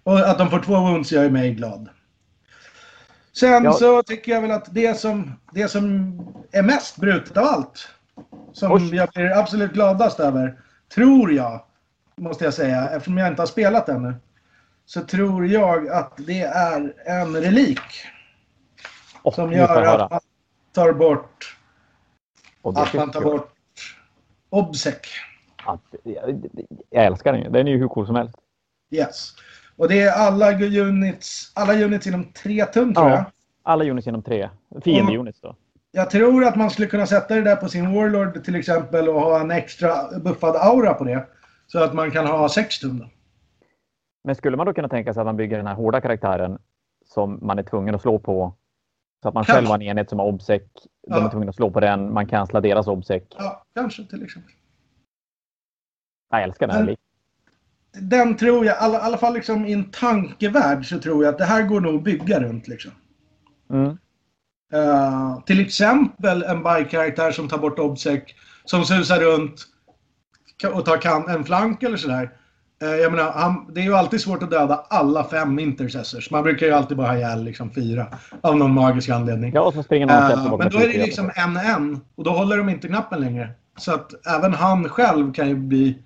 Och 0.02 0.18
att 0.18 0.38
de 0.38 0.50
får 0.50 0.60
två 0.60 0.80
wounds 0.80 1.12
gör 1.12 1.30
mig 1.30 1.54
glad. 1.54 1.88
Sen 3.38 3.64
ja. 3.64 3.72
så 3.72 4.02
tycker 4.02 4.32
jag 4.32 4.40
väl 4.40 4.50
att 4.50 4.74
det 4.74 5.00
som, 5.00 5.32
det 5.52 5.68
som 5.68 6.12
är 6.52 6.62
mest 6.62 6.96
brutet 6.96 7.36
av 7.36 7.44
allt, 7.44 7.88
som 8.52 8.72
Oj. 8.72 8.96
jag 8.96 9.08
blir 9.08 9.38
absolut 9.38 9.72
gladast 9.72 10.20
över, 10.20 10.60
tror 10.94 11.32
jag, 11.32 11.64
måste 12.16 12.44
jag 12.44 12.54
säga, 12.54 12.88
eftersom 12.88 13.18
jag 13.18 13.28
inte 13.28 13.42
har 13.42 13.46
spelat 13.46 13.88
ännu, 13.88 14.14
så 14.86 15.00
tror 15.00 15.46
jag 15.46 15.88
att 15.88 16.12
det 16.16 16.40
är 16.42 16.94
en 17.06 17.36
relik. 17.36 17.80
Oh, 19.22 19.34
som 19.34 19.52
gör 19.52 19.82
att 19.82 20.10
man 20.10 20.20
tar 20.72 20.92
bort... 20.92 21.56
Att 22.62 22.94
man 22.94 23.10
tar 23.10 23.20
bort 23.20 23.52
Obsec. 24.50 24.96
Jag 26.90 27.04
älskar 27.04 27.32
den 27.32 27.52
Den 27.52 27.68
är 27.68 27.72
ju 27.72 27.78
hur 27.78 27.88
cool 27.88 28.06
som 28.06 28.16
helst. 28.16 28.36
Yes. 28.90 29.32
Och 29.76 29.88
det 29.88 30.02
är 30.02 30.12
alla 30.12 30.52
units, 30.52 31.52
alla 31.54 31.74
units 31.74 32.06
inom 32.06 32.24
tre 32.24 32.64
tum 32.64 32.94
tror 32.94 33.08
ja, 33.08 33.16
jag. 33.16 33.24
Alla 33.62 33.84
units 33.84 34.06
inom 34.06 34.22
tre. 34.22 34.50
Fiende-units 34.84 35.40
då. 35.40 35.56
Jag 35.90 36.10
tror 36.10 36.44
att 36.44 36.56
man 36.56 36.70
skulle 36.70 36.88
kunna 36.88 37.06
sätta 37.06 37.34
det 37.34 37.42
där 37.42 37.56
på 37.56 37.68
sin 37.68 37.94
Warlord 37.94 38.44
till 38.44 38.54
exempel 38.56 39.08
och 39.08 39.20
ha 39.20 39.40
en 39.40 39.50
extra 39.50 40.18
buffad 40.18 40.56
aura 40.56 40.94
på 40.94 41.04
det. 41.04 41.26
Så 41.66 41.84
att 41.84 41.94
man 41.94 42.10
kan 42.10 42.26
ha 42.26 42.48
sex 42.48 42.78
tum. 42.78 42.98
Då. 42.98 43.06
Men 44.24 44.34
skulle 44.34 44.56
man 44.56 44.66
då 44.66 44.72
kunna 44.74 44.88
tänka 44.88 45.14
sig 45.14 45.20
att 45.20 45.26
man 45.26 45.36
bygger 45.36 45.56
den 45.56 45.66
här 45.66 45.74
hårda 45.74 46.00
karaktären 46.00 46.58
som 47.04 47.38
man 47.42 47.58
är 47.58 47.62
tvungen 47.62 47.94
att 47.94 48.02
slå 48.02 48.18
på 48.18 48.54
så 49.22 49.28
att 49.28 49.34
man 49.34 49.44
kanske. 49.44 49.52
själv 49.52 49.66
har 49.66 49.74
en 49.74 49.82
enhet 49.82 50.10
som 50.10 50.18
har 50.18 50.26
obsec. 50.26 50.62
Ja. 51.02 51.16
De 51.16 51.24
är 51.24 51.30
tvungna 51.30 51.48
att 51.48 51.56
slå 51.56 51.70
på 51.70 51.80
den. 51.80 52.12
Man 52.12 52.26
cancelar 52.26 52.60
deras 52.60 52.86
obsec. 52.86 53.22
Ja, 53.38 53.64
kanske 53.74 54.04
till 54.04 54.22
exempel. 54.22 54.52
Jag 56.30 56.42
älskar 56.42 56.66
den 56.66 56.76
här 56.76 56.84
Men, 56.84 56.96
Den 58.00 58.36
tror 58.36 58.66
jag, 58.66 58.76
i 58.76 58.78
alla, 58.78 58.98
alla 58.98 59.18
fall 59.18 59.34
liksom 59.34 59.66
i 59.66 59.72
en 59.72 59.90
tankevärld 59.90 60.88
så 60.88 60.98
tror 60.98 61.24
jag 61.24 61.32
att 61.32 61.38
det 61.38 61.44
här 61.44 61.62
går 61.62 61.80
nog 61.80 61.94
att 61.94 62.04
bygga 62.04 62.40
runt 62.40 62.68
liksom. 62.68 62.90
Mm. 63.70 63.98
Uh, 64.74 65.40
till 65.46 65.60
exempel 65.60 66.42
en 66.42 66.62
bike-karaktär 66.62 67.30
som 67.30 67.48
tar 67.48 67.58
bort 67.58 67.78
obsec. 67.78 68.22
Som 68.64 68.84
susar 68.84 69.20
runt 69.20 69.66
och 70.72 70.84
tar 70.84 71.30
en 71.30 71.44
flank 71.44 71.82
eller 71.82 71.96
sådär. 71.96 72.30
Uh, 72.82 72.88
jag 72.88 73.12
menar, 73.12 73.32
han, 73.32 73.74
det 73.74 73.80
är 73.80 73.84
ju 73.84 73.94
alltid 73.94 74.20
svårt 74.20 74.42
att 74.42 74.50
döda 74.50 74.86
alla 74.88 75.24
fem 75.24 75.58
intercessors. 75.58 76.30
Man 76.30 76.42
brukar 76.42 76.66
ju 76.66 76.72
alltid 76.72 76.96
bara 76.96 77.06
ha 77.06 77.16
ihjäl 77.16 77.44
liksom 77.44 77.70
fyra. 77.70 78.06
Av 78.40 78.56
någon 78.56 78.74
magisk 78.74 79.08
anledning. 79.08 79.52
Ja, 79.54 79.60
och 79.60 79.74
så 79.74 79.82
springer 79.82 80.06
någon 80.06 80.46
uh, 80.46 80.58
Men 80.58 80.70
då 80.70 80.78
är 80.78 80.88
det 80.88 81.04
liksom 81.04 81.30
en 81.34 81.56
en. 81.56 82.00
Och 82.14 82.24
då 82.24 82.30
håller 82.30 82.58
de 82.58 82.68
inte 82.68 82.88
knappen 82.88 83.20
längre. 83.20 83.50
Så 83.78 83.94
att 83.94 84.26
även 84.26 84.54
han 84.54 84.88
själv 84.88 85.32
kan 85.32 85.48
ju 85.48 85.54
bli 85.54 85.98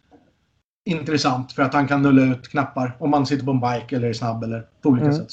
intressant 0.84 1.52
för 1.52 1.62
att 1.62 1.74
han 1.74 1.88
kan 1.88 2.02
nulla 2.02 2.22
ut 2.22 2.48
knappar 2.48 2.96
om 2.98 3.10
man 3.10 3.26
sitter 3.26 3.44
på 3.44 3.50
en 3.50 3.60
bike 3.60 3.96
eller 3.96 4.08
är 4.08 4.12
snabb 4.12 4.44
eller 4.44 4.66
på 4.82 4.88
olika 4.88 5.06
mm. 5.06 5.16
sätt. 5.16 5.30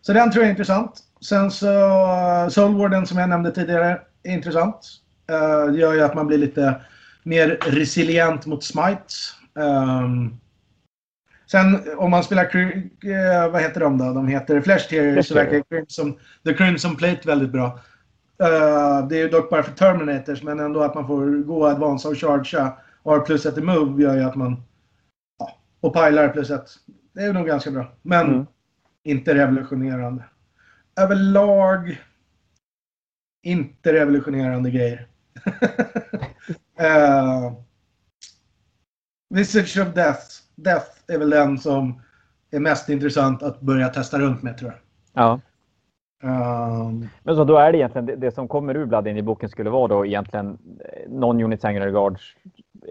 Så 0.00 0.12
den 0.12 0.30
tror 0.30 0.42
jag 0.42 0.46
är 0.46 0.50
intressant. 0.50 1.00
Sen 1.20 1.50
så 1.50 1.66
Soulwarden 2.50 3.06
som 3.06 3.18
jag 3.18 3.28
nämnde 3.28 3.50
tidigare 3.50 4.00
är 4.22 4.32
intressant. 4.32 4.86
Det 5.26 5.78
gör 5.78 5.94
ju 5.94 6.02
att 6.02 6.14
man 6.14 6.26
blir 6.26 6.38
lite 6.38 6.80
mer 7.22 7.58
resilient 7.60 8.46
mot 8.46 8.64
smites. 8.64 9.34
Um, 9.54 10.40
sen 11.50 11.78
om 11.96 12.10
man 12.10 12.24
spelar, 12.24 12.56
uh, 12.56 13.52
vad 13.52 13.62
heter 13.62 13.80
de 13.80 13.98
då? 13.98 14.12
De 14.12 14.28
heter 14.28 14.60
Flash 14.60 14.88
Terriers 14.88 15.28
så 15.28 15.34
verkar 15.34 15.62
Crimson, 15.70 16.14
The 16.44 16.54
Crimson 16.54 16.96
Plate 16.96 17.20
väldigt 17.24 17.50
bra. 17.50 17.66
Uh, 18.42 19.08
det 19.08 19.20
är 19.20 19.30
dock 19.30 19.50
bara 19.50 19.62
för 19.62 19.72
Terminators 19.72 20.42
men 20.42 20.60
ändå 20.60 20.82
att 20.82 20.94
man 20.94 21.06
får 21.06 21.42
gå 21.42 21.66
advance 21.66 22.08
och 22.08 22.18
chargea 22.18 22.72
har 23.10 23.20
plus 23.20 23.46
ett 23.46 23.58
i 23.58 23.60
move 23.60 24.02
gör 24.02 24.16
ju 24.16 24.22
att 24.22 24.36
man... 24.36 24.62
Ja, 25.38 25.58
och 25.80 25.94
pilar 25.94 26.28
plus 26.28 26.50
ett. 26.50 26.68
Det 27.12 27.22
är 27.22 27.32
nog 27.32 27.46
ganska 27.46 27.70
bra. 27.70 27.92
Men 28.02 28.26
mm. 28.26 28.46
inte 29.04 29.34
revolutionerande. 29.34 30.24
Överlag 31.00 31.98
inte 33.42 33.92
revolutionerande 33.92 34.70
grejer. 34.70 35.06
uh, 36.80 37.52
Visage 39.30 39.78
of 39.78 39.94
Death. 39.94 40.26
Death 40.56 40.90
är 41.08 41.18
väl 41.18 41.30
den 41.30 41.58
som 41.58 42.02
är 42.50 42.60
mest 42.60 42.88
intressant 42.88 43.42
att 43.42 43.60
börja 43.60 43.88
testa 43.88 44.18
runt 44.18 44.42
med 44.42 44.58
tror 44.58 44.70
jag. 44.70 44.80
Ja. 45.12 45.40
Um, 46.22 47.08
Men 47.22 47.36
så 47.36 47.44
då 47.44 47.56
är 47.56 47.72
det 47.72 47.78
egentligen 47.78 48.06
det, 48.06 48.16
det 48.16 48.30
som 48.30 48.48
kommer 48.48 48.76
ur 48.76 48.86
Blood 48.86 49.08
i 49.08 49.22
boken 49.22 49.48
skulle 49.48 49.70
vara 49.70 49.88
då 49.88 50.06
egentligen 50.06 50.58
eh, 50.80 51.10
non-unit 51.10 51.62
Guards, 51.62 52.36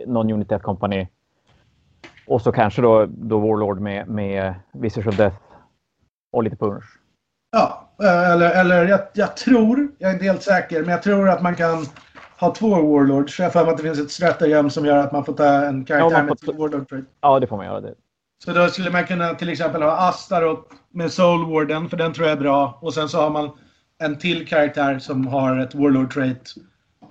non-unit 0.05 0.49
Death 0.49 0.63
Company 0.63 1.07
och 2.27 2.41
så 2.41 2.51
kanske 2.51 2.81
då, 2.81 3.05
då 3.05 3.39
Warlord 3.39 3.79
med, 3.79 4.07
med 4.07 4.55
Visage 4.73 5.07
of 5.07 5.17
Death 5.17 5.36
och 6.31 6.43
lite 6.43 6.55
punch. 6.55 6.83
Ja, 7.51 7.89
eh, 8.03 8.31
eller, 8.31 8.51
eller 8.51 8.88
jag, 8.88 8.99
jag, 9.13 9.38
tror, 9.38 9.88
jag 9.97 10.10
är 10.10 10.13
inte 10.13 10.25
helt 10.25 10.43
säker, 10.43 10.81
men 10.81 10.89
jag 10.89 11.03
tror 11.03 11.29
att 11.29 11.41
man 11.41 11.55
kan 11.55 11.86
ha 12.39 12.55
två 12.55 12.69
Warlords. 12.69 13.39
Jag 13.39 13.45
har 13.45 13.51
för 13.51 13.63
mig 13.63 13.71
att 13.71 13.77
det 13.77 13.83
finns 13.83 13.99
ett 13.99 14.12
stratagem 14.12 14.69
som 14.69 14.86
gör 14.86 14.97
att 14.97 15.12
man 15.12 15.25
får 15.25 15.33
ta 15.33 15.45
en 15.45 15.86
karaktär 15.86 16.17
ja, 16.17 16.23
med 16.23 16.39
två 16.39 16.51
Warlord 16.51 16.89
trade. 16.89 17.05
Ja, 17.21 17.39
det 17.39 17.47
får 17.47 17.57
man 17.57 17.65
göra. 17.65 17.81
Det. 17.81 17.93
Så 18.45 18.53
då 18.53 18.67
skulle 18.67 18.91
man 18.91 19.05
kunna 19.05 19.33
till 19.33 19.49
exempel 19.49 19.81
ha 19.81 20.10
Astaroth 20.10 20.73
med 20.91 21.12
Soul 21.12 21.51
Warden, 21.51 21.89
för 21.89 21.97
den 21.97 22.13
tror 22.13 22.27
jag 22.27 22.38
är 22.38 22.41
bra. 22.41 22.79
Och 22.81 22.93
sen 22.93 23.10
så 23.10 23.21
har 23.21 23.29
man 23.29 23.51
en 24.03 24.17
till 24.17 24.47
karaktär 24.47 24.99
som 24.99 25.27
har 25.27 25.60
ett 25.60 25.75
Warlord 25.75 26.13
trait. 26.13 26.53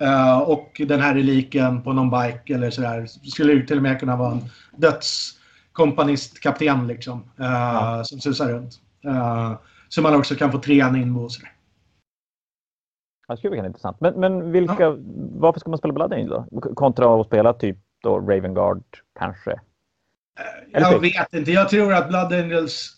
Uh, 0.01 0.39
och 0.39 0.81
den 0.87 0.99
här 0.99 1.15
reliken 1.15 1.83
på 1.83 1.93
någon 1.93 2.09
bike 2.09 2.55
eller 2.55 2.69
sådär. 2.69 3.05
Skulle 3.05 3.53
ju 3.53 3.65
till 3.65 3.77
och 3.77 3.83
med 3.83 3.99
kunna 3.99 4.15
vara 4.15 4.31
en 4.31 4.49
dödskompanist-kapten 4.77 6.87
liksom. 6.87 7.19
Uh, 7.19 7.45
ja. 7.45 8.03
Som 8.03 8.19
susar 8.19 8.49
runt. 8.49 8.79
Uh, 9.05 9.55
så 9.89 10.01
man 10.01 10.15
också 10.15 10.35
kan 10.35 10.51
få 10.51 10.59
träning 10.59 11.15
och 11.15 11.31
sådär. 11.31 11.51
Det 13.27 13.37
skulle 13.37 13.55
vara 13.55 13.67
intressant. 13.67 13.99
Men, 13.99 14.13
men 14.13 14.51
vilka, 14.51 14.83
ja. 14.83 14.97
varför 15.35 15.59
ska 15.59 15.69
man 15.69 15.77
spela 15.77 15.93
Blood 15.93 16.13
Angel 16.13 16.29
då? 16.29 16.45
Kontra 16.75 17.21
att 17.21 17.27
spela 17.27 17.53
typ 17.53 17.77
då 18.03 18.19
Raven 18.19 18.53
Guard 18.53 18.83
kanske? 19.19 19.59
Eller 20.73 20.91
jag 20.91 20.99
vet 20.99 21.33
inte. 21.33 21.51
Jag 21.51 21.69
tror 21.69 21.93
att 21.93 22.09
Blood 22.09 22.33
Angels 22.33 22.97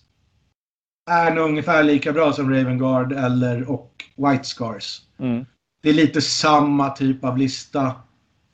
är 1.11 1.33
nog 1.33 1.45
ungefär 1.45 1.83
lika 1.83 2.13
bra 2.13 2.33
som 2.33 2.53
Raven 2.53 2.77
Guard 2.77 3.11
eller 3.11 3.71
och 3.71 4.03
White 4.15 4.43
Scars. 4.43 5.01
Mm. 5.19 5.45
Det 5.81 5.89
är 5.89 5.93
lite 5.93 6.21
samma 6.21 6.89
typ 6.89 7.23
av 7.23 7.37
lista. 7.37 7.95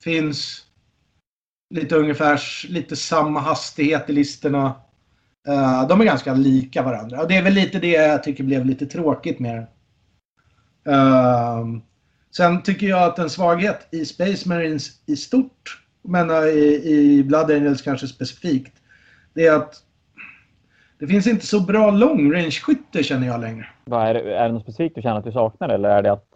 Finns 0.04 0.66
lite 1.70 1.96
ungefär 1.96 2.42
lite 2.70 2.96
samma 2.96 3.40
hastighet 3.40 4.10
i 4.10 4.14
listorna. 4.14 4.66
Uh, 5.48 5.88
de 5.88 6.02
är 6.02 6.06
ganska 6.06 6.34
lika 6.34 6.84
varandra. 6.84 7.22
Och 7.22 7.28
det 7.28 7.38
är 7.38 7.44
väl 7.44 7.54
lite 7.54 7.80
det 7.80 7.92
jag 7.92 8.24
tycker 8.24 8.44
blev 8.44 8.66
lite 8.66 8.86
tråkigt 8.86 9.40
med 9.40 9.56
den. 9.56 9.68
Uh, 10.96 11.82
sen 12.38 12.62
tycker 12.62 12.88
jag 12.88 13.04
att 13.04 13.20
en 13.20 13.30
svaghet 13.30 13.88
i 13.92 14.06
Space 14.06 14.50
Marines 14.50 14.90
i 15.06 15.16
stort, 15.16 15.82
men 16.02 16.30
eh, 16.30 16.38
i, 16.38 16.82
i 16.86 17.24
Blood 17.24 17.52
Angels 17.52 17.82
kanske 17.82 18.08
specifikt, 18.08 18.74
det 19.34 19.48
är 19.48 19.56
att 19.56 19.76
det 21.00 21.08
finns 21.08 21.28
inte 21.28 21.46
så 21.46 21.60
bra 21.60 21.92
long 21.92 22.34
range 22.34 22.52
skytte 22.52 23.04
känner 23.04 23.28
jag 23.28 23.42
längre. 23.42 23.68
Vad 23.86 24.08
är, 24.08 24.14
det, 24.14 24.38
är 24.38 24.48
det 24.48 24.54
något 24.54 24.64
specifikt 24.64 24.96
du 24.96 25.02
känner 25.02 25.18
att 25.18 25.26
du 25.26 25.32
saknar 25.32 25.70
eller 25.70 25.90
är 25.90 26.04
det 26.04 26.12
att... 26.12 26.28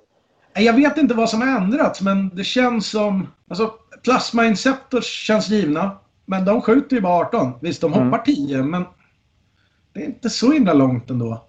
Jag 0.60 0.74
vet 0.74 0.98
inte 0.98 1.14
vad 1.14 1.30
som 1.30 1.42
har 1.42 1.48
ändrats 1.48 2.02
men 2.02 2.30
det 2.30 2.44
känns 2.44 2.88
som... 2.88 3.28
Alltså, 3.48 3.74
Plasma 4.04 4.46
Inceptors 4.46 5.06
känns 5.06 5.50
givna. 5.50 5.98
Men 6.26 6.46
de 6.46 6.62
skjuter 6.62 6.96
ju 6.96 7.02
bara 7.02 7.26
18. 7.26 7.54
Visst, 7.62 7.82
de 7.82 7.94
hoppar 7.94 8.18
10 8.18 8.56
mm. 8.58 8.72
men 8.72 8.86
det 9.94 10.00
är 10.00 10.06
inte 10.06 10.30
så 10.30 10.52
himla 10.52 10.74
långt 10.74 11.10
ändå. 11.10 11.46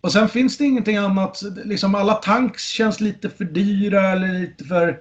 Och 0.00 0.12
sen 0.12 0.28
finns 0.28 0.58
det 0.58 0.64
ingenting 0.64 0.96
annat. 0.96 1.42
Liksom 1.64 1.94
alla 1.94 2.14
tanks 2.14 2.68
känns 2.68 3.00
lite 3.00 3.30
för 3.30 3.44
dyra 3.44 4.08
eller 4.08 4.28
lite 4.28 4.64
för... 4.64 5.00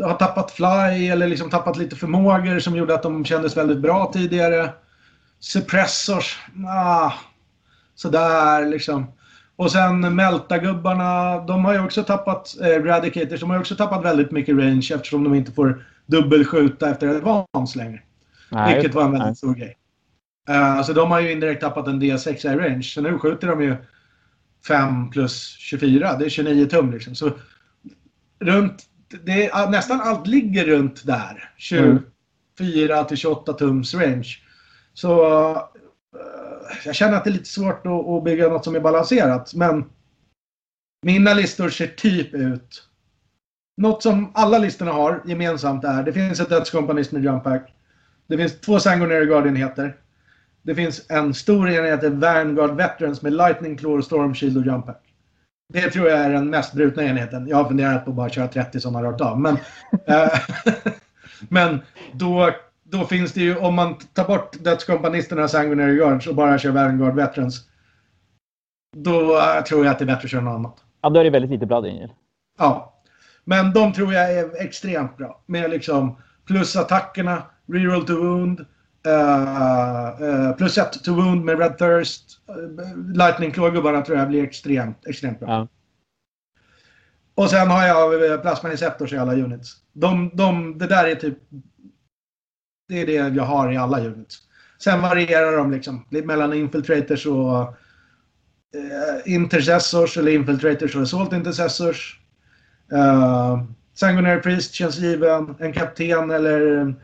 Har 0.00 0.14
tappat 0.14 0.50
fly 0.50 1.08
eller 1.08 1.26
liksom 1.26 1.50
tappat 1.50 1.76
lite 1.76 1.96
förmågor 1.96 2.58
som 2.58 2.76
gjorde 2.76 2.94
att 2.94 3.02
de 3.02 3.24
kändes 3.24 3.56
väldigt 3.56 3.80
bra 3.80 4.10
tidigare. 4.12 4.70
Suppressors, 5.40 6.38
ah, 6.66 7.12
sådär 7.94 8.66
liksom. 8.66 9.06
Och 9.60 9.72
sen 9.72 10.14
Melta-gubbarna, 10.14 11.38
de 11.38 11.64
har 11.64 11.72
ju 11.72 11.80
också 11.80 12.02
tappat, 12.02 12.56
eh, 12.60 12.84
Radicators, 12.84 13.40
de 13.40 13.50
har 13.50 13.56
ju 13.56 13.60
också 13.60 13.76
tappat 13.76 14.04
väldigt 14.04 14.30
mycket 14.30 14.56
range 14.56 14.90
eftersom 14.94 15.24
de 15.24 15.34
inte 15.34 15.52
får 15.52 15.86
dubbelskjuta 16.06 16.90
efter 16.90 17.08
advance 17.08 17.78
längre. 17.78 18.00
Nej, 18.50 18.74
vilket 18.74 18.94
var 18.94 19.04
en 19.04 19.10
väldigt 19.10 19.26
nej. 19.26 19.36
stor 19.36 19.54
grej. 19.54 19.76
Uh, 20.50 20.76
alltså 20.76 20.92
de 20.92 21.10
har 21.10 21.20
ju 21.20 21.32
indirekt 21.32 21.60
tappat 21.60 21.86
en 21.86 22.02
D6 22.02 22.52
i 22.52 22.56
range. 22.56 22.82
Så 22.82 23.00
nu 23.00 23.18
skjuter 23.18 23.48
de 23.48 23.62
ju 23.62 23.76
5 24.66 25.10
plus 25.10 25.56
24. 25.58 26.16
Det 26.16 26.24
är 26.24 26.28
29 26.28 26.66
tum 26.66 26.90
liksom. 26.90 27.14
Så 27.14 27.30
runt, 28.40 28.82
det 29.24 29.46
är, 29.46 29.70
nästan 29.70 30.00
allt 30.00 30.26
ligger 30.26 30.64
runt 30.64 31.06
där. 31.06 31.50
24 31.56 32.94
mm. 32.94 33.06
till 33.06 33.16
28 33.16 33.52
tums 33.52 33.94
range. 33.94 34.28
Så 34.94 35.69
jag 36.84 36.94
känner 36.94 37.16
att 37.16 37.24
det 37.24 37.30
är 37.30 37.32
lite 37.32 37.48
svårt 37.48 37.86
att, 37.86 38.08
att 38.08 38.24
bygga 38.24 38.48
något 38.48 38.64
som 38.64 38.76
är 38.76 38.80
balanserat. 38.80 39.54
Men 39.54 39.84
mina 41.02 41.34
listor 41.34 41.68
ser 41.68 41.86
typ 41.86 42.34
ut. 42.34 42.86
Något 43.76 44.02
som 44.02 44.30
alla 44.34 44.58
listorna 44.58 44.92
har 44.92 45.22
gemensamt 45.26 45.84
är, 45.84 46.02
det 46.02 46.12
finns 46.12 46.40
ett 46.40 46.48
dödskompanist 46.48 47.12
med 47.12 47.24
jump 47.24 47.44
pack. 47.44 47.74
Det 48.26 48.36
finns 48.36 48.60
två 48.60 48.80
Sangonary 48.80 49.26
Guard-enheter. 49.26 49.96
Det 50.62 50.74
finns 50.74 51.06
en 51.08 51.34
stor 51.34 51.70
enhet, 51.70 52.12
Vanguard 52.12 52.76
Veterans 52.76 53.22
med 53.22 53.32
Lightning 53.32 53.76
Claw, 53.76 54.02
Storm 54.02 54.34
Shield 54.34 54.56
och 54.58 54.66
Jump 54.66 54.86
Pack. 54.86 55.02
Det 55.72 55.90
tror 55.90 56.08
jag 56.08 56.18
är 56.18 56.30
den 56.30 56.50
mest 56.50 56.72
brutna 56.72 57.04
enheten. 57.04 57.48
Jag 57.48 57.56
har 57.56 57.64
funderat 57.64 58.04
på 58.04 58.10
att 58.10 58.16
bara 58.16 58.28
köra 58.28 58.48
30 58.48 58.80
som 58.80 58.94
har 58.94 59.02
rört 59.02 59.20
av. 59.20 59.40
Men, 59.40 59.56
eh, 60.06 60.40
men 61.48 61.80
då, 62.12 62.50
då 62.90 63.04
finns 63.04 63.32
det 63.32 63.40
ju, 63.40 63.56
om 63.56 63.74
man 63.74 63.94
tar 63.94 64.24
bort 64.24 64.64
dödskompanisterna 64.64 65.48
Sanguinary 65.48 65.96
Guards 65.96 66.26
och 66.26 66.34
bara 66.34 66.58
kör 66.58 66.70
Vanguard 66.70 67.14
Veterans. 67.14 67.68
Då 68.96 69.36
uh, 69.36 69.62
tror 69.68 69.84
jag 69.84 69.92
att 69.92 69.98
det 69.98 70.04
är 70.04 70.06
bättre 70.06 70.24
att 70.24 70.30
köra 70.30 70.40
något 70.40 70.54
annat. 70.54 70.84
Ja, 71.02 71.10
då 71.10 71.20
är 71.20 71.24
det 71.24 71.30
väldigt 71.30 71.50
lite 71.50 71.66
Blood 71.66 71.84
Angel. 71.84 72.12
Ja. 72.58 73.02
Men 73.44 73.72
de 73.72 73.92
tror 73.92 74.12
jag 74.12 74.32
är 74.32 74.62
extremt 74.62 75.16
bra. 75.16 75.42
Med 75.46 75.70
liksom 75.70 76.16
plus 76.46 76.76
attackerna, 76.76 77.42
reroll 77.66 78.06
to 78.06 78.14
wound, 78.14 78.66
Uh, 79.06 80.22
uh, 80.22 80.56
plus 80.56 80.78
ett 80.78 81.04
to 81.04 81.14
wound 81.14 81.44
med 81.44 81.58
Red 81.58 81.78
Thirst. 81.78 82.40
Uh, 82.50 83.14
Lightning 83.14 83.52
Claw-gubbarna 83.52 84.02
tror 84.02 84.18
jag 84.18 84.28
blir 84.28 84.44
extremt, 84.44 85.06
extremt 85.06 85.40
bra. 85.40 85.48
Ja. 85.48 85.68
Och 87.34 87.50
sen 87.50 87.70
har 87.70 87.86
jag 87.86 88.42
Plasma 88.42 88.70
Inceptors 88.70 89.12
i 89.12 89.18
alla 89.18 89.32
units. 89.32 89.76
De, 89.92 90.30
de, 90.34 90.78
det 90.78 90.86
där 90.86 91.04
är 91.04 91.14
typ... 91.14 91.38
Det 92.90 93.00
är 93.00 93.06
det 93.06 93.36
jag 93.36 93.44
har 93.44 93.72
i 93.72 93.76
alla 93.76 94.00
units. 94.00 94.38
Sen 94.78 95.02
varierar 95.02 95.56
de 95.56 95.70
liksom 95.70 96.04
mellan 96.10 96.52
infiltrators 96.52 97.26
och 97.26 97.60
uh, 98.76 99.34
intercessors 99.34 100.16
eller 100.16 100.32
infiltrators 100.32 100.96
och 100.96 101.02
assault 101.02 101.32
intercessors. 101.32 102.20
Uh, 102.92 103.62
Sanguinary 103.94 104.40
Priest 104.40 104.74
känns 104.74 104.98
given. 104.98 105.54
En 105.58 105.72
kapten 105.72 106.30
eller 106.30 106.76
en, 106.76 107.00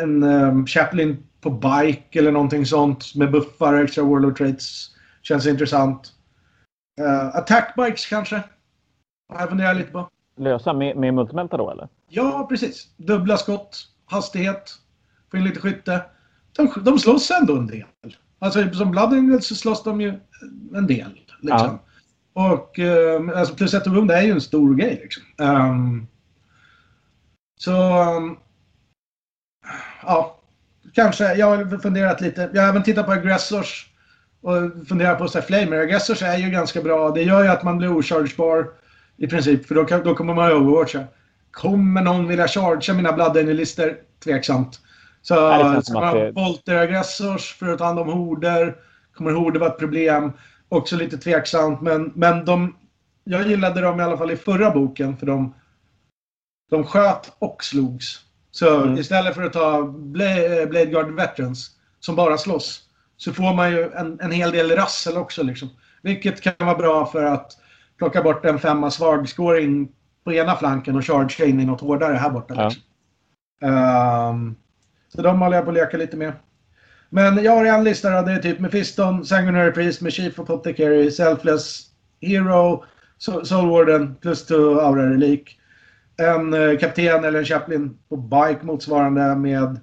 en 0.00 0.22
um, 0.22 0.66
chaplain 0.66 1.26
på 1.40 1.50
bike 1.50 2.18
eller 2.18 2.32
någonting 2.32 2.66
sånt 2.66 3.14
med 3.14 3.30
buffar 3.30 3.72
och 3.72 3.80
extra 3.80 4.04
warlord 4.04 4.36
traits. 4.36 4.90
Känns 5.22 5.46
intressant. 5.46 6.12
Uh, 7.00 7.36
attack 7.36 7.74
bikes 7.76 8.06
kanske? 8.06 8.42
Har 9.28 9.40
jag 9.40 9.48
funderat 9.48 9.76
lite 9.76 9.90
på. 9.90 10.08
Lösa 10.36 10.72
med, 10.72 10.96
med 10.96 11.14
multimelta 11.14 11.56
då 11.56 11.70
eller? 11.70 11.88
Ja, 12.08 12.46
precis. 12.48 12.88
Dubbla 12.96 13.36
skott, 13.36 13.78
hastighet, 14.06 14.78
få 15.30 15.36
in 15.36 15.44
lite 15.44 15.60
skytte. 15.60 16.02
De, 16.56 16.72
de 16.84 16.98
slåss 16.98 17.30
ändå 17.30 17.56
en 17.56 17.66
del. 17.66 17.86
Alltså 18.38 18.72
som 18.72 18.90
Blood 18.90 19.12
Angels 19.12 19.46
så 19.46 19.54
slåss 19.54 19.82
de 19.82 20.00
ju 20.00 20.20
en 20.74 20.86
del. 20.86 21.12
Liksom. 21.40 21.48
Ja. 21.48 21.84
Och 22.32 22.78
um, 22.78 23.32
alltså 23.36 23.54
plus 23.54 23.74
ett 23.74 23.86
rum, 23.86 24.06
det 24.06 24.14
är 24.14 24.22
ju 24.22 24.30
en 24.30 24.40
stor 24.40 24.74
grej 24.74 25.00
liksom. 25.02 25.22
Um, 25.36 26.06
så 27.60 28.02
um, 28.16 28.38
ja, 30.02 30.40
kanske, 30.94 31.34
jag 31.34 31.46
har 31.46 31.78
funderat 31.78 32.20
lite. 32.20 32.50
Jag 32.54 32.62
har 32.62 32.68
även 32.68 32.82
tittat 32.82 33.06
på 33.06 33.12
Aggressors 33.12 33.86
och 34.40 34.86
funderat 34.88 35.18
på 35.18 35.28
så 35.28 35.38
här, 35.38 35.46
Flamer. 35.46 35.78
Aggressors 35.78 36.22
är 36.22 36.38
ju 36.38 36.50
ganska 36.50 36.82
bra. 36.82 37.10
Det 37.10 37.22
gör 37.22 37.42
ju 37.42 37.48
att 37.48 37.62
man 37.62 37.78
blir 37.78 37.98
ochargebar 37.98 38.66
i 39.16 39.26
princip, 39.26 39.66
för 39.66 39.74
då, 39.74 39.84
kan, 39.84 40.04
då 40.04 40.14
kommer 40.14 40.34
man 40.34 40.52
overwatcha. 40.52 41.04
Kommer 41.50 42.02
någon 42.02 42.28
vilja 42.28 42.48
chargea 42.48 42.94
mina 42.94 43.12
Blood-listor? 43.12 43.96
Tveksamt. 44.24 44.80
Så 45.28 45.80
ska 45.82 45.94
man 45.94 46.08
ha 46.08 46.30
Volter 46.30 46.76
Aggressors 46.76 47.54
för 47.54 47.68
att 47.68 47.78
ta 47.78 47.84
hand 47.84 47.98
om 47.98 48.08
horder. 48.08 48.76
Kommer 49.14 49.32
horder 49.32 49.60
vara 49.60 49.70
ett 49.70 49.78
problem? 49.78 50.32
Också 50.68 50.96
lite 50.96 51.18
tveksamt, 51.18 51.80
men, 51.80 52.12
men 52.14 52.44
de... 52.44 52.76
Jag 53.24 53.48
gillade 53.48 53.80
dem 53.80 54.00
i 54.00 54.02
alla 54.02 54.16
fall 54.16 54.30
i 54.30 54.36
förra 54.36 54.70
boken, 54.70 55.16
för 55.16 55.26
de, 55.26 55.54
de 56.70 56.84
sköt 56.84 57.36
och 57.38 57.64
slogs. 57.64 58.20
Så 58.50 58.82
mm. 58.82 58.98
istället 58.98 59.34
för 59.34 59.42
att 59.42 59.52
ta 59.52 59.82
Blade 59.82 60.86
Guard 60.86 61.10
Veterans 61.10 61.70
som 62.00 62.16
bara 62.16 62.38
slåss 62.38 62.82
så 63.16 63.32
får 63.32 63.54
man 63.54 63.70
ju 63.70 63.92
en, 63.92 64.20
en 64.20 64.32
hel 64.32 64.50
del 64.50 64.70
rassel 64.70 65.16
också. 65.16 65.42
Liksom. 65.42 65.68
Vilket 66.02 66.40
kan 66.40 66.54
vara 66.58 66.78
bra 66.78 67.06
för 67.06 67.24
att 67.24 67.52
plocka 67.98 68.22
bort 68.22 68.44
en 68.44 68.58
femma 68.58 68.90
svag 68.90 69.28
scoring 69.28 69.88
på 70.24 70.32
ena 70.32 70.56
flanken 70.56 70.96
och 70.96 71.04
charge 71.04 71.46
in 71.46 71.60
i 71.60 71.64
något 71.64 71.80
hårdare 71.80 72.14
här 72.14 72.30
borta. 72.30 72.54
Ja. 72.56 72.64
Liksom. 72.64 72.82
Um, 73.70 74.56
så 75.14 75.22
de 75.22 75.40
håller 75.40 75.56
jag 75.56 75.64
på 75.64 75.70
att 75.70 75.76
leka 75.76 75.96
lite 75.96 76.16
med. 76.16 76.32
Men 77.10 77.44
jag 77.44 77.52
har 77.52 77.64
en 77.64 77.84
lista 77.84 78.10
där 78.10 78.22
det 78.22 78.32
är 78.32 78.42
typ 78.42 78.58
Mephiston, 78.58 79.24
Sanguinary 79.24 79.72
Priest 79.72 80.00
med 80.00 80.12
Chief 80.12 80.38
Apothecary, 80.38 81.10
Selfless, 81.10 81.86
Hero, 82.20 82.84
Soul 83.18 83.70
Warden 83.70 84.14
plus 84.14 84.46
to 84.46 84.54
Aura 84.54 85.10
Relik. 85.10 85.54
en 86.16 86.54
eh, 86.54 86.78
kapten 86.78 87.24
eller 87.24 87.38
en 87.38 87.44
chaplain 87.44 87.98
på 88.08 88.16
bike 88.16 88.60
motsvarande 88.62 89.36
med 89.36 89.80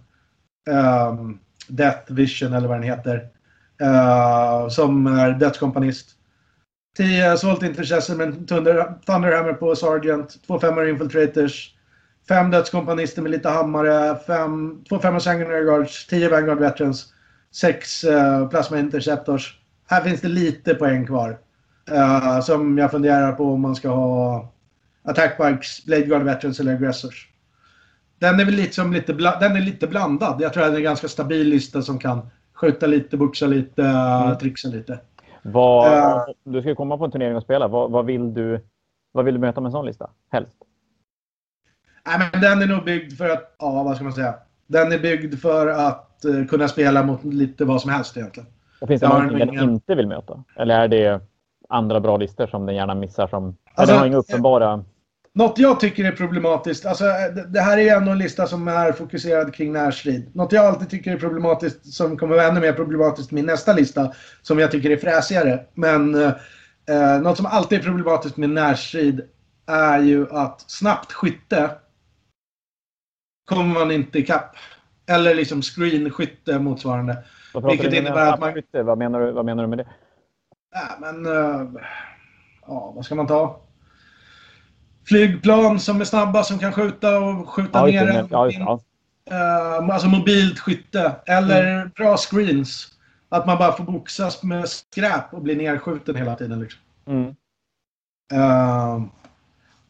um, 1.09 1.39
Death 1.67 2.13
Vision 2.13 2.53
eller 2.53 2.67
vad 2.67 2.77
den 2.77 2.83
heter. 2.83 3.29
Uh, 3.81 4.69
som 4.69 5.07
är 5.07 5.31
dödskompanist. 5.31 6.09
10 6.97 7.37
Salt 7.37 7.63
Intercessor 7.63 8.15
med 8.15 8.47
Thunderhammer 9.05 9.53
på 9.53 9.75
Sargent. 9.75 10.47
2 10.47 10.59
femmor 10.59 10.89
Infiltrators. 10.89 11.74
5 12.27 12.51
dödskompanister 12.51 13.21
med 13.21 13.31
lite 13.31 13.49
hammare. 13.49 14.15
2 14.89 14.99
femmor 14.99 15.19
Sanguinary 15.19 15.63
Guards. 15.63 16.07
10 16.07 16.29
Vanguard 16.29 16.59
Veterans. 16.59 17.13
6 17.51 18.03
uh, 18.03 18.13
eh, 18.13 18.49
Plasma 18.49 18.79
Interceptors. 18.79 19.59
Här 19.87 20.01
finns 20.01 20.21
det 20.21 20.27
lite 20.27 20.75
poäng 20.75 21.05
kvar. 21.05 21.37
Uh, 21.91 22.39
som 22.41 22.77
jag 22.77 22.91
funderar 22.91 23.31
på 23.31 23.53
om 23.53 23.61
man 23.61 23.75
ska 23.75 23.89
ha 23.89 24.47
Attack 25.03 25.37
Bikes, 25.37 25.85
Blade 25.85 26.01
Guard 26.01 26.23
Veterans 26.23 26.59
eller 26.59 26.73
Aggressors. 26.73 27.29
Den 28.19 28.39
är 28.39 28.45
väl 28.45 28.53
liksom 28.53 28.93
lite, 28.93 29.13
den 29.13 29.55
är 29.55 29.61
lite 29.61 29.87
blandad. 29.87 30.41
Jag 30.41 30.53
tror 30.53 30.63
att 30.63 30.69
det 30.69 30.75
är 30.75 30.77
en 30.77 30.83
ganska 30.83 31.07
stabil 31.07 31.47
lista 31.47 31.81
som 31.81 31.99
kan 31.99 32.29
skjuta 32.53 32.87
lite, 32.87 33.17
boxa 33.17 33.47
lite, 33.47 33.83
mm. 33.83 34.37
trixa 34.37 34.67
lite. 34.67 34.99
Vad, 35.41 35.93
uh, 35.93 36.33
du 36.43 36.61
ska 36.61 36.75
komma 36.75 36.97
på 36.97 37.05
en 37.05 37.11
turnering 37.11 37.35
och 37.35 37.43
spela. 37.43 37.67
Vad, 37.67 37.91
vad, 37.91 38.05
vill 38.05 38.33
du, 38.33 38.61
vad 39.11 39.25
vill 39.25 39.33
du 39.33 39.39
möta 39.39 39.61
med 39.61 39.67
en 39.67 39.71
sån 39.71 39.85
lista? 39.85 40.09
Helst? 40.31 40.57
Nej, 42.05 42.29
men 42.31 42.41
den 42.41 42.61
är 42.61 42.67
nog 42.67 42.83
byggd 42.83 43.17
för 43.17 43.29
att, 43.29 43.55
ja 43.59 43.83
vad 43.83 43.95
ska 43.95 44.03
man 44.03 44.13
säga? 44.13 44.33
Den 44.67 44.91
är 44.91 44.99
byggd 44.99 45.35
för 45.35 45.67
att 45.67 46.21
uh, 46.25 46.45
kunna 46.47 46.67
spela 46.67 47.03
mot 47.03 47.23
lite 47.23 47.65
vad 47.65 47.81
som 47.81 47.91
helst 47.91 48.17
egentligen. 48.17 48.49
Och 48.81 48.87
finns 48.87 49.01
det 49.01 49.07
någonting 49.07 49.37
ingen... 49.37 49.55
den 49.55 49.69
inte 49.69 49.95
vill 49.95 50.07
möta? 50.07 50.43
Eller 50.55 50.79
är 50.79 50.87
det 50.87 51.21
andra 51.69 51.99
bra 51.99 52.17
listor 52.17 52.47
som 52.47 52.65
den 52.65 52.75
gärna 52.75 52.95
missar? 52.95 53.27
Som, 53.27 53.57
alltså, 53.75 53.93
den 53.93 53.99
har 53.99 54.07
inga 54.07 54.17
uppenbara... 54.17 54.83
Något 55.33 55.59
jag 55.59 55.79
tycker 55.79 56.05
är 56.05 56.11
problematiskt, 56.11 56.85
alltså 56.85 57.05
det 57.47 57.59
här 57.59 57.77
är 57.77 57.81
ju 57.81 57.89
ändå 57.89 58.11
en 58.11 58.17
lista 58.17 58.47
som 58.47 58.67
är 58.67 58.91
fokuserad 58.91 59.53
kring 59.53 59.73
närstrid. 59.73 60.35
Något 60.35 60.51
jag 60.51 60.65
alltid 60.65 60.89
tycker 60.89 61.11
är 61.11 61.17
problematiskt, 61.17 61.93
som 61.93 62.17
kommer 62.17 62.35
vara 62.35 62.47
ännu 62.47 62.59
mer 62.59 62.73
problematiskt 62.73 63.31
i 63.31 63.35
min 63.35 63.45
nästa 63.45 63.73
lista, 63.73 64.11
som 64.41 64.59
jag 64.59 64.71
tycker 64.71 64.89
är 64.89 64.97
fräsigare. 64.97 65.59
Men 65.73 66.15
eh, 66.15 67.21
något 67.21 67.37
som 67.37 67.45
alltid 67.45 67.79
är 67.79 67.83
problematiskt 67.83 68.37
med 68.37 68.49
närstrid 68.49 69.21
är 69.67 69.99
ju 69.99 70.27
att 70.31 70.71
snabbt 70.71 71.11
skytte 71.11 71.69
kommer 73.45 73.79
man 73.79 73.91
inte 73.91 74.19
ikapp. 74.19 74.55
Eller 75.07 75.35
liksom 75.35 75.61
screenskytte 75.61 76.59
motsvarande. 76.59 77.23
Vilket 77.69 77.93
innebär 77.93 78.33
att 78.33 78.39
man... 78.39 78.53
Skytte? 78.53 78.83
Vad 78.83 78.97
menar, 78.97 79.19
du, 79.19 79.31
vad 79.31 79.45
menar 79.45 79.63
du 79.63 79.69
med 79.69 79.77
det? 79.77 79.87
Ja, 80.73 80.97
men... 80.99 81.25
Uh, 81.25 81.81
ja, 82.67 82.91
vad 82.95 83.05
ska 83.05 83.15
man 83.15 83.27
ta? 83.27 83.65
flygplan 85.07 85.79
som 85.79 86.01
är 86.01 86.05
snabba 86.05 86.43
som 86.43 86.59
kan 86.59 86.73
skjuta 86.73 87.19
och 87.19 87.49
skjuta 87.49 87.89
ja, 87.89 88.03
ner 88.03 88.07
en. 88.07 88.27
Ja, 88.31 88.51
ja. 88.51 88.79
Uh, 89.31 89.89
alltså 89.89 90.07
mobilt 90.07 90.59
skytte. 90.59 91.15
Eller 91.25 91.75
mm. 91.75 91.89
bra 91.95 92.17
screens. 92.17 92.91
Att 93.29 93.45
man 93.45 93.57
bara 93.57 93.71
får 93.71 93.83
boxas 93.83 94.43
med 94.43 94.69
skräp 94.69 95.33
och 95.33 95.41
bli 95.41 95.55
nerskjuten 95.55 96.15
hela 96.15 96.35
tiden. 96.35 96.59
Liksom. 96.59 96.81
Mm. 97.07 97.27
Uh, 98.33 99.05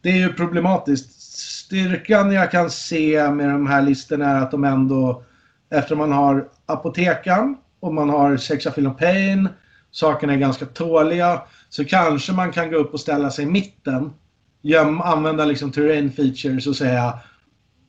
det 0.01 0.09
är 0.09 0.17
ju 0.17 0.33
problematiskt. 0.33 1.21
Styrkan 1.65 2.31
jag 2.31 2.51
kan 2.51 2.69
se 2.69 3.31
med 3.31 3.49
de 3.49 3.67
här 3.67 3.81
listorna 3.81 4.25
är 4.25 4.41
att 4.41 4.51
de 4.51 4.63
ändå, 4.63 5.23
efter 5.69 5.95
man 5.95 6.11
har 6.11 6.47
apotekan 6.65 7.57
och 7.79 7.93
man 7.93 8.09
har 8.09 8.93
Pain, 8.93 9.49
sakerna 9.91 10.33
är 10.33 10.37
ganska 10.37 10.65
tåliga, 10.65 11.41
så 11.69 11.85
kanske 11.85 12.33
man 12.33 12.51
kan 12.51 12.71
gå 12.71 12.77
upp 12.77 12.93
och 12.93 12.99
ställa 12.99 13.29
sig 13.29 13.45
i 13.45 13.47
mitten 13.47 14.13
göm, 14.61 15.01
använda 15.01 15.45
liksom 15.45 15.71
terrain 15.71 16.11
features 16.11 16.67
och 16.67 16.75
säga 16.75 17.19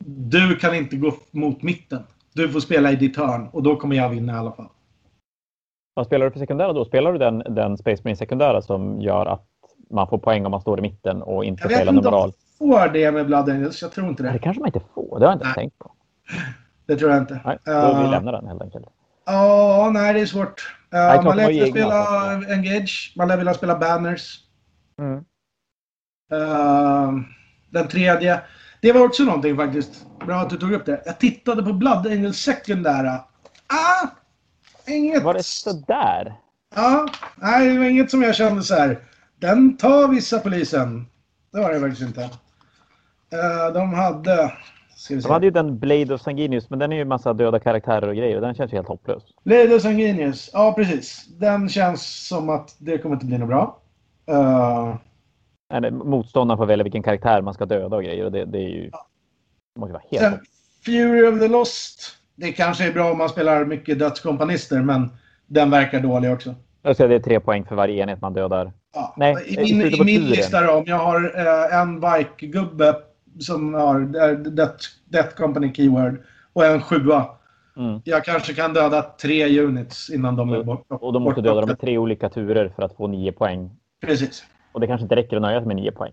du 0.05 0.57
kan 0.57 0.75
inte 0.75 0.97
gå 0.97 1.15
mot 1.31 1.63
mitten. 1.63 2.03
Du 2.35 2.49
får 2.49 2.61
spela 2.61 2.93
i 2.93 2.97
ditt 2.97 3.17
hörn 3.17 3.49
och 3.53 3.63
då 3.63 3.77
kommer 3.77 3.97
jag 3.97 4.09
vinna 4.09 4.33
i 4.33 4.37
alla 4.37 4.53
fall. 4.53 4.69
Vad 5.95 6.07
spelar 6.07 6.27
du 6.27 6.33
för 6.33 6.39
sekundära 6.39 6.73
då? 6.73 6.85
Spelar 6.85 7.13
du 7.13 7.19
den, 7.19 7.39
den 7.39 7.79
Space 7.79 8.03
Marine 8.05 8.17
sekundära 8.17 8.63
som 8.63 9.01
gör 9.01 9.27
att 9.27 9.47
man 9.91 10.09
får 10.09 10.19
poäng 10.19 10.45
om 10.45 10.51
man 10.51 10.61
står 10.61 10.79
i 10.79 10.83
mitten 10.83 11.23
och 11.23 11.45
inte 11.45 11.69
spelar 11.69 11.93
vet 11.93 12.35
får 12.59 12.89
det 12.89 13.11
med 13.13 13.27
Blood 13.27 13.49
Angels. 13.51 13.83
Jag 13.83 13.93
tror 13.93 14.09
inte 14.09 14.23
Nej, 14.23 14.33
det. 14.33 14.39
Det 14.39 14.43
kanske 14.43 14.61
man 14.61 14.69
inte 14.69 14.81
får. 14.95 15.19
Det 15.19 15.27
har 15.27 15.33
jag 15.33 15.37
inte 15.37 15.47
Nej. 15.47 15.55
tänkt 15.55 15.79
på. 15.79 15.93
Det 16.87 16.97
tror 16.97 17.11
jag 17.11 17.21
inte. 17.21 17.41
Nej, 17.45 17.59
då 17.65 17.73
Eh, 17.73 18.03
vi 18.03 18.09
lämnar 18.09 18.33
den 18.33 18.47
helt 18.47 18.63
enkelt. 18.63 18.87
Ja, 19.27 19.91
nej 19.93 20.15
det 20.15 20.21
är 20.21 20.27
svårt. 20.27 20.77
Eh, 20.93 21.13
klart 21.13 21.25
man 21.25 21.37
lär 21.37 21.47
vilja 21.47 21.67
egna, 21.67 21.73
spela 21.75 21.95
alltså. 21.95 22.53
Engage, 22.53 23.13
man 23.17 23.29
lär 23.29 23.37
vilja 23.37 23.55
spela 23.55 23.79
Banners. 23.79 24.41
Mm. 24.99 25.25
Eh, 26.33 27.13
den 27.71 27.89
tredje. 27.89 28.41
Det 28.83 28.93
var 28.93 29.05
också 29.05 29.23
någonting 29.23 29.57
faktiskt. 29.57 30.07
Bra 30.27 30.37
att 30.37 30.51
du 30.51 30.57
tog 30.57 30.73
upp 30.73 30.87
det. 30.87 31.03
Jag 31.07 31.19
tittade 31.19 31.63
på 31.63 31.73
Blood 31.73 32.07
Angels 32.07 32.37
sekundära. 32.39 33.13
Ah! 33.67 34.07
Inget... 34.87 35.23
Var 35.23 35.35
det 35.35 35.43
sådär? 35.43 36.35
Ja, 36.75 37.09
nej, 37.37 37.69
det 37.73 37.79
var 37.79 37.85
inget 37.85 38.11
som 38.11 38.23
jag 38.23 38.35
kände 38.35 38.63
så 38.63 38.75
här. 38.75 38.99
Den 39.41 39.77
tar 39.77 40.09
vissa 40.09 40.39
polisen. 40.39 41.07
Det 41.53 41.61
var 41.61 41.73
det 41.73 41.81
faktiskt 41.81 42.03
inte. 42.03 42.31
Eh, 43.37 43.73
de 43.75 43.95
hade... 43.95 44.53
De 45.09 45.31
hade 45.31 45.47
ju 45.47 45.51
den 45.51 45.79
Blade 45.79 46.15
of 46.15 46.21
Sanguinius, 46.21 46.71
men 46.71 46.79
den 46.79 46.93
är 46.93 46.97
ju 46.97 47.03
en 47.03 47.09
massa 47.09 47.33
döda 47.33 47.59
karaktärer 47.59 48.09
och 48.09 48.17
grejer 48.17 48.41
den 48.41 48.55
känns 48.55 48.73
ju 48.73 48.77
helt 48.77 48.89
hopplös. 48.89 49.23
Lady 49.45 49.81
Sanguinius. 49.81 50.51
Ja, 50.53 50.73
precis. 50.73 51.27
Den 51.27 51.69
känns 51.69 52.29
som 52.29 52.49
att 52.51 52.77
det 52.79 52.99
kommer 52.99 53.15
inte 53.15 53.27
bli 53.27 53.39
något 53.39 53.49
bra. 53.49 53.79
Eh, 54.31 54.95
Eller, 55.75 55.91
motståndaren 55.91 56.59
får 56.59 56.67
välja 56.67 56.83
vilken 56.83 57.03
karaktär 57.03 57.43
man 57.43 57.55
ska 57.55 57.67
döda 57.67 57.97
och 57.97 58.05
grejer 58.05 58.25
och 58.25 58.33
det, 58.33 58.45
det 58.45 58.59
är 58.59 58.69
ju... 58.69 58.91
Det 59.75 59.81
måste 59.81 59.93
vara 59.93 60.03
helt 60.11 60.23
sen. 60.23 60.41
Fury 60.85 61.27
of 61.27 61.41
the 61.41 61.49
Lost. 61.49 62.01
Det 62.35 62.53
kanske 62.53 62.87
är 62.87 62.93
bra 62.93 63.11
om 63.11 63.19
man 63.19 63.29
spelar 63.29 63.65
mycket 63.65 63.99
dödskompanister, 63.99 64.83
men 64.83 65.11
den 65.47 65.71
verkar 65.71 66.01
dålig 66.01 66.33
också. 66.33 66.55
Jag 66.83 66.97
säger 66.97 67.09
det 67.09 67.15
är 67.15 67.21
tre 67.21 67.41
poäng 67.41 67.65
för 67.65 67.77
varje 67.77 68.03
enhet 68.03 68.21
man 68.21 68.35
dödar. 68.35 68.73
Ja. 68.95 69.15
Nej, 69.17 69.37
I 69.47 69.75
min, 69.75 69.95
i 69.95 70.05
min 70.05 70.25
lista 70.25 70.61
då, 70.61 70.73
om 70.73 70.85
jag 70.87 70.99
har 70.99 71.33
eh, 71.39 71.81
en 71.81 72.01
Vike-gubbe 72.01 72.95
som 73.41 73.75
har 73.75 74.01
eh, 74.01 74.39
Death, 74.39 74.85
Death 75.05 75.37
Company 75.37 75.75
keyword 75.75 76.23
och 76.53 76.67
en 76.67 76.83
sjua. 76.83 77.27
Mm. 77.77 78.01
Jag 78.05 78.25
kanske 78.25 78.55
kan 78.55 78.73
döda 78.73 79.03
tre 79.03 79.61
units 79.61 80.11
innan 80.11 80.37
de 80.37 80.53
är 80.53 80.63
bort. 80.63 80.87
Och 80.89 81.13
då 81.13 81.19
måste 81.19 81.41
döda 81.41 81.61
dem 81.61 81.71
i 81.71 81.77
tre 81.77 81.99
olika 81.99 82.29
turer 82.29 82.73
för 82.77 82.83
att 82.83 82.97
få 82.97 83.07
nio 83.07 83.33
poäng. 83.33 83.71
Precis. 84.01 84.45
Och 84.73 84.81
det 84.81 84.87
kanske 84.87 85.03
inte 85.03 85.17
räcker 85.17 85.37
att 85.37 85.43
nöja 85.43 85.61
sig 85.61 85.67
med 85.67 85.77
nio 85.77 85.93
poäng. 85.93 86.13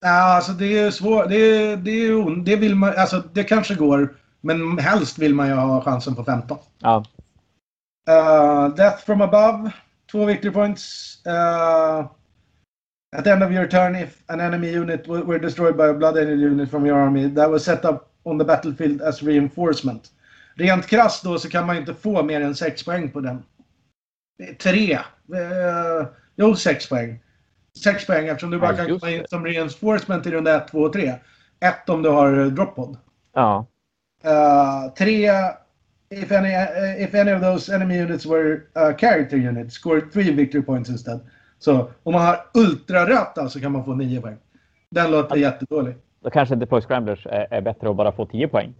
Ja, 0.00 0.36
alltså 0.36 0.52
det 0.52 0.78
är 0.78 0.90
svårt. 0.90 1.28
Det, 1.28 1.36
är- 1.36 1.76
det, 1.76 1.90
är 1.90 2.44
det 2.44 2.56
vill 2.56 2.74
man, 2.74 2.92
alltså 2.96 3.22
det 3.32 3.44
kanske 3.44 3.74
går. 3.74 4.14
Men 4.40 4.78
helst 4.78 5.18
vill 5.18 5.34
man 5.34 5.48
ju 5.48 5.54
ha 5.54 5.80
chansen 5.80 6.14
på 6.14 6.24
15. 6.24 6.58
Ja, 6.78 7.04
Uh, 8.10 8.74
death 8.74 9.04
from 9.04 9.20
above. 9.20 9.70
Två 10.12 10.24
victory 10.24 10.52
points. 10.52 11.14
Uh, 11.26 12.06
at 13.12 13.24
the 13.24 13.32
end 13.32 13.42
of 13.42 13.52
your 13.52 13.66
turn, 13.68 13.94
if 13.96 14.22
an 14.28 14.40
enemy 14.40 14.72
unit 14.72 15.06
were 15.08 15.38
destroyed 15.38 15.76
by 15.76 15.88
a 15.88 15.94
blood 15.94 16.16
angel 16.16 16.38
unit 16.38 16.70
from 16.70 16.86
your 16.86 16.98
army 16.98 17.28
that 17.28 17.50
was 17.50 17.64
set 17.64 17.84
up 17.84 18.10
on 18.24 18.38
the 18.38 18.44
battlefield 18.44 19.00
as 19.02 19.22
reinforcement. 19.22 20.10
Rent 20.54 20.86
krasst 20.86 21.24
då 21.24 21.38
så 21.38 21.48
kan 21.48 21.66
man 21.66 21.76
inte 21.76 21.94
få 21.94 22.22
mer 22.22 22.40
än 22.40 22.54
6 22.54 22.84
poäng 22.84 23.10
på 23.10 23.20
den. 23.20 23.42
Det 24.38 24.48
är 24.48 24.54
Tre. 24.54 24.94
Uh, 25.32 26.06
jo, 26.36 26.54
6 26.54 26.88
poäng. 26.88 27.18
6 27.84 28.06
poäng 28.06 28.28
eftersom 28.28 28.50
du 28.50 28.58
bara 28.58 28.70
Ja, 28.70 28.76
kan 28.76 28.98
komma 28.98 29.10
in 29.12 29.24
som 29.28 29.44
reinforcement 29.44 30.26
i 30.26 30.30
runda 30.30 30.56
1, 30.56 30.68
2 30.68 30.78
och 30.78 30.92
3. 30.92 31.14
1 31.60 31.88
om 31.88 32.02
du 32.02 32.08
har 32.08 32.38
eh, 32.38 32.46
drop 32.46 32.76
pod. 32.76 32.96
ja. 33.34 33.66
Uh, 34.24 34.94
tre, 34.94 35.30
if 36.10 36.32
any, 36.32 36.54
uh, 36.54 37.02
if 37.02 37.14
any 37.14 37.32
of 37.32 37.40
those 37.40 37.74
enemy 37.74 37.98
units 38.02 38.26
were 38.26 38.66
uh, 38.76 38.92
character 38.96 39.36
units, 39.36 39.74
score 39.74 40.00
three 40.00 40.30
victory 40.30 40.62
points 40.62 40.90
instead. 40.90 41.20
Så 41.64 41.90
om 42.02 42.12
man 42.12 42.22
har 42.22 42.44
ultrarött 42.54 43.38
alltså 43.38 43.60
kan 43.60 43.72
man 43.72 43.84
få 43.84 43.94
nio 43.94 44.20
poäng. 44.20 44.36
Den 44.90 45.10
låter 45.10 45.36
jättedålig. 45.36 45.94
Då 46.22 46.30
kanske 46.30 46.54
Deploy 46.54 46.80
Scramblers 46.80 47.26
är, 47.26 47.46
är 47.50 47.60
bättre 47.60 47.90
att 47.90 47.96
bara 47.96 48.12
få 48.12 48.26
tio 48.26 48.48
poäng. 48.48 48.74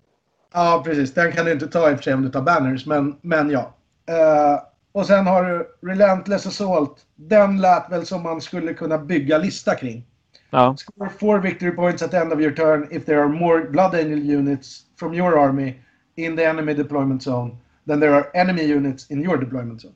Ja, 0.53 0.83
precis. 0.85 1.15
Den 1.15 1.33
kan 1.33 1.45
du 1.45 1.53
inte 1.53 1.67
ta 1.67 1.91
i 1.91 1.95
och 1.95 1.97
för 1.97 2.03
sig 2.03 2.15
om 2.15 2.23
du 2.23 2.29
tar 2.29 2.43
banners, 2.43 2.87
men, 2.87 3.17
men 3.21 3.51
ja. 3.51 3.75
Uh, 4.11 4.63
och 4.93 5.07
sen 5.07 5.27
har 5.27 5.45
du 5.45 5.89
Relentless 5.89 6.47
Assault. 6.47 6.97
Den 7.17 7.61
lät 7.61 7.91
väl 7.91 8.07
som 8.07 8.23
man 8.23 8.41
skulle 8.41 8.75
kunna 8.75 8.99
bygga 8.99 9.39
lista 9.39 9.75
kring. 9.75 10.05
Ja, 10.51 10.77
Score 10.77 11.11
four 11.11 11.39
victory 11.39 11.71
points 11.71 12.03
at 12.03 12.11
the 12.11 12.17
end 12.17 12.33
of 12.33 12.41
your 12.41 12.53
turn 12.53 12.89
if 12.91 13.05
there 13.05 13.21
are 13.21 13.29
more 13.29 13.65
Blood 13.71 13.95
Angel 13.95 14.39
units 14.39 14.81
from 14.99 15.15
your 15.15 15.39
army 15.39 15.75
in 16.17 16.37
the 16.37 16.45
enemy 16.45 16.75
deployment 16.75 17.23
zone 17.23 17.57
than 17.87 18.01
there 18.01 18.15
are 18.15 18.31
enemy 18.35 18.63
units 18.63 19.11
in 19.11 19.25
your 19.25 19.37
deployment 19.37 19.81
zone. 19.81 19.95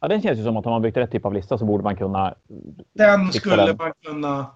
Ja 0.00 0.08
den 0.08 0.22
känns 0.22 0.38
ju 0.38 0.44
som 0.44 0.56
att 0.56 0.66
om 0.66 0.72
man 0.72 0.82
byggt 0.82 0.96
rätt 0.96 1.10
typ 1.10 1.24
av 1.24 1.34
lista 1.34 1.58
så 1.58 1.64
borde 1.64 1.84
man 1.84 1.96
kunna... 1.96 2.34
Den 2.94 3.32
skulle 3.32 3.66
den. 3.66 3.76
man 3.76 3.92
kunna 4.06 4.46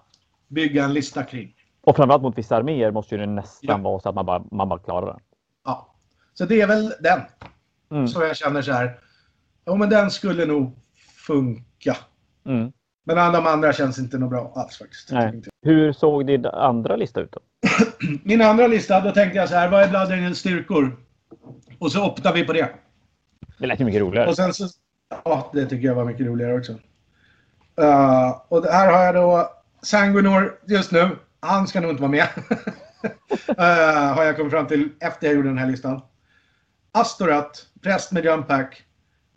bygga 0.47 0.83
en 0.83 0.93
lista 0.93 1.23
kring. 1.23 1.53
Och 1.81 1.95
framförallt 1.95 2.23
mot 2.23 2.37
vissa 2.37 2.55
arméer 2.55 2.91
måste 2.91 3.15
ju 3.15 3.21
det 3.21 3.27
nästan 3.27 3.67
Ja. 3.69 3.77
vara 3.77 3.99
så 3.99 4.09
att 4.09 4.15
man 4.15 4.25
bara, 4.25 4.43
man 4.51 4.69
bara 4.69 4.79
klarar 4.79 5.05
den. 5.07 5.19
Ja. 5.65 5.95
Så 6.33 6.45
det 6.45 6.61
är 6.61 6.67
väl 6.67 6.93
den 6.99 7.19
Mm. 7.91 8.07
som 8.07 8.21
jag 8.21 8.37
känner 8.37 8.61
så 8.61 8.71
här. 8.71 8.99
Ja, 9.65 9.75
men 9.75 9.89
den 9.89 10.11
skulle 10.11 10.45
nog 10.45 10.75
funka. 11.27 11.97
Mm. 12.45 12.71
Men 13.05 13.33
de 13.33 13.45
andra 13.47 13.73
känns 13.73 13.99
inte 13.99 14.17
nog 14.17 14.29
bra 14.29 14.51
alls 14.55 14.77
faktiskt. 14.77 15.11
Nej. 15.11 15.41
Hur 15.61 15.93
såg 15.93 16.25
din 16.27 16.45
andra 16.45 16.95
lista 16.95 17.21
ut 17.21 17.31
då? 17.31 17.39
Min 18.23 18.41
andra 18.41 18.67
lista, 18.67 19.01
då 19.01 19.11
tänkte 19.11 19.37
jag 19.37 19.49
så 19.49 19.55
här. 19.55 19.69
Vad 19.69 19.81
är 19.83 19.89
Blood 19.89 20.11
Angels 20.11 20.39
styrkor? 20.39 20.97
Och 21.79 21.91
så 21.91 22.05
optar 22.05 22.33
vi 22.33 22.45
på 22.45 22.53
det. 22.53 22.69
Det 23.59 23.67
lät 23.67 23.79
ju 23.81 23.85
mycket 23.85 24.01
roligare. 24.01 24.27
Och 24.29 24.35
sen 24.35 24.53
så... 24.53 24.67
Ja, 25.09 25.51
det 25.53 25.65
tycker 25.65 25.87
jag 25.87 25.95
var 25.95 26.05
mycket 26.05 26.25
roligare 26.25 26.57
också. 26.57 26.71
Uh, 27.81 28.41
och 28.47 28.65
här 28.65 28.91
har 28.91 29.03
jag 29.03 29.15
då 29.15 29.51
Sanguinor 29.81 30.59
just 30.67 30.91
nu. 30.91 31.09
Han 31.39 31.67
ska 31.67 31.81
nog 31.81 31.91
inte 31.91 32.01
vara 32.01 32.11
med. 32.11 32.27
uh, 33.49 33.55
har 34.15 34.23
jag 34.23 34.37
kommit 34.37 34.51
fram 34.51 34.67
till 34.67 34.89
efter 34.99 35.27
jag 35.27 35.35
gjorde 35.35 35.49
den 35.49 35.57
här 35.57 35.67
listan. 35.67 36.01
Astorat, 36.91 37.65
präst 37.81 38.11
med 38.11 38.25
jump 38.25 38.47
pack. 38.47 38.83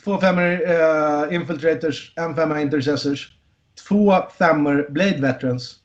Två 0.05 0.19
femmor 0.19 0.61
uh, 0.71 1.35
infiltrators, 1.35 2.12
en 2.16 2.35
femma 2.35 2.61
intercessors. 2.61 3.33
Två 3.89 4.14
femmor 4.39 4.87
blade 4.91 5.21
veterans. 5.21 5.77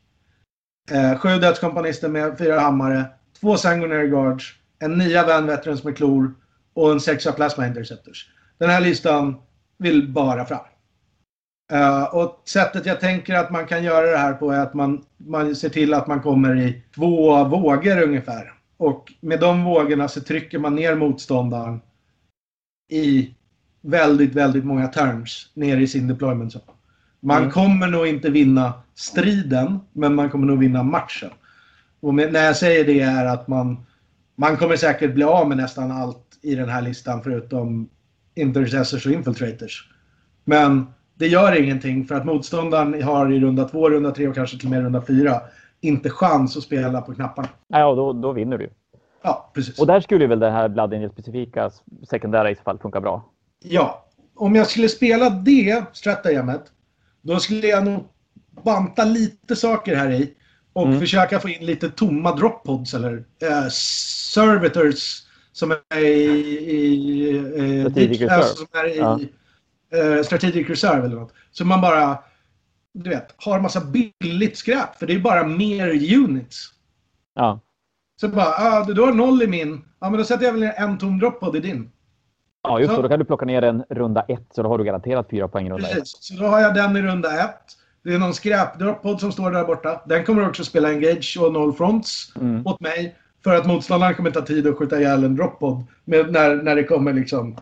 Uh, 0.92 1.18
sju 1.18 1.30
dödskompanister 1.30 2.10
med 2.10 2.38
fyra 2.38 2.60
hammare. 2.60 3.06
Två 3.42 3.58
sanguinary 3.58 4.08
guards. 4.08 4.54
En 4.80 4.98
nia 4.98 5.26
van 5.26 5.48
veterans 5.48 5.84
med 5.84 5.98
klor. 5.98 6.34
Och 6.74 6.92
en 6.92 7.00
sexa 7.00 7.32
plasma 7.32 7.68
interceptors. 7.68 8.30
Den 8.58 8.70
här 8.70 8.82
listan 8.82 9.36
vill 9.84 10.08
bara 10.08 10.46
fram. 10.46 10.66
Eh, 11.72 12.04
och 12.04 12.42
sättet 12.46 12.86
jag 12.86 13.00
tänker 13.00 13.36
att 13.36 13.52
man 13.52 13.66
kan 13.66 13.84
göra 13.84 14.12
det 14.12 14.18
här 14.18 14.34
på 14.34 14.52
är 14.52 14.60
att 14.60 14.74
man, 14.74 15.06
man 15.18 15.56
ser 15.56 15.70
till 15.70 15.94
att 15.94 16.08
man 16.08 16.22
kommer 16.22 16.56
i 16.60 16.84
två 16.96 17.44
vågor 17.44 18.02
ungefär. 18.02 18.54
Och 18.78 19.14
med 19.20 19.40
de 19.40 19.64
vågorna 19.64 20.08
så 20.08 20.22
trycker 20.22 20.60
man 20.60 20.76
ner 20.76 20.96
motståndaren 20.96 21.82
i 22.92 23.34
väldigt, 23.82 24.36
väldigt 24.36 24.66
många 24.66 24.88
turns 24.88 25.50
ner 25.54 25.78
i 25.78 25.88
sin 25.88 26.08
deployment 26.08 26.54
zone. 26.56 26.66
Man 27.20 27.38
Mm. 27.38 27.52
kommer 27.52 27.88
nog 27.88 28.08
inte 28.08 28.30
vinna 28.30 28.74
striden, 28.96 29.80
men 29.94 30.16
man 30.16 30.30
kommer 30.30 30.48
nog 30.48 30.60
vinna 30.60 30.84
matchen. 30.84 31.30
Och 32.00 32.14
med, 32.14 32.34
när 32.34 32.46
jag 32.46 32.58
säger 32.58 32.86
det 32.86 33.00
är 33.00 33.26
att 33.26 33.48
man, 33.48 33.86
man 34.36 34.58
kommer 34.58 34.76
säkert 34.76 35.14
bli 35.14 35.24
av 35.24 35.48
med 35.48 35.58
nästan 35.58 35.92
allt 35.92 36.40
i 36.42 36.56
den 36.56 36.70
här 36.70 36.82
listan 36.82 37.24
förutom 37.24 37.90
intercessors 38.36 39.06
och 39.06 39.12
infiltrators. 39.12 39.90
Men 40.44 40.88
det 41.16 41.28
gör 41.28 41.62
ingenting 41.64 42.06
för 42.06 42.16
att 42.16 42.26
motståndaren 42.26 43.04
har 43.04 43.32
i 43.32 43.40
runda 43.40 43.64
två, 43.70 43.90
runda 43.90 44.12
tre 44.12 44.28
och 44.28 44.36
kanske 44.36 44.58
till 44.58 44.68
och 44.68 44.72
med 44.72 44.84
runda 44.84 45.02
fyra 45.02 45.42
inte 45.82 46.10
chans 46.10 46.58
att 46.58 46.64
spela 46.64 47.02
på 47.02 47.14
knapparna. 47.14 47.48
Ja, 47.68 47.96
då, 47.96 48.14
då 48.14 48.32
vinner 48.32 48.58
du. 48.58 48.70
Ja, 49.22 49.52
precis. 49.54 49.80
Och 49.80 49.88
där 49.88 50.02
skulle 50.02 50.28
väl 50.28 50.40
det 50.40 50.50
här 50.52 50.70
Blood 50.70 50.94
Angel-specifika 50.94 51.72
sekundära 52.10 52.52
i 52.52 52.56
så 52.56 52.62
fall 52.62 52.80
funka 52.80 53.02
bra. 53.02 53.26
Ja. 53.64 54.06
Om 54.36 54.56
jag 54.56 54.68
skulle 54.68 54.90
spela 54.90 55.30
det 55.30 55.84
stratagemet, 55.94 56.62
då 57.22 57.40
skulle 57.40 57.68
jag 57.68 57.86
nog 57.86 58.04
banta 58.64 59.04
lite 59.06 59.56
saker 59.56 59.96
här 59.96 60.12
i 60.12 60.34
och 60.74 60.88
Mm. 60.88 61.00
försöka 61.00 61.40
få 61.40 61.50
in 61.50 61.66
lite 61.66 61.90
tomma 61.90 62.36
drop 62.36 62.64
pods 62.64 62.94
eller 62.94 63.24
eh, 63.42 63.68
servitors 64.34 65.24
som 65.54 65.72
är 65.90 66.00
i... 66.00 66.24
i 66.72 67.30
eh, 67.80 67.90
Strategic 67.92 68.22
reserve. 68.22 68.36
alltså, 68.36 68.56
som 68.56 68.68
är 68.74 68.88
i 68.88 68.98
Ja. 68.98 69.20
eh, 69.98 70.24
strategic 70.24 70.70
reserve 70.70 71.06
eller 71.06 71.16
något. 71.16 71.34
Så 71.52 71.66
man 71.66 71.82
bara, 71.82 72.18
du 72.94 73.10
vet, 73.10 73.34
har 73.38 73.60
massa 73.60 73.82
billigt 74.20 74.58
skräp. 74.58 74.96
För 75.00 75.08
det 75.08 75.14
är 75.16 75.20
bara 75.20 75.44
mer 75.48 76.16
units. 76.18 76.70
Ja, 77.36 77.60
Så 78.22 78.28
bara, 78.28 78.46
ah, 78.46 78.84
du, 78.86 78.94
du 78.94 79.02
har 79.02 79.14
noll 79.14 79.42
i 79.44 79.48
min. 79.48 79.82
Ja, 80.00 80.10
men 80.10 80.18
då 80.20 80.26
sätter 80.26 80.46
jag 80.46 80.52
väl 80.52 80.62
ner 80.62 80.74
en 80.78 80.98
tom 80.98 81.20
drop 81.20 81.40
pod 81.40 81.56
i 81.56 81.60
din. 81.60 81.92
ja 82.64 82.80
just 82.80 82.92
Så- 82.92 82.96
det. 82.98 83.04
Då 83.04 83.10
kan 83.10 83.20
du 83.20 83.26
plocka 83.26 83.46
ner 83.46 83.62
en 83.62 83.84
runda 83.90 84.22
ett 84.22 84.48
så 84.56 84.64
då 84.64 84.70
har 84.70 84.78
du 84.78 84.84
garanterat 84.84 85.28
fyra 85.30 85.48
poäng 85.48 85.68
i 85.68 85.70
runda 85.70 85.88
ett. 85.90 85.94
Precis. 85.96 86.18
Så 86.22 86.34
då 86.34 86.46
har 86.46 86.60
jag 86.60 86.76
den 86.76 86.98
i 86.98 87.02
runda 87.02 87.40
ett. 87.44 87.62
Det 88.04 88.14
är 88.14 88.20
någon 88.20 88.34
skräpdroppod 88.34 89.20
som 89.20 89.32
står 89.32 89.52
där 89.52 89.64
borta. 89.66 90.02
Den 90.06 90.26
kommer 90.26 90.48
också 90.50 90.64
spela 90.64 90.90
Engage 90.90 91.38
och 91.42 91.54
Noll 91.54 91.74
Fronts 91.74 92.34
Mm. 92.36 92.68
åt 92.68 92.80
mig. 92.82 93.16
För 93.44 93.56
att 93.56 93.68
motståndaren 93.68 94.16
kommer 94.16 94.32
ta 94.32 94.42
tid 94.42 94.68
att 94.68 94.78
skjuta 94.78 95.00
ihjäl 95.00 95.24
en 95.24 95.36
droppod 95.36 95.84
när, 96.06 96.64
när 96.64 96.76
det 96.76 96.84
kommer 96.84 97.14
liksom 97.14 97.58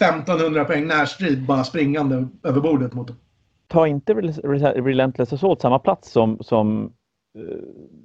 1500 0.00 0.64
poäng 0.64 0.86
närstrid 0.86 1.46
bara 1.46 1.64
springande 1.64 2.28
över 2.42 2.60
bordet 2.60 2.92
mot 2.92 3.08
dem. 3.08 3.16
Ta 3.68 3.86
inte 3.86 4.14
Relentless 4.14 5.32
Assault 5.32 5.60
samma 5.60 5.78
plats 5.78 6.10
som, 6.10 6.38
som, 6.40 6.92
eh, 7.38 7.42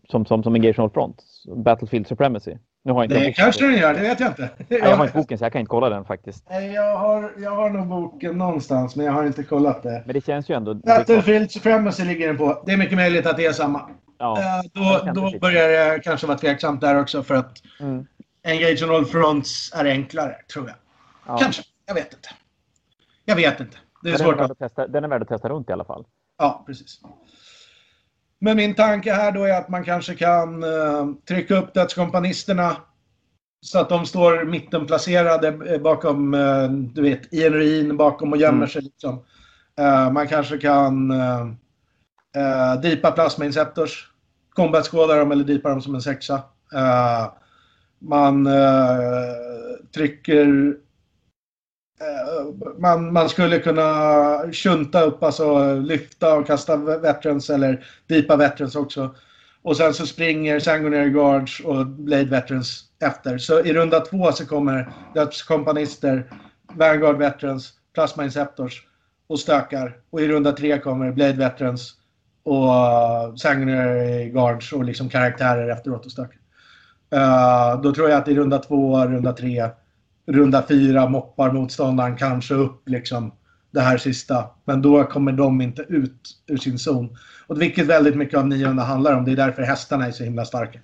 som, 0.09 0.25
som, 0.25 0.43
som 0.43 0.55
Engagement 0.55 0.93
Front, 0.93 1.23
Battlefield 1.55 2.07
Supremacy? 2.07 2.57
Nu 2.83 2.91
har 2.91 3.03
jag 3.03 3.05
inte 3.05 3.19
det 3.19 3.33
kanske 3.33 3.65
den 3.65 3.77
gör, 3.77 3.93
det 3.93 4.01
vet 4.01 4.19
jag 4.19 4.29
inte. 4.29 4.49
Nej, 4.67 4.79
jag 4.79 4.95
har 4.95 5.05
inte 5.05 5.17
boken 5.17 5.37
så 5.37 5.45
jag 5.45 5.51
kan 5.51 5.59
inte 5.59 5.69
kolla 5.69 5.89
den 5.89 6.05
faktiskt. 6.05 6.45
Jag 6.75 6.97
har, 6.97 7.31
jag 7.37 7.51
har 7.51 7.69
nog 7.69 7.87
boken 7.87 8.37
någonstans 8.37 8.95
men 8.95 9.05
jag 9.05 9.13
har 9.13 9.25
inte 9.25 9.43
kollat 9.43 9.83
det. 9.83 10.03
Men 10.05 10.13
det 10.13 10.25
känns 10.25 10.49
ju 10.49 10.55
ändå... 10.55 10.73
Battlefield 10.73 11.51
Supremacy 11.51 12.03
ligger 12.03 12.27
den 12.27 12.37
på. 12.37 12.63
Det 12.65 12.71
är 12.71 12.77
mycket 12.77 12.95
möjligt 12.95 13.25
att 13.25 13.37
det 13.37 13.45
är 13.45 13.53
samma. 13.53 13.89
Ja, 14.19 14.37
uh, 14.37 14.69
då 14.73 15.11
då 15.13 15.39
börjar 15.39 15.69
det 15.69 15.99
kanske 15.99 16.27
vara 16.27 16.37
tveksamt 16.37 16.81
där 16.81 17.01
också 17.01 17.23
för 17.23 17.35
att 17.35 17.57
mm. 17.79 18.05
Engage 18.43 18.83
on 18.83 18.95
all 18.95 19.05
fronts 19.05 19.73
är 19.73 19.85
enklare, 19.85 20.35
tror 20.53 20.67
jag. 20.67 20.75
Ja. 21.27 21.37
Kanske. 21.37 21.63
Jag 21.85 21.93
vet 21.93 22.13
inte. 22.13 22.29
Jag 23.25 23.35
vet 23.35 23.59
inte. 23.59 23.77
Det 24.01 24.09
är 24.09 24.11
den 24.11 24.19
svårt 24.19 24.39
är 24.39 24.43
att... 24.43 24.59
Testa, 24.59 24.87
den 24.87 25.03
är 25.03 25.07
värd 25.07 25.21
att 25.21 25.27
testa 25.27 25.49
runt 25.49 25.69
i 25.69 25.73
alla 25.73 25.85
fall. 25.85 26.05
Ja, 26.37 26.63
precis. 26.67 27.01
Men 28.39 28.57
min 28.57 28.75
tanke 28.75 29.13
här 29.13 29.31
då 29.31 29.43
är 29.43 29.57
att 29.57 29.69
man 29.69 29.83
kanske 29.83 30.15
kan 30.15 30.63
uh, 30.63 31.13
trycka 31.27 31.55
upp 31.55 31.73
dödskompanisterna 31.73 32.75
så 33.61 33.79
att 33.79 33.89
de 33.89 34.05
står 34.05 34.45
mittenplacerade 34.45 35.73
eh, 35.73 35.81
bakom, 35.81 36.33
uh, 36.33 36.69
du 36.71 37.01
vet, 37.01 37.33
i 37.33 37.45
en 37.45 37.53
ruin 37.53 37.97
bakom 37.97 38.33
och 38.33 38.37
gömmer 38.37 38.57
mm. 38.57 38.67
sig. 38.67 38.81
Liksom. 38.81 39.15
Uh, 39.79 40.11
man 40.11 40.27
kanske 40.27 40.57
kan 40.57 41.11
Eh, 42.35 42.85
uh, 42.85 42.93
uh, 43.05 43.11
plasma 43.11 43.45
inceptors. 43.45 44.09
combat 44.59 44.91
dem 44.91 45.31
eller 45.31 45.43
dipa 45.43 45.69
dem 45.69 45.81
som 45.81 45.95
en 45.95 46.01
sexa. 46.01 46.41
Eh, 46.73 47.31
man 47.99 48.47
eh, 48.47 49.33
trycker 49.93 50.75
man, 52.77 53.13
man 53.13 53.29
skulle 53.29 53.59
kunna 53.59 53.91
shunta 54.51 55.01
upp, 55.01 55.23
alltså 55.23 55.75
lyfta 55.75 56.37
och 56.37 56.47
kasta 56.47 56.77
veterans 56.77 57.49
eller 57.49 57.85
dipa 58.07 58.35
veterans 58.35 58.75
också. 58.75 59.15
Och 59.61 59.77
sen 59.77 59.93
så 59.93 60.05
springer 60.05 60.59
Sangonary 60.59 61.09
Guards 61.09 61.59
och 61.59 61.85
Blade 61.85 62.25
Veterans 62.25 62.83
efter. 62.99 63.37
Så 63.37 63.59
i 63.59 63.73
runda 63.73 63.99
två 63.99 64.31
så 64.31 64.45
kommer 64.45 64.93
dödskompanister, 65.13 66.31
Vanguard 66.73 67.17
Veterans, 67.17 67.73
Plasma 67.93 68.23
Inceptors 68.23 68.83
och 69.27 69.39
stökar. 69.39 69.97
Och 70.09 70.21
i 70.21 70.27
runda 70.27 70.51
tre 70.51 70.79
kommer 70.79 71.11
Blade 71.11 71.33
Veterans 71.33 71.98
och 72.49 72.65
uh, 72.65 73.35
Sanguinary 73.35 74.29
Guards 74.29 74.73
och 74.73 74.83
liksom 74.83 75.09
karaktärer 75.09 75.69
efteråt 75.69 76.05
och 76.05 76.11
stökar. 76.11 76.39
Uh, 77.15 77.81
då 77.81 77.93
tror 77.93 78.09
jag 78.09 78.17
att 78.17 78.27
i 78.27 78.35
runda 78.35 78.57
två, 78.57 79.05
runda 79.05 79.33
tre, 79.33 79.69
runda 80.27 80.63
fyra 80.67 81.09
moppar 81.09 81.51
motståndaren 81.51 82.17
kanske 82.17 82.53
upp 82.53 82.89
liksom 82.89 83.31
det 83.71 83.81
här 83.81 83.97
sista. 83.97 84.45
Men 84.65 84.81
då 84.81 85.03
kommer 85.03 85.31
de 85.31 85.61
inte 85.61 85.81
ut 85.81 86.21
ur 86.47 86.57
sin 86.57 86.79
zon. 86.79 87.17
Och 87.47 87.61
vilket 87.61 87.87
väldigt 87.87 88.15
mycket 88.15 88.39
av 88.39 88.47
900 88.47 88.83
handlar 88.83 89.17
om. 89.17 89.25
Det 89.25 89.31
är 89.31 89.35
därför 89.35 89.61
hästarna 89.61 90.07
är 90.07 90.11
så 90.11 90.23
himla 90.23 90.45
starka. 90.45 90.79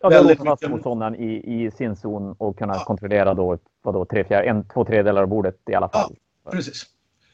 Ja, 0.00 0.08
låser 0.08 0.44
fast 0.44 0.68
motståndaren 0.68 1.14
i, 1.14 1.64
i 1.64 1.70
sin 1.70 1.96
zon 1.96 2.34
och 2.38 2.58
kunna 2.58 2.74
ja. 2.74 2.84
kontrollera 2.84 3.34
då, 3.34 3.58
vadå, 3.82 4.04
tre, 4.04 4.24
fjär, 4.24 4.42
en, 4.42 4.68
två 4.68 4.84
tredjedelar 4.84 5.22
av 5.22 5.28
bordet 5.28 5.56
i 5.70 5.74
alla 5.74 5.88
fall. 5.88 6.16
Ja, 6.44 6.50
precis. 6.50 6.86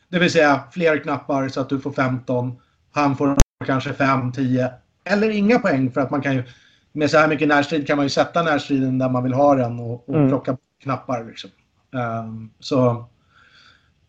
Det 0.08 0.18
vill 0.18 0.30
säga 0.30 0.62
fler 0.72 0.98
knappar 0.98 1.48
så 1.48 1.60
att 1.60 1.68
du 1.68 1.80
får 1.80 1.92
15. 1.92 2.56
Han 2.96 3.16
får 3.16 3.38
kanske 3.66 3.92
5, 3.92 4.32
10 4.32 4.70
eller 5.04 5.30
inga 5.30 5.58
poäng 5.58 5.90
för 5.90 6.00
att 6.00 6.10
man 6.10 6.22
kan 6.22 6.34
ju 6.34 6.42
med 6.92 7.10
så 7.10 7.18
här 7.18 7.28
mycket 7.28 7.48
närstrid 7.48 7.86
kan 7.86 7.96
man 7.96 8.06
ju 8.06 8.10
sätta 8.10 8.42
närstriden 8.42 8.98
där 8.98 9.08
man 9.08 9.22
vill 9.22 9.32
ha 9.32 9.54
den 9.54 9.80
och, 9.80 10.08
och 10.08 10.14
mm. 10.14 10.28
plocka 10.28 10.56
knappar. 10.82 11.24
Liksom. 11.24 11.50
Um, 11.90 12.50
så 12.60 13.06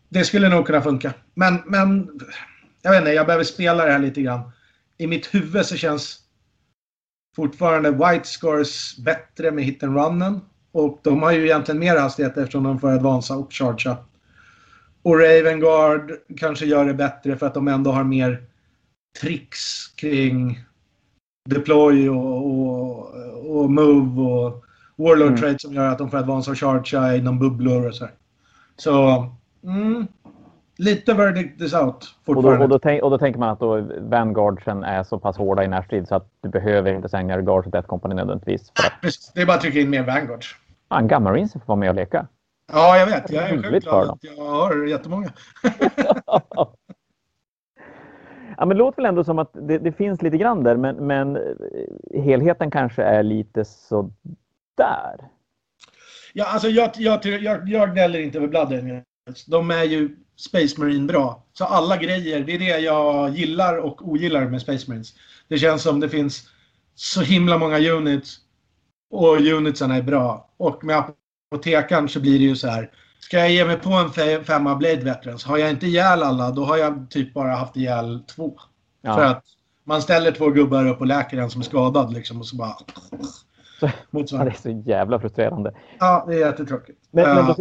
det 0.08 0.24
skulle 0.24 0.48
nog 0.48 0.66
kunna 0.66 0.82
funka. 0.82 1.14
Men, 1.34 1.62
men 1.66 2.10
jag 2.82 2.90
vet 2.90 3.00
inte, 3.00 3.12
jag 3.12 3.26
behöver 3.26 3.44
spela 3.44 3.84
det 3.84 3.92
här 3.92 3.98
lite 3.98 4.22
grann. 4.22 4.50
I 4.98 5.06
mitt 5.06 5.34
huvud 5.34 5.66
så 5.66 5.76
känns 5.76 6.18
fortfarande 7.36 7.90
White 7.90 8.28
Scores 8.28 8.98
bättre 8.98 9.50
med 9.50 9.64
hit 9.64 9.82
and 9.82 9.96
runnen. 9.96 10.40
Och 10.72 11.00
de 11.02 11.22
har 11.22 11.32
ju 11.32 11.44
egentligen 11.44 11.78
mer 11.78 11.96
hastighet 11.96 12.36
eftersom 12.36 12.64
de 12.64 12.78
får 12.78 12.90
advansa 12.90 13.36
och 13.36 13.52
chargea. 13.52 13.96
Och 15.02 15.18
Raven 15.18 15.60
Guard 15.60 16.12
kanske 16.36 16.66
gör 16.66 16.84
det 16.84 16.94
bättre 16.94 17.36
för 17.36 17.46
att 17.46 17.54
de 17.54 17.68
ändå 17.68 17.92
har 17.92 18.04
mer 18.04 18.48
tricks 19.20 19.86
kring 19.96 20.64
deploy 21.50 22.08
och, 22.08 22.46
och, 22.46 23.14
och 23.60 23.70
move 23.70 24.22
och 24.22 24.64
warlord 24.96 25.28
mm. 25.28 25.40
trade 25.40 25.58
som 25.58 25.74
gör 25.74 25.88
att 25.88 25.98
de 25.98 26.10
får 26.10 26.18
advansa 26.18 26.50
och 26.50 26.58
chargea 26.58 27.16
inom 27.16 27.38
bubblor 27.38 27.86
och 27.86 27.94
så 27.94 28.04
här. 28.04 28.14
Så 28.76 29.24
Mm. 29.64 30.06
Lite 30.76 31.14
verdict 31.14 31.60
is 31.60 31.74
out 31.74 32.14
fortfarande. 32.26 32.64
Och 32.64 32.68
då, 32.68 32.74
och, 32.74 32.80
då 32.80 33.04
och 33.04 33.10
då 33.10 33.18
tänker 33.18 33.40
man 33.40 33.48
att 33.48 33.60
då 33.60 33.88
Vanguardsen 34.00 34.84
är 34.84 35.02
så 35.02 35.18
pass 35.18 35.36
hårda 35.36 35.64
i 35.64 35.68
närstrid 35.68 36.08
så 36.08 36.14
att 36.14 36.30
du 36.40 36.48
behöver 36.48 36.94
inte 36.94 37.08
sänga 37.08 37.40
Guards 37.40 37.66
och 37.66 37.72
Death 37.72 37.88
Company 37.88 38.14
nödvändigtvis. 38.14 38.72
För 38.80 38.86
att... 38.86 39.00
Precis. 39.02 39.32
Det 39.34 39.42
är 39.42 39.46
bara 39.46 39.56
att 39.56 39.60
trycka 39.60 39.80
in 39.80 39.90
mer 39.90 40.02
Vanguards. 40.02 40.56
Fan, 40.88 41.08
Gamma 41.08 41.30
Marines 41.30 41.52
får 41.52 41.60
vara 41.66 41.76
med 41.76 41.88
och 41.88 41.94
leka. 41.94 42.26
Ja, 42.72 42.98
jag 42.98 43.06
vet. 43.06 43.30
Jag 43.30 43.50
är 43.50 43.80
glad 43.80 44.10
att 44.10 44.18
jag 44.20 44.44
har 44.44 44.86
jättemånga. 44.86 45.32
ja, 48.58 48.66
men 48.66 48.68
det 48.68 48.74
låter 48.74 48.96
väl 48.96 49.08
ändå 49.08 49.24
som 49.24 49.38
att 49.38 49.50
det, 49.52 49.78
det 49.78 49.92
finns 49.92 50.22
lite 50.22 50.36
grann 50.36 50.62
där, 50.62 50.76
men, 50.76 50.96
men 50.96 51.36
eh, 51.36 52.22
helheten 52.22 52.70
kanske 52.70 53.02
är 53.02 53.22
lite 53.22 53.64
så 53.64 54.12
där. 54.76 55.28
Ja, 56.32 56.44
alltså 56.44 56.68
jag, 56.68 56.90
jag, 56.96 57.24
jag, 57.24 57.68
jag 57.68 57.92
gnäller 57.92 58.18
inte 58.18 58.38
över 58.38 58.48
Blood 58.48 58.72
Angels. 58.72 59.46
De 59.46 59.70
är 59.70 59.84
ju 59.84 60.16
Space 60.36 60.80
Marine 60.80 61.06
bra. 61.06 61.44
Så 61.52 61.64
alla 61.64 61.96
grejer, 61.96 62.40
det 62.40 62.54
är 62.54 62.58
det 62.58 62.78
jag 62.78 63.30
gillar 63.30 63.76
och 63.76 64.08
ogillar 64.08 64.44
med 64.44 64.60
Space 64.60 64.90
Marines. 64.90 65.14
Det 65.48 65.58
känns 65.58 65.82
som 65.82 66.00
det 66.00 66.08
finns 66.08 66.48
så 66.94 67.20
himla 67.20 67.58
många 67.58 67.78
units 67.78 68.36
och 69.10 69.36
unitsen 69.36 69.90
är 69.90 70.02
bra. 70.02 70.50
Och 70.56 70.84
med 70.84 71.04
apotekaren 71.52 72.08
så 72.08 72.20
blir 72.20 72.38
det 72.38 72.44
ju 72.44 72.56
så 72.56 72.68
här. 72.68 72.90
Ska 73.20 73.38
jag 73.38 73.50
ge 73.50 73.64
mig 73.64 73.76
på 73.76 73.90
en 73.90 74.44
femma 74.44 74.74
Blade 74.74 75.04
Veterans, 75.04 75.44
har 75.44 75.58
jag 75.58 75.70
inte 75.70 75.86
ihjäl 75.86 76.22
alla, 76.22 76.50
då 76.50 76.64
har 76.64 76.76
jag 76.76 77.06
typ 77.10 77.34
bara 77.34 77.54
haft 77.54 77.76
ihjäl 77.76 78.20
två. 78.36 78.58
Ja. 79.02 79.14
För 79.14 79.24
att 79.24 79.44
man 79.84 80.02
ställer 80.02 80.32
två 80.32 80.50
gubbar 80.50 80.86
upp 80.86 81.00
och 81.00 81.06
läker 81.06 81.38
en 81.38 81.50
som 81.50 81.60
är 81.60 81.64
skadad 81.64 82.12
liksom 82.12 82.38
och 82.38 82.46
så 82.46 82.56
bara... 82.56 82.76
Ja, 83.80 84.44
det 84.44 84.50
är 84.50 84.62
så 84.62 84.82
jävla 84.86 85.20
frustrerande. 85.20 85.74
Ja, 85.98 86.24
det 86.28 86.34
är 86.34 86.38
jättetråkigt. 86.38 86.98
Men, 87.10 87.34
men 87.34 87.46
då, 87.46 87.54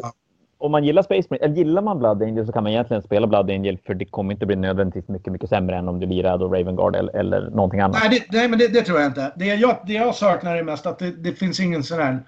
om 0.58 0.72
man 0.72 0.84
gillar 0.84 1.03
Space 1.03 1.28
Marine, 1.30 1.45
eller 1.45 1.55
gillar 1.55 1.82
man 1.82 1.99
Blood 1.99 2.24
Angel 2.24 2.45
så 2.45 2.51
kan 2.51 2.64
man 2.64 2.72
egentligen 2.72 3.03
spela 3.03 3.28
Blood 3.28 3.51
Angel 3.51 3.78
för 3.86 3.93
det 3.93 4.05
kommer 4.05 4.34
inte 4.34 4.45
bli 4.45 4.55
nödvändigtvis 4.55 5.08
mycket, 5.08 5.34
mycket 5.34 5.49
sämre 5.49 5.78
än 5.78 5.88
om 5.88 5.99
du 5.99 6.05
lirar 6.08 6.38
då 6.38 6.47
Raven 6.47 6.76
Guard 6.76 6.95
eller, 6.95 7.16
eller 7.16 7.49
någonting 7.49 7.80
annat. 7.80 7.97
Nej, 8.01 8.10
det, 8.10 8.38
nej 8.38 8.47
men 8.47 8.60
det, 8.60 8.68
det, 8.68 8.82
tror 8.82 8.99
jag 8.99 9.10
inte. 9.10 9.34
Det 9.36 9.45
jag, 9.45 9.78
det 9.88 9.93
jag 9.93 10.16
saknar 10.16 10.55
är 10.55 10.64
mest 10.64 10.86
att 10.86 10.99
det, 10.99 11.12
det 11.12 11.32
finns 11.32 11.60
ingen 11.60 11.84
sån 11.84 11.99
här... 11.99 12.20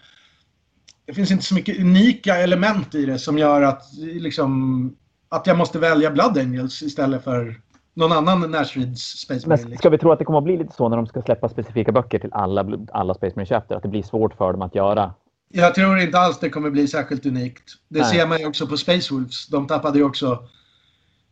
Det 1.10 1.14
finns 1.14 1.32
inte 1.32 1.44
så 1.44 1.56
mycket 1.56 1.80
unika 1.80 2.38
element 2.38 2.96
i 2.96 3.06
det 3.06 3.20
som 3.20 3.38
gör 3.38 3.62
att, 3.62 3.84
liksom, 3.98 4.96
att 5.30 5.48
jag 5.48 5.58
måste 5.58 5.80
välja 5.80 6.12
Blood 6.12 6.38
Angels 6.38 6.82
istället 6.82 7.24
för 7.24 7.62
någon 7.94 8.12
annan 8.12 8.52
närstrids 8.52 9.02
Space 9.02 9.48
Marine. 9.48 9.70
Men 9.70 9.78
ska 9.78 9.90
vi 9.90 9.98
tro 9.98 10.12
att 10.12 10.20
det 10.20 10.26
kommer 10.26 10.40
att 10.40 10.44
bli 10.44 10.58
lite 10.58 10.76
så 10.76 10.90
när 10.90 10.98
de 10.98 11.08
ska 11.08 11.22
släppa 11.22 11.50
specifika 11.50 11.92
böcker 11.92 12.20
till 12.20 12.34
alla, 12.34 12.66
alla 12.92 13.14
Space 13.14 13.34
Marine 13.36 13.46
Chapter? 13.46 13.76
Att 13.76 13.84
det 13.84 13.90
blir 13.90 14.04
svårt 14.04 14.34
för 14.34 14.52
dem 14.52 14.62
att 14.62 14.76
göra 14.76 15.14
jag 15.52 15.76
tror 15.76 16.00
inte 16.00 16.20
alls 16.20 16.40
det 16.40 16.50
kommer 16.50 16.70
bli 16.70 16.88
särskilt 16.88 17.26
unikt. 17.26 17.64
Det 17.90 18.00
Nej. 18.00 18.10
ser 18.10 18.28
man 18.28 18.40
ju 18.40 18.48
också 18.48 18.68
på 18.68 18.78
Space 18.78 19.14
Wolves. 19.14 19.48
De 19.48 19.68
tappade 19.68 19.98
ju 19.98 20.04
också 20.04 20.40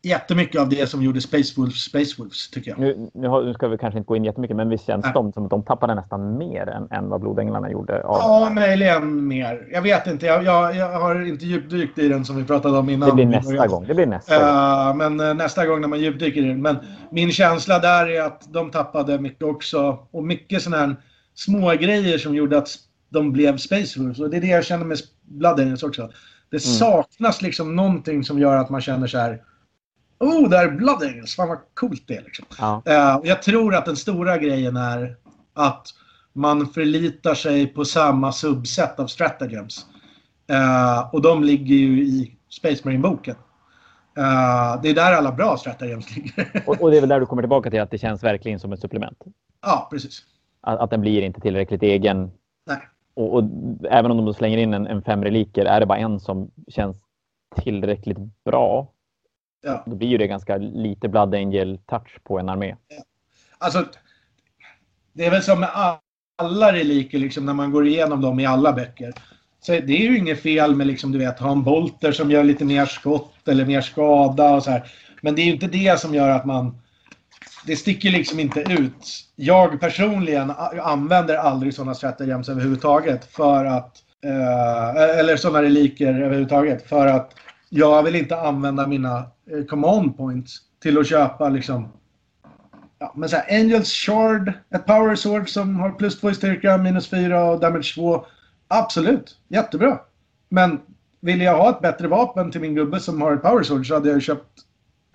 jättemycket 0.01 0.61
av 0.61 0.69
det 0.69 0.89
som 0.89 1.03
gjorde 1.03 1.21
Space 1.21 1.53
Wolves 1.57 1.83
Space 1.83 2.15
Wolves, 2.17 2.49
tycker 2.49 2.71
jag. 2.71 2.79
Nu, 2.79 3.09
nu, 3.13 3.53
ska 3.53 3.67
vi 3.67 3.77
kanske 3.77 3.97
inte 3.97 4.07
gå 4.07 4.15
in 4.15 4.25
jättemycket, 4.25 4.57
men 4.57 4.69
visst 4.69 4.85
känns 4.85 5.05
de 5.13 5.33
som 5.33 5.43
att 5.43 5.49
de 5.49 5.63
tappade 5.63 5.95
nästan 5.95 6.37
mer 6.37 6.69
än, 6.69 6.91
än 6.91 7.09
vad 7.09 7.21
Blodänglarna 7.21 7.71
gjorde? 7.71 8.03
Av... 8.03 8.17
Ja, 8.19 8.49
möjligen 8.49 9.27
mer. 9.27 9.67
Jag 9.71 9.81
vet 9.81 10.07
inte. 10.07 10.25
Jag, 10.25 10.43
jag, 10.43 10.75
jag, 10.75 10.99
har 10.99 11.27
inte 11.27 11.45
djupdykt 11.45 11.99
i 11.99 12.07
den 12.07 12.25
som 12.25 12.35
vi 12.35 12.43
pratade 12.43 12.77
om 12.77 12.89
innan. 12.89 13.09
Det 13.09 13.15
blir 13.15 13.25
nästa 13.25 13.67
gång. 13.67 13.87
Det 13.87 13.93
blir 13.93 14.05
nästa 14.05 14.35
uh, 14.35 14.87
gång. 14.87 14.97
Men 14.97 15.19
uh, 15.19 15.33
nästa 15.33 15.65
gång 15.65 15.81
när 15.81 15.87
man 15.87 15.99
djupdyker 15.99 16.41
i 16.41 16.47
den. 16.47 16.61
Men 16.61 16.77
min 17.11 17.31
känsla 17.31 17.79
där 17.79 18.09
är 18.09 18.21
att 18.21 18.53
de 18.53 18.71
tappade 18.71 19.19
mycket 19.19 19.43
också. 19.43 19.99
Och 20.11 20.23
mycket 20.23 20.61
sådana 20.61 20.85
här 20.85 20.95
små 21.35 21.71
grejer 21.71 22.17
som 22.17 22.35
gjorde 22.35 22.57
att 22.57 22.69
de 23.09 23.31
blev 23.31 23.57
Space 23.57 23.99
Wolves. 23.99 24.19
Och 24.19 24.29
det 24.29 24.37
är 24.37 24.41
det 24.41 24.47
jag 24.47 24.65
känner 24.65 24.85
med 24.85 24.97
Blood 25.21 25.59
Angels 25.59 25.83
också. 25.83 26.09
Det 26.49 26.65
mm. 26.65 26.75
saknas 26.75 27.41
liksom 27.41 27.75
någonting 27.75 28.23
som 28.23 28.39
gör 28.39 28.57
att 28.57 28.69
man 28.69 28.81
känner 28.81 29.07
så 29.07 29.17
här. 29.17 29.41
Oh, 30.19 30.49
där 30.49 30.65
är 30.65 30.71
Blood 30.71 31.03
Angels. 31.03 31.35
Fan 31.35 31.49
vad 31.49 31.59
coolt 31.73 32.03
det 32.07 32.15
är 32.15 32.21
liksom. 32.21 32.45
Ja. 32.59 32.81
Uh, 32.87 33.27
jag 33.27 33.41
tror 33.41 33.75
att 33.75 33.85
den 33.85 33.95
stora 33.95 34.37
grejen 34.37 34.77
är 34.77 35.17
att 35.53 35.87
man 36.33 36.67
förlitar 36.67 37.33
sig 37.33 37.67
på 37.67 37.85
samma 37.85 38.31
subset 38.31 38.99
av 38.99 39.07
stratagems. 39.07 39.85
Uh, 40.51 41.13
och 41.13 41.21
de 41.21 41.43
ligger 41.43 41.75
ju 41.75 42.03
i 42.03 42.37
Space 42.49 42.81
Marine-boken. 42.85 43.35
Uh, 44.17 44.81
det 44.81 44.89
är 44.89 44.95
där 44.95 45.13
alla 45.13 45.31
bra 45.31 45.57
stratagems 45.57 46.15
ligger. 46.15 46.63
och, 46.65 46.81
och, 46.81 46.91
det 46.91 46.97
är 46.97 47.01
väl 47.01 47.09
där 47.09 47.19
du 47.19 47.25
kommer 47.25 47.41
tillbaka 47.41 47.69
till 47.69 47.81
att 47.81 47.91
det 47.91 47.97
känns 47.97 48.23
verkligen 48.23 48.59
som 48.59 48.73
ett 48.73 48.79
supplement? 48.79 49.23
Ja, 49.61 49.87
precis. 49.91 50.21
Att, 50.61 50.79
att 50.79 50.89
den 50.89 51.01
blir 51.01 51.21
inte 51.21 51.41
tillräckligt 51.41 51.83
egen. 51.83 52.31
Nej. 52.67 52.87
Och, 53.13 53.35
och 53.35 53.43
även 53.89 54.11
om 54.11 54.25
de 54.25 54.33
slänger 54.33 54.57
in 54.57 54.73
en, 54.73 54.87
en 54.87 55.01
fem 55.01 55.23
reliker, 55.23 55.65
är 55.65 55.79
det 55.79 55.85
bara 55.85 55.97
en 55.97 56.19
som 56.19 56.51
känns 56.67 56.97
tillräckligt 57.55 58.17
bra, 58.45 58.91
Ja. 59.61 59.83
då 59.85 59.95
blir 59.95 60.07
ju 60.07 60.17
det 60.17 60.27
ganska 60.27 60.57
lite 60.57 61.07
Blood 61.07 61.35
Angel-touch 61.35 62.23
på 62.23 62.39
en 62.39 62.49
armé. 62.49 62.75
Alltså, 63.57 63.85
det 65.13 65.25
är 65.25 65.31
väl 65.31 65.43
som 65.43 65.59
med 65.59 65.69
alla 66.37 66.73
reliker 66.73 67.17
liksom, 67.17 67.45
när 67.45 67.53
man 67.53 67.71
går 67.71 67.87
igenom 67.87 68.21
dem 68.21 68.39
i 68.39 68.45
alla 68.45 68.73
böcker. 68.73 69.13
Så 69.61 69.71
det 69.71 69.77
är 69.77 70.11
ju 70.11 70.17
inget 70.17 70.41
fel 70.41 70.75
med 70.75 70.87
liksom, 70.87 71.11
du 71.11 71.17
vet, 71.19 71.39
ha 71.39 71.51
en 71.51 71.63
bolter 71.63 72.11
som 72.11 72.31
gör 72.31 72.43
lite 72.43 72.65
mer 72.65 72.85
skott 72.85 73.47
eller 73.47 73.65
mer 73.65 73.81
skada 73.81 74.55
och 74.55 74.63
så 74.63 74.71
här. 74.71 74.91
Men 75.21 75.35
det 75.35 75.41
är 75.41 75.45
ju 75.45 75.51
inte 75.51 75.67
det 75.67 75.99
som 75.99 76.13
gör 76.13 76.29
att 76.29 76.45
man... 76.45 76.81
Det 77.65 77.75
sticker 77.75 78.11
liksom 78.11 78.39
inte 78.39 78.59
ut. 78.59 79.25
Jag 79.35 79.79
personligen 79.79 80.51
använder 80.83 81.35
aldrig 81.35 81.73
sådana 81.73 81.95
stratagems 81.95 82.49
överhuvudtaget 82.49 83.25
för 83.25 83.65
att... 83.65 83.97
Eh, 84.23 85.19
eller 85.19 85.37
sådana 85.37 85.61
reliker 85.61 86.21
överhuvudtaget 86.21 86.89
för 86.89 87.07
att 87.07 87.33
jag 87.69 88.03
vill 88.03 88.15
inte 88.15 88.39
använda 88.41 88.87
mina 88.87 89.17
eh, 89.51 89.63
command 89.69 90.17
points 90.17 90.57
till 90.81 90.97
att 90.97 91.07
köpa 91.07 91.49
liksom 91.49 91.89
Ja, 92.99 93.13
men 93.15 93.29
så 93.29 93.35
här, 93.35 93.59
Angels 93.59 93.91
Shard, 93.91 94.53
ett 94.75 94.85
Power 94.85 95.15
Sword 95.15 95.49
som 95.49 95.79
har 95.79 95.91
plus 95.91 96.19
2 96.19 96.29
i 96.29 96.33
styrka, 96.33 96.77
minus 96.77 97.09
4 97.09 97.43
och 97.43 97.59
damage 97.59 97.95
2. 97.95 98.25
Absolut, 98.67 99.37
jättebra. 99.47 99.99
Men 100.49 100.79
vill 101.19 101.41
jag 101.41 101.57
ha 101.57 101.69
ett 101.69 101.81
bättre 101.81 102.07
vapen 102.07 102.51
till 102.51 102.61
min 102.61 102.75
gubbe 102.75 102.99
som 102.99 103.21
har 103.21 103.33
ett 103.33 103.41
Power 103.41 103.63
Sword 103.63 103.87
så 103.87 103.93
hade 103.93 104.09
jag 104.09 104.21
köpt 104.21 104.47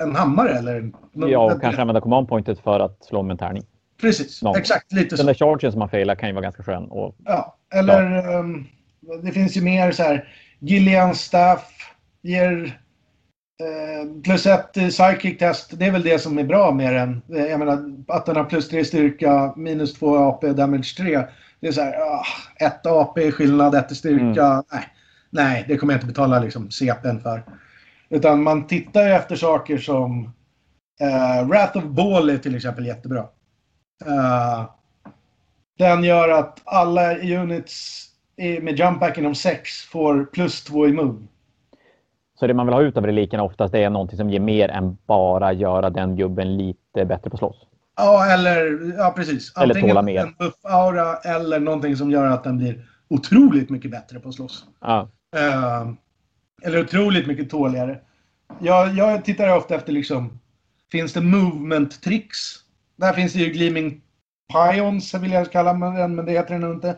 en 0.02 0.16
hammare 0.16 0.50
eller... 0.58 0.92
Ja, 1.12 1.38
och 1.54 1.60
kanske 1.60 1.80
använda 1.80 2.00
command 2.00 2.28
pointet 2.28 2.58
för 2.60 2.80
att 2.80 3.04
slå 3.04 3.22
med 3.22 3.34
en 3.34 3.38
tärning. 3.38 3.62
Precis, 4.00 4.42
någon. 4.42 4.56
exakt 4.56 4.92
lite 4.92 5.08
Den 5.08 5.18
så. 5.18 5.26
där 5.26 5.34
chargen 5.34 5.72
som 5.72 5.78
man 5.78 5.88
failar 5.88 6.14
kan 6.14 6.28
ju 6.28 6.34
vara 6.34 6.42
ganska 6.42 6.62
skön. 6.62 6.84
Och, 6.84 7.16
Ja, 7.24 7.56
eller 7.74 8.28
ehm, 8.38 8.64
det 9.22 9.32
finns 9.32 9.56
ju 9.56 9.60
mer 9.62 9.92
så 9.92 10.02
här. 10.02 10.28
Gillians 10.58 11.20
staff 11.20 11.91
ger 12.22 12.78
eh, 13.60 14.22
plus 14.22 14.46
ett 14.46 14.76
i 14.76 14.90
psychic 14.90 15.38
test. 15.38 15.78
Det 15.78 15.86
är 15.86 15.90
väl 15.90 16.02
det 16.02 16.18
som 16.18 16.38
är 16.38 16.44
bra 16.44 16.70
med 16.72 16.94
den. 16.94 17.22
Eh, 17.34 17.46
Jag 17.46 17.58
menar 17.58 17.92
att 18.08 18.26
den 18.26 18.36
har 18.36 18.44
plus 18.44 18.68
3 18.68 18.84
styrka, 18.84 19.52
minus 19.56 19.94
2 19.94 20.16
AP, 20.16 20.52
damage 20.52 20.96
3. 20.96 21.22
Det 21.60 21.68
är 21.68 21.72
så 21.72 21.80
här, 21.80 22.00
ah, 22.00 22.24
ett 22.56 22.86
AP 22.86 23.22
i 23.22 23.32
skillnad, 23.32 23.74
ett 23.74 23.92
i 23.92 23.94
styrka. 23.94 24.62
Nej, 24.72 24.84
nej, 25.30 25.64
det 25.68 25.76
kommer 25.76 25.92
jag 25.92 25.96
inte 25.98 26.06
betala 26.06 26.38
liksom 26.40 26.70
CPn 26.70 27.20
för. 27.20 27.42
Utan 28.08 28.42
man 28.42 28.66
tittar 28.66 29.02
ju 29.06 29.12
efter 29.12 29.36
saker 29.36 29.78
som 29.78 30.32
eh, 31.00 31.46
Wrath 31.48 31.78
of 31.78 31.84
Ball 31.84 32.30
är 32.30 32.38
till 32.38 32.54
exempel 32.56 32.86
jättebra. 32.86 33.20
Eh, 34.06 34.70
den 35.78 36.04
gör 36.04 36.28
att 36.28 36.60
alla 36.64 37.18
units 37.18 38.06
med 38.36 38.78
jump 38.78 39.00
back 39.00 39.18
inom 39.18 39.34
6 39.34 39.82
får 39.82 40.24
plus 40.24 40.64
2 40.64 40.86
i 40.88 40.92
move. 40.92 41.26
Så 42.42 42.46
det 42.46 42.54
man 42.54 42.66
vill 42.66 42.74
ha 42.74 42.82
ut 42.82 42.96
av 42.96 43.06
relikerna 43.06 43.42
oftast 43.42 43.74
är 43.74 43.90
någonting 43.90 44.16
som 44.16 44.30
ger 44.30 44.40
mer 44.40 44.68
än 44.68 44.96
bara 45.06 45.52
göra 45.52 45.90
den 45.90 46.16
gubben 46.16 46.56
lite 46.56 47.04
bättre 47.04 47.30
på 47.30 47.36
slåss. 47.36 47.56
Ja, 47.96 48.32
eller 48.32 48.92
ja, 48.98 49.12
precis. 49.16 49.52
Eller 49.56 49.66
Antingen 49.66 49.88
tåla 49.88 50.02
mer. 50.02 50.20
en 50.20 50.34
buff-aura 50.38 51.16
eller 51.16 51.60
någonting 51.60 51.96
som 51.96 52.10
gör 52.10 52.26
att 52.26 52.44
den 52.44 52.58
blir 52.58 52.86
otroligt 53.08 53.70
mycket 53.70 53.90
bättre 53.90 54.20
på 54.20 54.28
att 54.28 54.34
slåss. 54.34 54.64
Ja. 54.80 55.08
Eh, 55.36 55.88
eller 56.62 56.80
otroligt 56.80 57.26
mycket 57.26 57.50
tåligare. 57.50 57.98
Jag, 58.60 58.94
jag 58.94 59.24
tittar 59.24 59.56
ofta 59.56 59.74
efter 59.74 59.92
liksom, 59.92 60.40
finns 60.92 61.12
det 61.12 61.20
movement-tricks? 61.20 62.56
Där 62.96 63.12
finns 63.12 63.32
det 63.32 63.38
ju 63.38 63.52
Gleaming 63.52 64.00
Pions, 64.52 65.14
vill 65.14 65.32
jag 65.32 65.52
kalla 65.52 65.72
den, 65.72 66.14
men 66.14 66.26
det 66.26 66.32
heter 66.32 66.52
den 66.52 66.60
nog 66.60 66.74
inte. 66.74 66.96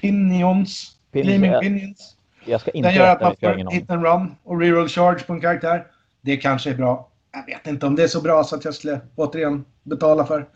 Pinions. 0.00 0.96
Pinions, 1.12 1.40
Gleaming. 1.40 1.60
Pinions. 1.60 2.16
Jag 2.44 2.60
ska 2.60 2.70
inte 2.70 2.88
Den 2.88 2.96
gör 2.96 3.08
att 3.08 3.20
man 3.20 3.36
får 3.40 3.72
hit 3.72 3.90
and 3.90 4.04
run 4.04 4.34
och 4.42 4.60
reroll 4.60 4.88
charge 4.88 5.24
på 5.26 5.32
en 5.32 5.40
karaktär. 5.40 5.86
Det 6.20 6.36
kanske 6.36 6.70
är 6.70 6.74
bra. 6.74 7.08
Jag 7.32 7.46
vet 7.46 7.66
inte 7.66 7.86
om 7.86 7.96
det 7.96 8.02
är 8.02 8.08
så 8.08 8.20
bra 8.20 8.44
så 8.44 8.56
att 8.56 8.64
jag 8.64 8.74
skulle 8.74 9.00
återigen 9.14 9.64
betala 9.82 10.26
för. 10.26 10.46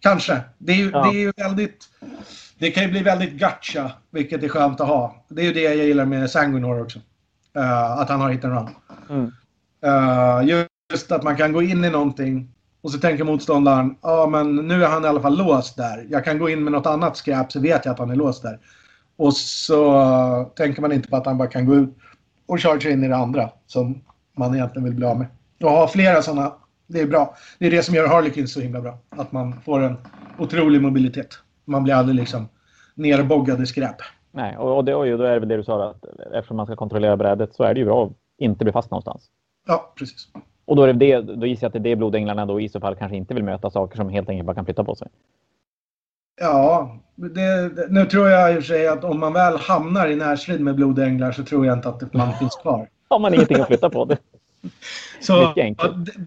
Kanske. 0.00 0.40
Det 0.58 0.72
är 0.72 0.76
ju, 0.76 0.90
Ja. 0.90 1.02
det 1.02 1.18
är 1.18 1.20
ju 1.20 1.32
väldigt... 1.36 1.84
Det 2.58 2.70
kan 2.70 2.82
ju 2.82 2.90
bli 2.90 3.02
väldigt 3.02 3.32
gacha, 3.32 3.92
vilket 4.10 4.42
är 4.42 4.48
skönt 4.48 4.80
att 4.80 4.88
ha. 4.88 5.24
Det 5.28 5.42
är 5.42 5.46
ju 5.46 5.52
det 5.52 5.60
jag 5.60 5.76
gillar 5.76 6.04
med 6.04 6.30
Sanguinor 6.30 6.82
också. 6.82 6.98
Eh, 7.56 7.98
att 7.98 8.08
han 8.08 8.20
har 8.20 8.30
hit 8.30 8.44
and 8.44 8.54
run. 8.54 8.68
Mm. 9.10 9.32
Eh, 9.84 10.56
just 10.92 11.12
att 11.12 11.22
man 11.22 11.36
kan 11.36 11.52
gå 11.52 11.62
in 11.62 11.84
i 11.84 11.90
någonting 11.90 12.48
och 12.80 12.90
så 12.90 12.98
tänker 12.98 13.24
motståndaren, 13.24 13.96
ja 14.02 14.26
men 14.26 14.56
nu 14.56 14.84
är 14.84 14.88
han 14.88 15.04
i 15.04 15.08
alla 15.08 15.20
fall 15.20 15.38
låst 15.38 15.76
där. 15.76 16.06
Jag 16.10 16.24
kan 16.24 16.38
gå 16.38 16.48
in 16.48 16.64
med 16.64 16.72
något 16.72 16.86
annat 16.86 17.16
skräp 17.16 17.52
så 17.52 17.60
vet 17.60 17.84
jag 17.84 17.92
att 17.92 17.98
han 17.98 18.10
är 18.10 18.16
låst 18.16 18.42
där. 18.42 18.58
Och 19.18 19.34
så 19.34 20.00
eh, 20.00 20.46
tänker 20.46 20.82
man 20.82 20.92
inte 20.92 21.08
på 21.08 21.16
att 21.16 21.26
han 21.26 21.38
bara 21.38 21.48
kan 21.48 21.66
gå 21.66 21.74
ut 21.74 21.96
och 22.46 22.60
chargea 22.60 22.92
in 22.92 23.04
i 23.04 23.08
det 23.08 23.16
andra 23.16 23.50
som 23.66 24.00
man 24.36 24.54
egentligen 24.54 24.84
vill 24.84 24.94
bli 24.94 25.06
av 25.06 25.18
med. 25.18 25.26
Och 25.62 25.70
ha 25.70 25.88
flera 25.88 26.22
sådana, 26.22 26.52
det 26.86 27.00
är 27.00 27.06
bra. 27.06 27.34
Det 27.58 27.66
är 27.66 27.70
det 27.70 27.82
som 27.82 27.94
gör 27.94 28.08
Harlequin 28.08 28.48
så 28.48 28.60
himla 28.60 28.80
bra. 28.80 28.98
Att 29.08 29.32
man 29.32 29.60
får 29.60 29.80
en 29.80 29.96
otrolig 30.38 30.82
mobilitet. 30.82 31.38
Man 31.64 31.84
blir 31.84 31.94
aldrig 31.94 32.16
liksom 32.16 32.48
nerboggad 32.94 33.62
i 33.62 33.66
skräp. 33.66 33.96
Nej, 34.32 34.56
och, 34.56 34.76
och, 34.76 34.84
det, 34.84 34.94
och 34.94 35.06
då 35.18 35.24
är 35.24 35.32
det 35.32 35.40
väl 35.40 35.48
det 35.48 35.56
du 35.56 35.64
sa, 35.64 35.90
att 35.90 36.04
eftersom 36.34 36.56
man 36.56 36.66
ska 36.66 36.76
kontrollera 36.76 37.16
brädet 37.16 37.54
så 37.54 37.64
är 37.64 37.74
det 37.74 37.80
ju 37.80 37.86
bra 37.86 38.06
att 38.06 38.12
inte 38.38 38.64
bli 38.64 38.72
fast 38.72 38.90
någonstans. 38.90 39.30
Ja, 39.66 39.92
precis. 39.98 40.28
Och 40.64 40.76
då, 40.76 40.82
är 40.82 40.92
det 40.92 40.92
det, 40.92 41.20
då 41.20 41.46
gissar 41.46 41.64
jag 41.64 41.68
att 41.68 41.72
det 41.72 41.78
är 41.78 41.90
det 41.90 41.96
blodänglarna 41.96 42.46
då 42.46 42.60
i 42.60 42.68
så 42.68 42.80
fall 42.80 42.96
kanske 42.96 43.16
inte 43.16 43.34
vill 43.34 43.44
möta 43.44 43.70
saker 43.70 43.96
som 43.96 44.08
helt 44.08 44.28
enkelt 44.28 44.46
bara 44.46 44.54
kan 44.54 44.64
flytta 44.64 44.84
på 44.84 44.94
sig. 44.94 45.08
Ja, 46.40 46.98
det, 47.16 47.90
nu 47.90 48.06
tror 48.06 48.28
jag 48.28 48.54
i 48.54 48.58
och 48.58 48.62
för 48.62 48.74
sig 48.74 48.88
att 48.88 49.04
om 49.04 49.20
man 49.20 49.32
väl 49.32 49.56
hamnar 49.56 50.08
i 50.08 50.16
närstrid 50.16 50.60
med 50.60 50.74
blodänglar 50.74 51.32
så 51.32 51.44
tror 51.44 51.66
jag 51.66 51.78
inte 51.78 51.88
att 51.88 52.14
man 52.14 52.38
finns 52.38 52.56
kvar. 52.56 52.88
Har 53.08 53.18
man 53.18 53.34
ingenting 53.34 53.60
att 53.60 53.66
flytta 53.66 53.90
på. 53.90 54.04
Det. 54.04 54.18
Så 55.20 55.54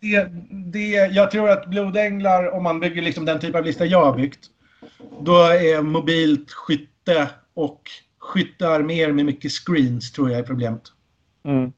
det, 0.02 0.30
det, 0.50 0.90
jag 0.92 1.32
tror 1.32 1.50
att 1.50 1.66
blodänglar, 1.66 2.52
om 2.52 2.64
man 2.64 2.80
bygger 2.80 3.02
liksom 3.02 3.26
den 3.26 3.40
typ 3.40 3.56
av 3.56 3.66
lista 3.66 3.86
jag 3.86 4.06
har 4.06 4.16
byggt, 4.16 4.40
då 5.22 5.36
är 5.36 5.82
mobilt 5.82 6.52
skytte 6.52 7.30
och 7.54 7.82
skyttearméer 8.20 9.12
med 9.12 9.26
mycket 9.26 9.52
screens 9.52 10.12
tror 10.12 10.30
jag 10.32 10.40
är 10.40 10.44
problemet. 10.44 10.82
Mm. 11.46 11.72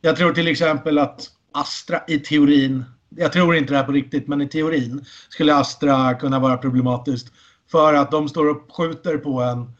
Jag 0.00 0.16
tror 0.16 0.32
till 0.32 0.48
exempel 0.48 0.98
att 0.98 1.30
Astra 1.52 2.00
i 2.08 2.18
teorin, 2.18 2.84
jag 3.16 3.32
tror 3.32 3.56
inte 3.56 3.72
det 3.72 3.76
här 3.76 3.84
på 3.84 3.92
riktigt, 3.92 4.28
men 4.28 4.40
i 4.40 4.48
teorin 4.48 5.04
skulle 5.28 5.54
Astra 5.54 6.14
kunna 6.14 6.38
vara 6.38 6.56
problematiskt. 6.56 7.32
För 7.70 7.94
att 7.94 8.10
de 8.10 8.28
står 8.28 8.50
och 8.50 8.72
skjuter 8.76 9.18
på 9.18 9.40
en 9.40 9.72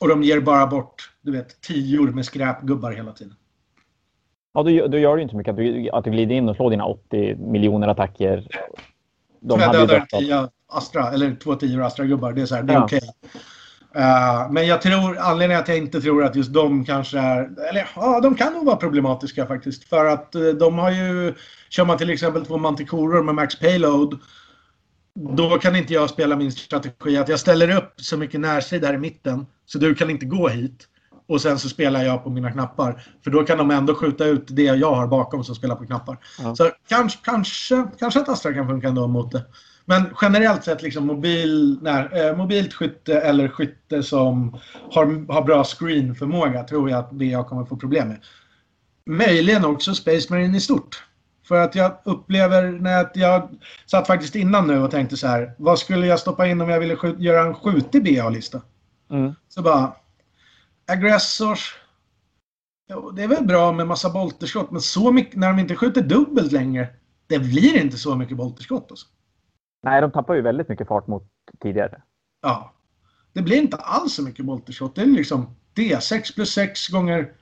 och 0.00 0.08
de 0.08 0.22
ger 0.22 0.40
bara 0.40 0.66
bort, 0.66 1.12
du 1.22 1.32
vet, 1.32 1.60
tior 1.60 2.12
med 2.12 2.24
skräpgubbar 2.24 2.92
hela 2.92 3.12
tiden. 3.12 3.34
Ja, 4.52 4.62
då, 4.62 4.86
då 4.86 4.98
gör 4.98 5.16
ju 5.16 5.22
inte 5.22 5.36
mycket 5.36 5.50
att 5.50 5.56
du, 5.56 5.90
att 5.90 6.04
du 6.04 6.10
glider 6.10 6.34
in 6.34 6.48
och 6.48 6.56
slår 6.56 6.70
dina 6.70 6.84
80 6.84 7.36
miljoner 7.36 7.88
attacker. 7.88 8.46
De 9.40 9.60
jag 9.60 9.72
dödar 9.72 10.00
tio 10.00 10.48
Astra, 10.68 11.12
eller 11.12 11.34
två 11.34 11.54
tior 11.54 11.82
Astra-gubbar. 11.82 12.32
Det 12.32 12.42
är 12.42 12.46
så 12.46 12.54
här, 12.54 12.62
det 12.62 12.72
är 12.72 12.76
Ja. 12.76 12.84
okej. 12.84 13.00
Eh, 13.94 14.50
men 14.50 14.66
jag 14.66 14.82
tror, 14.82 15.18
anledningen 15.18 15.62
att 15.62 15.68
jag 15.68 15.76
inte 15.76 16.00
tror 16.00 16.24
att 16.24 16.36
just 16.36 16.52
de 16.52 16.84
kanske 16.84 17.18
är, 17.18 17.68
eller 17.68 17.88
ja, 17.96 18.20
de 18.20 18.34
kan 18.34 18.52
nog 18.52 18.66
vara 18.66 18.76
problematiska 18.76 19.46
faktiskt. 19.46 19.84
För 19.84 20.04
att 20.04 20.34
eh, 20.34 20.42
de 20.42 20.78
har 20.78 20.90
ju, 20.90 21.34
kör 21.68 21.84
man 21.84 21.98
till 21.98 22.10
exempel 22.10 22.46
två 22.46 22.58
mantikoror 22.58 23.22
med 23.22 23.34
max 23.34 23.58
payload, 23.58 24.18
då 25.14 25.58
kan 25.58 25.76
inte 25.76 25.94
jag 25.94 26.10
spela 26.10 26.36
min 26.36 26.52
strategi 26.52 27.16
att 27.16 27.28
jag 27.28 27.40
ställer 27.40 27.76
upp 27.76 27.92
så 27.96 28.16
mycket 28.16 28.40
närstrid 28.40 28.84
här 28.84 28.94
i 28.94 28.98
mitten, 28.98 29.46
så 29.66 29.78
du 29.78 29.94
kan 29.94 30.10
inte 30.10 30.26
gå 30.26 30.48
hit. 30.48 30.86
Och 31.28 31.40
sen 31.40 31.58
så 31.58 31.68
spelar 31.68 32.04
jag 32.04 32.24
på 32.24 32.30
mina 32.30 32.52
knappar. 32.52 33.02
För 33.24 33.30
då 33.30 33.44
kan 33.44 33.58
de 33.58 33.70
ändå 33.70 33.94
skjuta 33.94 34.24
ut 34.24 34.44
det 34.48 34.62
jag 34.62 34.94
har 34.94 35.06
bakom 35.06 35.44
som 35.44 35.54
spelar 35.54 35.76
på 35.76 35.86
knappar. 35.86 36.18
Ja. 36.42 36.56
Så 36.56 36.70
kanske, 36.88 37.18
kanske, 37.24 37.86
kanske 37.98 38.20
att 38.20 38.28
Astra 38.28 38.54
kan 38.54 38.68
funka 38.68 38.88
ändå 38.88 39.06
mot 39.06 39.32
det. 39.32 39.42
Men 39.90 40.14
generellt 40.22 40.64
sett 40.64 40.82
liksom 40.82 41.06
mobil, 41.06 41.78
när, 41.82 42.28
eh, 42.28 42.36
mobilt 42.36 42.74
skytte 42.74 43.20
eller 43.20 43.48
skytte 43.48 44.02
som 44.02 44.58
har, 44.90 45.32
har 45.32 45.42
bra 45.42 45.64
screenförmåga 45.64 46.64
tror 46.64 46.90
jag 46.90 46.98
att 46.98 47.10
BA 47.10 47.44
kommer 47.44 47.64
få 47.64 47.76
problem 47.76 48.08
med. 48.08 48.20
Möjligen 49.06 49.64
också 49.64 49.94
Space 49.94 50.32
Marine 50.32 50.56
i 50.56 50.60
stort. 50.60 51.04
För 51.48 51.60
att 51.60 51.74
jag 51.74 51.98
upplever 52.04 52.70
när 52.70 53.10
jag, 53.14 53.48
satt 53.86 54.06
faktiskt 54.06 54.34
innan 54.34 54.66
nu 54.66 54.78
och 54.78 54.90
tänkte 54.90 55.16
så 55.16 55.26
här. 55.26 55.54
Vad 55.58 55.78
skulle 55.78 56.06
jag 56.06 56.18
stoppa 56.18 56.46
in 56.46 56.60
om 56.60 56.68
jag 56.68 56.80
ville 56.80 56.96
skjut, 56.96 57.18
göra 57.18 57.46
en 57.46 57.54
skjutig 57.54 58.04
BA-lista? 58.04 58.62
Mm. 59.10 59.34
Så 59.48 59.62
bara... 59.62 59.92
Aggressors. 60.86 61.74
Det 63.16 63.22
är 63.22 63.28
väl 63.28 63.46
bra 63.46 63.72
med 63.72 63.86
massa 63.86 64.10
bolterskott, 64.10 64.70
men 64.70 64.80
så 64.80 65.12
mycket, 65.12 65.36
när 65.36 65.48
de 65.48 65.58
inte 65.58 65.76
skjuter 65.76 66.02
dubbelt 66.02 66.52
längre, 66.52 66.88
det 67.26 67.38
blir 67.38 67.76
inte 67.76 67.96
så 67.96 68.16
mycket 68.16 68.36
bolterskott. 68.36 68.86
Alltså. 68.90 69.06
Nej, 69.82 70.00
de 70.00 70.12
tappar 70.12 70.34
ju 70.34 70.42
väldigt 70.42 70.68
mycket 70.68 70.88
fart 70.88 71.06
mot 71.06 71.28
tidigare. 71.62 72.02
Ja. 72.42 72.72
Det 73.32 73.42
blir 73.42 73.56
inte 73.56 73.76
alls 73.76 74.14
så 74.14 74.22
mycket 74.22 74.44
multishot. 74.44 74.94
Det 74.94 75.02
är 75.02 75.06
liksom 75.06 75.56
D6 75.74 76.34
plus 76.34 76.52
6 76.52 76.88
gånger 76.88 77.32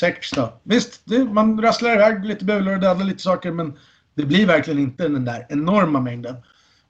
6 0.00 0.30
då. 0.30 0.52
Visst, 0.62 1.00
det, 1.04 1.24
man 1.24 1.62
rasslar 1.62 1.92
iväg 1.92 2.24
lite 2.24 2.44
bulor 2.44 2.74
och 2.74 2.80
dödar 2.80 3.04
lite 3.04 3.22
saker, 3.22 3.52
men 3.52 3.78
det 4.14 4.24
blir 4.24 4.46
verkligen 4.46 4.80
inte 4.80 5.08
den 5.08 5.24
där 5.24 5.46
enorma 5.48 6.00
mängden. 6.00 6.36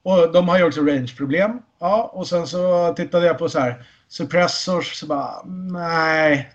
Och 0.03 0.31
de 0.31 0.49
har 0.49 0.57
ju 0.57 0.63
också 0.63 0.81
range-problem. 0.81 1.61
Ja, 1.79 2.11
och 2.13 2.27
sen 2.27 2.47
så 2.47 2.93
tittade 2.93 3.25
jag 3.25 3.37
på 3.37 3.49
så 3.49 3.59
här 3.59 3.85
suppressors, 4.07 4.99
så 4.99 5.07
bara 5.07 5.43
nej. 5.71 6.51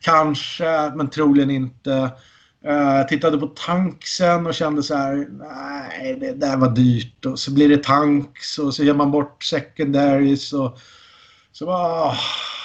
Kanske, 0.00 0.92
men 0.94 1.10
troligen 1.10 1.50
inte. 1.50 2.10
Uh, 2.66 3.06
tittade 3.06 3.38
på 3.38 3.46
tanksen 3.46 4.46
och 4.46 4.54
kände 4.54 4.82
så 4.82 4.94
här, 4.94 5.28
nej, 5.30 6.16
det 6.20 6.32
där 6.32 6.56
var 6.56 6.70
dyrt. 6.70 7.26
Och 7.26 7.38
så 7.38 7.54
blir 7.54 7.68
det 7.68 7.84
tanks 7.84 8.58
och 8.58 8.74
så 8.74 8.84
ger 8.84 8.94
man 8.94 9.10
bort 9.10 9.44
secondaries 9.44 10.52
och 10.52 10.78
så 11.52 11.66
bara, 11.66 12.12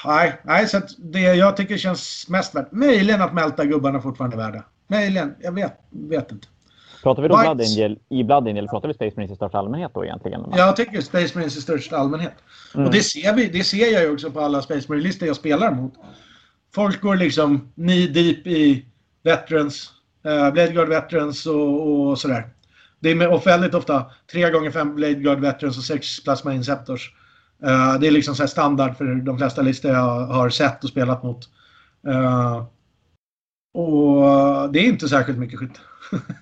nej, 0.06 0.42
nej, 0.44 0.68
så 0.68 0.82
det 0.98 1.20
jag 1.20 1.58
tycker 1.58 1.78
känns 1.78 2.26
mest 2.30 2.56
värt, 2.56 2.72
möjligen 2.72 3.22
att 3.22 3.34
mälta 3.34 3.66
gubbarna 3.66 4.02
fortfarande 4.02 4.38
värda. 4.38 4.64
Möjligen, 4.88 5.36
jag 5.42 5.52
vet, 5.52 5.80
vet 5.90 6.32
inte. 6.32 6.48
Pratar 7.04 7.22
vi 7.22 7.28
då 7.28 7.38
Blood 7.38 7.62
Angel, 7.62 8.00
i 8.10 8.24
Blood 8.24 8.48
Angel, 8.48 8.68
pratar 8.68 8.88
vi 8.88 8.94
Space 8.94 9.14
Marines 9.16 9.32
i 9.32 9.36
största 9.36 9.58
allmänhet 9.58 9.92
då 9.94 10.06
egentligen? 10.06 10.42
Jag 10.56 10.76
tycker 10.76 11.02
Space 11.02 11.32
Marines 11.36 11.58
i 11.58 11.62
största 11.62 11.98
allmänhet. 11.98 12.34
Mm. 12.76 12.88
Och 12.88 12.94
det 12.94 13.04
ser, 13.04 13.34
vi, 13.34 13.48
det 13.48 13.64
ser 13.64 13.94
jag 13.94 14.04
ju 14.04 14.14
också 14.14 14.32
på 14.32 14.40
alla 14.40 14.62
Space 14.62 14.86
Marine-listor 14.90 15.28
jag 15.28 15.36
spelar 15.36 15.72
mot. 15.72 15.94
Folk 16.76 17.02
går 17.02 17.16
liksom 17.16 17.72
knee 17.76 18.08
deep 18.08 18.48
i 18.48 18.86
Veterans, 19.26 19.92
uh, 20.26 20.52
Blade 20.52 20.72
Guard 20.72 20.90
Veterans 20.90 21.46
och, 21.46 21.92
och 21.92 22.20
sådär. 22.20 22.48
Det 23.00 23.10
är 23.10 23.16
med, 23.16 23.42
väldigt 23.46 23.74
ofta 23.74 24.06
3 24.32 24.50
gånger 24.50 24.72
5 24.72 24.96
Blade 24.96 25.14
Guard 25.14 25.40
Veterans 25.40 25.78
och 25.78 25.84
6 25.84 26.24
Plasma 26.24 26.54
Inceptors. 26.54 27.14
Uh, 27.64 28.00
det 28.00 28.08
är 28.08 28.12
liksom 28.12 28.36
så 28.36 28.48
standard 28.48 28.98
för 28.98 29.06
de 29.06 29.38
flesta 29.38 29.62
listor 29.62 29.92
jag 29.92 30.26
har 30.26 30.50
sett 30.50 30.84
och 30.84 30.90
spelat 30.90 31.24
mot. 31.24 31.50
Uh, 32.08 32.64
och 33.74 34.70
det 34.72 34.80
är 34.80 34.84
inte 34.84 35.08
särskilt 35.08 35.38
mycket 35.38 35.60
skytte. 35.60 35.80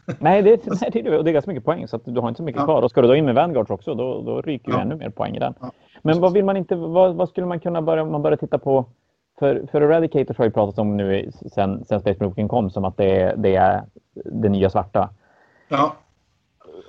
nej, 0.20 0.42
det, 0.42 0.66
nej, 0.66 0.90
det, 0.94 1.00
är, 1.00 1.24
det 1.24 1.30
är 1.30 1.34
ganska 1.34 1.52
mycket 1.52 1.66
poäng 1.66 1.88
så 1.88 1.96
att 1.96 2.06
du 2.06 2.20
har 2.20 2.30
inte 2.30 2.38
så 2.38 2.44
mycket 2.44 2.60
ja. 2.60 2.66
kvar. 2.66 2.82
Och 2.82 2.92
ska 2.92 3.02
du 3.02 3.08
då 3.08 3.16
in 3.16 3.26
med 3.26 3.36
Vanguards 3.36 3.70
också, 3.70 3.96
då, 3.96 4.22
då 4.22 4.42
ryker 4.42 4.72
ju 4.72 4.78
ja. 4.78 4.82
ännu 4.82 4.96
mer 4.96 5.10
poäng 5.10 5.36
i 5.36 5.40
den. 5.40 5.54
Ja. 5.60 5.72
Men 6.02 6.20
vad 6.20 6.34
vill 6.34 6.46
man 6.46 6.58
inte, 6.58 6.76
vad, 6.76 7.16
vad, 7.16 7.30
skulle 7.30 7.48
man 7.48 7.60
kunna 7.60 7.82
börja, 7.82 8.06
man 8.06 8.22
börja 8.22 8.38
titta 8.38 8.58
på? 8.58 8.86
För, 9.44 9.68
för 9.72 9.82
Eradicators 9.82 10.38
har 10.38 10.46
ju 10.46 10.52
pratat 10.52 10.80
om 10.80 10.98
nu 10.98 11.32
sen, 11.32 11.86
sen 11.86 12.00
Space 12.00 12.24
Marine 12.24 12.50
kom 12.50 12.70
som 12.70 12.86
att 12.86 12.98
det, 12.98 13.36
det 13.38 13.56
är 13.56 13.84
det 14.14 14.50
nya 14.50 14.70
svarta. 14.70 15.10
Ja. 15.68 15.96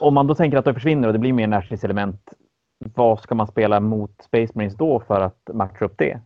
Om 0.00 0.14
man 0.14 0.26
då 0.26 0.34
tänker 0.34 0.58
att 0.58 0.64
det 0.64 0.74
försvinner 0.74 1.06
och 1.06 1.12
det 1.12 1.18
blir 1.18 1.32
mer 1.32 1.46
Nationalist 1.46 1.84
element, 1.84 2.32
vad 2.94 3.20
ska 3.20 3.34
man 3.34 3.46
spela 3.46 3.80
mot 3.80 4.22
Space 4.22 4.52
Marines 4.54 4.76
då 4.76 5.00
för 5.00 5.20
att 5.20 5.50
matcha 5.52 5.84
upp 5.84 5.98
det? 5.98 6.20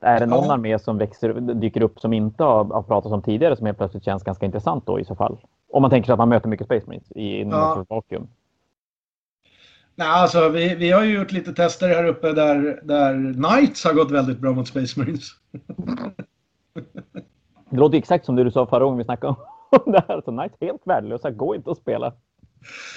Är 0.00 0.20
det 0.20 0.26
någon 0.26 0.44
ja. 0.44 0.52
armé 0.52 0.78
som 0.78 0.98
växer, 0.98 1.32
dyker 1.40 1.82
upp 1.82 2.00
som 2.00 2.12
inte 2.12 2.44
har, 2.44 2.64
har 2.64 2.82
pratats 2.82 3.12
om 3.12 3.22
tidigare 3.22 3.56
som 3.56 3.66
helt 3.66 3.78
plötsligt 3.78 4.04
känns 4.04 4.22
ganska 4.22 4.46
intressant 4.46 4.86
då 4.86 5.00
i 5.00 5.04
så 5.04 5.14
fall? 5.14 5.38
Om 5.72 5.82
man 5.82 5.90
tänker 5.90 6.06
sig 6.06 6.12
att 6.12 6.18
man 6.18 6.28
möter 6.28 6.48
mycket 6.48 6.66
Space 6.66 6.86
Marines 6.86 7.12
i 7.12 7.42
ja. 7.42 7.84
vakuum. 7.88 8.28
Nej, 9.98 10.08
alltså 10.08 10.48
vi, 10.48 10.74
vi 10.74 10.90
har 10.90 11.04
ju 11.04 11.14
gjort 11.14 11.32
lite 11.32 11.52
tester 11.52 11.88
här 11.88 12.04
uppe 12.04 12.32
där, 12.32 12.80
där 12.82 13.32
Knights 13.32 13.84
har 13.84 13.92
gått 13.92 14.10
väldigt 14.10 14.38
bra 14.38 14.52
mot 14.52 14.68
Space 14.68 15.00
Marines. 15.00 15.30
det 17.70 17.76
låter 17.76 17.98
exakt 17.98 18.26
som 18.26 18.36
det 18.36 18.44
du 18.44 18.50
sa 18.50 18.66
förra 18.66 18.84
gången 18.84 18.98
vi 18.98 19.04
snackade 19.04 19.36
om 19.70 19.80
det 19.92 20.04
här. 20.08 20.22
Så 20.24 20.30
Knights 20.30 20.56
helt 20.60 20.82
värdelösa, 20.84 21.30
går 21.30 21.56
inte 21.56 21.70
att 21.70 21.78
spela. 21.78 22.14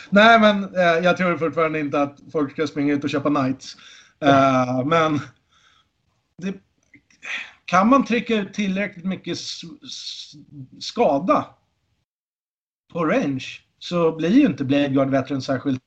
Nej, 0.09 0.39
men 0.39 0.63
eh, 0.63 1.03
jag 1.03 1.17
tror 1.17 1.37
fortfarande 1.37 1.79
inte 1.79 2.01
att 2.01 2.19
folk 2.31 2.51
ska 2.51 2.67
springa 2.67 2.93
ut 2.93 3.03
och 3.03 3.09
köpa 3.09 3.29
Knights. 3.29 3.75
Uh, 4.25 4.85
men 4.85 5.19
det, 6.37 6.53
kan 7.65 7.89
man 7.89 8.05
trycka 8.05 8.35
ut 8.35 8.53
tillräckligt 8.53 9.05
mycket 9.05 9.37
skada 10.79 11.45
på 12.93 13.05
range 13.05 13.45
så 13.79 14.15
blir 14.15 14.29
ju 14.29 14.45
inte 14.45 14.63
Blade 14.63 14.87
Guard 14.87 15.09
Veteran 15.09 15.41
särskilt 15.41 15.81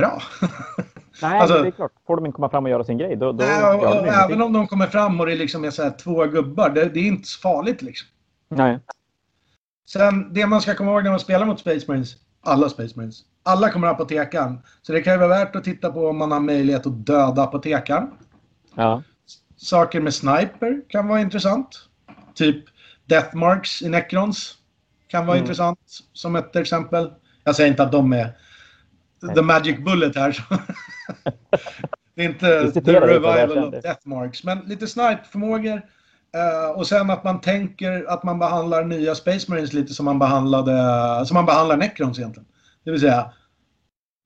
bra. 0.00 0.22
Nej, 1.22 1.40
alltså, 1.40 1.62
det 1.62 1.68
är 1.68 1.70
klart. 1.70 1.92
Får 2.06 2.16
de 2.16 2.26
inte 2.26 2.36
komma 2.36 2.50
fram 2.50 2.64
och 2.64 2.70
göra 2.70 2.84
sin 2.84 2.98
grej, 2.98 3.16
då... 3.16 3.32
då 3.32 3.44
nej, 3.44 4.10
även 4.24 4.42
om 4.42 4.52
de 4.52 4.66
kommer 4.66 4.86
fram 4.86 5.20
och 5.20 5.26
det 5.26 5.34
liksom 5.34 5.64
är 5.64 5.70
så 5.70 5.82
här, 5.82 5.90
två 5.90 6.24
gubbar, 6.24 6.70
det, 6.70 6.84
det, 6.84 7.00
är 7.00 7.04
inte 7.04 7.28
så 7.28 7.40
farligt 7.40 7.82
liksom. 7.82 8.08
Nej. 8.48 8.78
Sen, 9.88 10.34
det 10.34 10.46
man 10.46 10.60
ska 10.60 10.74
komma 10.74 10.90
ihåg 10.92 11.04
när 11.04 11.10
man 11.10 11.20
spelar 11.20 11.46
mot 11.46 11.60
Space 11.60 11.84
Marines, 11.88 12.16
alla 12.42 12.68
Space 12.68 12.96
Marines, 12.96 13.22
alla 13.42 13.70
kommer 13.70 13.88
apotekaren. 13.88 14.58
Så 14.82 14.92
det 14.92 15.02
kan 15.02 15.12
ju 15.12 15.18
vara 15.18 15.28
värt 15.28 15.56
att 15.56 15.64
titta 15.64 15.92
på 15.92 16.08
om 16.08 16.18
man 16.18 16.32
har 16.32 16.40
möjlighet 16.40 16.86
att 16.86 17.06
döda 17.06 17.42
apotekaren. 17.42 18.10
Ja. 18.74 19.02
Saker 19.56 20.00
med 20.00 20.14
sniper 20.14 20.82
kan 20.88 21.08
vara 21.08 21.20
intressant. 21.20 21.88
Typ 22.34 22.64
Deathmarks 23.06 23.82
i 23.82 23.88
Necrons 23.88 24.54
kan 25.08 25.26
vara 25.26 25.36
mm. 25.36 25.44
intressant 25.44 25.78
som 26.12 26.36
ett 26.36 26.56
exempel. 26.56 27.12
Jag 27.44 27.56
säger 27.56 27.70
inte 27.70 27.82
att 27.82 27.92
de 27.92 28.12
är 28.12 28.32
the 29.34 29.42
magic 29.42 29.78
bullet 29.84 30.16
här. 30.16 30.36
inte 32.16 32.72
the 32.72 33.00
revival 33.00 33.58
of 33.58 33.82
Deathmarks. 33.82 34.44
Men 34.44 34.58
lite 34.58 34.86
snipe-förmågor. 34.86 35.82
Uh, 36.36 36.78
och 36.78 36.86
sen 36.86 37.10
att 37.10 37.24
man 37.24 37.40
tänker 37.40 38.04
att 38.08 38.22
man 38.22 38.38
behandlar 38.38 38.84
nya 38.84 39.14
Space 39.14 39.50
Marines 39.50 39.72
lite 39.72 39.94
som 39.94 40.04
man 40.04 40.18
behandlade, 40.18 41.26
som 41.26 41.34
man 41.34 41.46
behandlar 41.46 41.76
Necrons 41.76 42.18
egentligen. 42.18 42.48
Det 42.84 42.90
vill 42.90 43.00
säga 43.00 43.32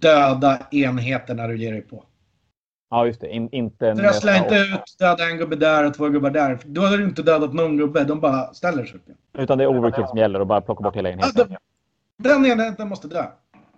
döda 0.02 0.58
enheter 0.70 1.34
när 1.34 1.48
du 1.48 1.58
ger 1.58 1.72
dig 1.72 1.82
på. 1.82 2.04
Ja, 2.90 3.06
just 3.06 3.20
det. 3.20 3.28
In, 3.28 3.48
inte 3.52 3.94
Trassla 3.94 4.36
inte 4.36 4.54
ut, 4.54 4.98
döda 4.98 5.28
en 5.28 5.36
gubbe 5.36 5.56
där 5.56 5.86
och 5.86 5.94
två 5.94 6.08
gubbar 6.08 6.30
där. 6.30 6.58
Då 6.64 6.82
har 6.82 6.96
du 6.96 7.04
inte 7.04 7.22
dödat 7.22 7.54
någon 7.54 7.76
gubbe. 7.76 8.04
De 8.04 8.20
bara 8.20 8.54
ställer 8.54 8.84
sig 8.84 8.96
upp. 8.96 9.16
Utan 9.38 9.58
det 9.58 9.64
är 9.64 9.68
overkill 9.68 10.06
som 10.06 10.18
gäller 10.18 10.40
och 10.40 10.46
bara 10.46 10.60
plocka 10.60 10.82
bort 10.82 10.96
hela 10.96 11.10
enheten. 11.10 11.46
Ja, 11.50 11.58
den 12.16 12.46
enheten 12.46 12.88
måste 12.88 13.08
dö. 13.08 13.26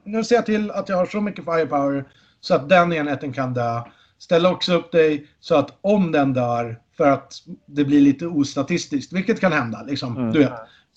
Nu 0.07 0.24
ser 0.24 0.34
jag 0.34 0.46
till 0.46 0.70
att 0.70 0.88
jag 0.88 0.96
har 0.96 1.07
så 1.07 1.20
mycket 1.20 1.44
firepower 1.44 2.04
så 2.40 2.54
att 2.54 2.68
den 2.68 2.92
enheten 2.92 3.32
kan 3.32 3.54
dö. 3.54 3.82
Ställ 4.18 4.46
också 4.46 4.74
upp 4.74 4.92
dig 4.92 5.26
så 5.40 5.54
att 5.54 5.78
om 5.80 6.12
den 6.12 6.32
dör, 6.32 6.80
för 6.96 7.11
att 7.11 7.32
det 7.66 7.84
blir 7.84 8.00
lite 8.00 8.26
ostatistiskt, 8.26 9.12
vilket 9.12 9.40
kan 9.40 9.52
hända. 9.52 9.82
Liksom, 9.82 10.16
mm. 10.16 10.32
Du 10.32 10.38
vet, 10.38 10.52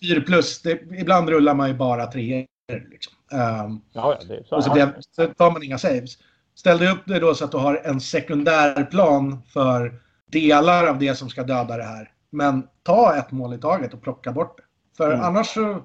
4 0.09 0.21
plus, 0.21 0.61
det, 0.61 0.79
ibland 0.97 1.29
rullar 1.29 1.53
man 1.53 1.67
ju 1.67 1.73
bara 1.73 2.05
tre. 2.05 2.45
Liksom. 2.89 3.13
Um, 3.31 3.81
ja, 3.93 4.17
ja, 4.29 4.35
så 4.45 4.55
och 4.55 4.63
så, 4.63 4.73
blir, 4.73 4.93
så 5.11 5.27
tar 5.27 5.51
man 5.51 5.63
inga 5.63 5.77
saves. 5.77 6.17
Ställ 6.55 6.77
dig 6.77 6.91
upp 6.91 7.01
det 7.05 7.19
då 7.19 7.35
så 7.35 7.45
att 7.45 7.51
du 7.51 7.57
har 7.57 7.81
en 7.83 8.01
sekundärplan 8.01 9.41
för 9.53 10.01
delar 10.31 10.87
av 10.87 10.99
det 10.99 11.15
som 11.15 11.29
ska 11.29 11.43
döda 11.43 11.77
det 11.77 11.83
här. 11.83 12.11
Men 12.29 12.67
ta 12.83 13.15
ett 13.15 13.31
mål 13.31 13.53
i 13.53 13.57
taget 13.57 13.93
och 13.93 14.01
plocka 14.01 14.31
bort 14.31 14.57
det. 14.57 14.63
För 14.97 15.11
mm. 15.11 15.25
annars 15.25 15.47
så... 15.47 15.83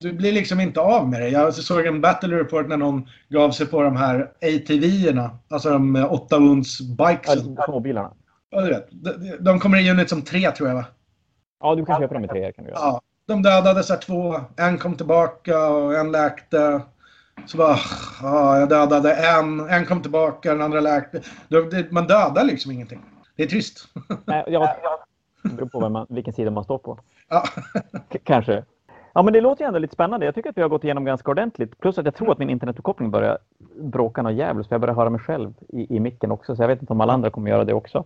Du 0.00 0.12
blir 0.12 0.32
liksom 0.32 0.60
inte 0.60 0.80
av 0.80 1.08
med 1.08 1.20
det. 1.20 1.28
Jag 1.28 1.54
såg 1.54 1.86
en 1.86 2.00
battle 2.00 2.36
report 2.36 2.68
när 2.68 2.76
någon 2.76 3.08
gav 3.28 3.50
sig 3.50 3.66
på 3.66 3.82
de 3.82 3.96
här 3.96 4.32
ATV-erna. 4.42 5.30
Alltså 5.48 5.70
de 5.70 6.06
8 6.10 6.38
wounds 6.38 6.80
bikesen. 6.80 7.54
Ja, 7.58 7.64
småbilarna. 7.64 8.12
Ja, 8.50 8.60
du 8.60 8.68
vet. 8.68 8.88
De, 9.40 9.60
kommer 9.60 9.78
i 9.78 9.90
unit 9.90 10.08
som 10.08 10.22
tre 10.22 10.50
tror 10.50 10.68
jag 10.68 10.76
va? 10.76 10.84
Ja, 11.60 11.74
du 11.74 11.84
kan 11.84 12.00
köpa 12.00 12.14
dem 12.14 12.24
i 12.24 12.28
tre. 12.28 12.52
Kan 12.52 12.64
du 12.64 12.70
göra. 12.70 12.80
Ja, 12.80 13.00
de 13.26 13.42
dödade 13.42 13.82
så 13.82 13.96
två. 13.96 14.40
En 14.56 14.78
kom 14.78 14.96
tillbaka 14.96 15.68
och 15.68 15.94
en 15.94 16.12
läkte. 16.12 16.80
Så 17.46 17.56
bara, 17.56 17.76
ja, 18.22 18.58
jag 18.58 18.68
dödade 18.68 19.14
en, 19.14 19.60
en 19.60 19.86
kom 19.86 20.02
tillbaka, 20.02 20.52
den 20.52 20.62
andra 20.62 20.80
läkte. 20.80 21.22
Man 21.90 22.06
dödar 22.06 22.44
liksom 22.44 22.72
ingenting. 22.72 23.00
Det 23.36 23.42
är 23.42 23.46
trist. 23.46 23.88
Nej, 24.24 24.44
jag, 24.46 24.68
det 25.42 25.48
beror 25.48 25.68
på 25.68 25.88
man, 25.88 26.06
vilken 26.08 26.34
sida 26.34 26.50
man 26.50 26.64
står 26.64 26.78
på. 26.78 26.98
Ja. 27.28 27.44
Kanske. 28.24 28.64
Ja, 29.12 29.22
men 29.22 29.32
det 29.32 29.40
låter 29.40 29.64
ju 29.64 29.66
ändå 29.66 29.78
lite 29.78 29.94
spännande. 29.94 30.26
Jag 30.26 30.34
tycker 30.34 30.50
att 30.50 30.56
vi 30.56 30.62
har 30.62 30.68
gått 30.68 30.84
igenom 30.84 31.04
ganska 31.04 31.30
ordentligt. 31.30 31.78
Plus 31.78 31.98
att 31.98 32.04
jag 32.04 32.14
tror 32.14 32.32
att 32.32 32.38
min 32.38 32.50
internetuppkoppling 32.50 33.10
börjar 33.10 33.38
bråka 33.80 34.22
något 34.22 34.34
jävligt. 34.34 34.68
För 34.68 34.74
jag 34.74 34.80
börjar 34.80 34.94
höra 34.94 35.10
mig 35.10 35.20
själv 35.20 35.54
i, 35.68 35.96
i 35.96 36.00
micken 36.00 36.30
också. 36.30 36.56
Så 36.56 36.62
jag 36.62 36.68
vet 36.68 36.80
inte 36.80 36.92
om 36.92 37.00
alla 37.00 37.12
andra 37.12 37.30
kommer 37.30 37.50
göra 37.50 37.64
det 37.64 37.74
också. 37.74 38.04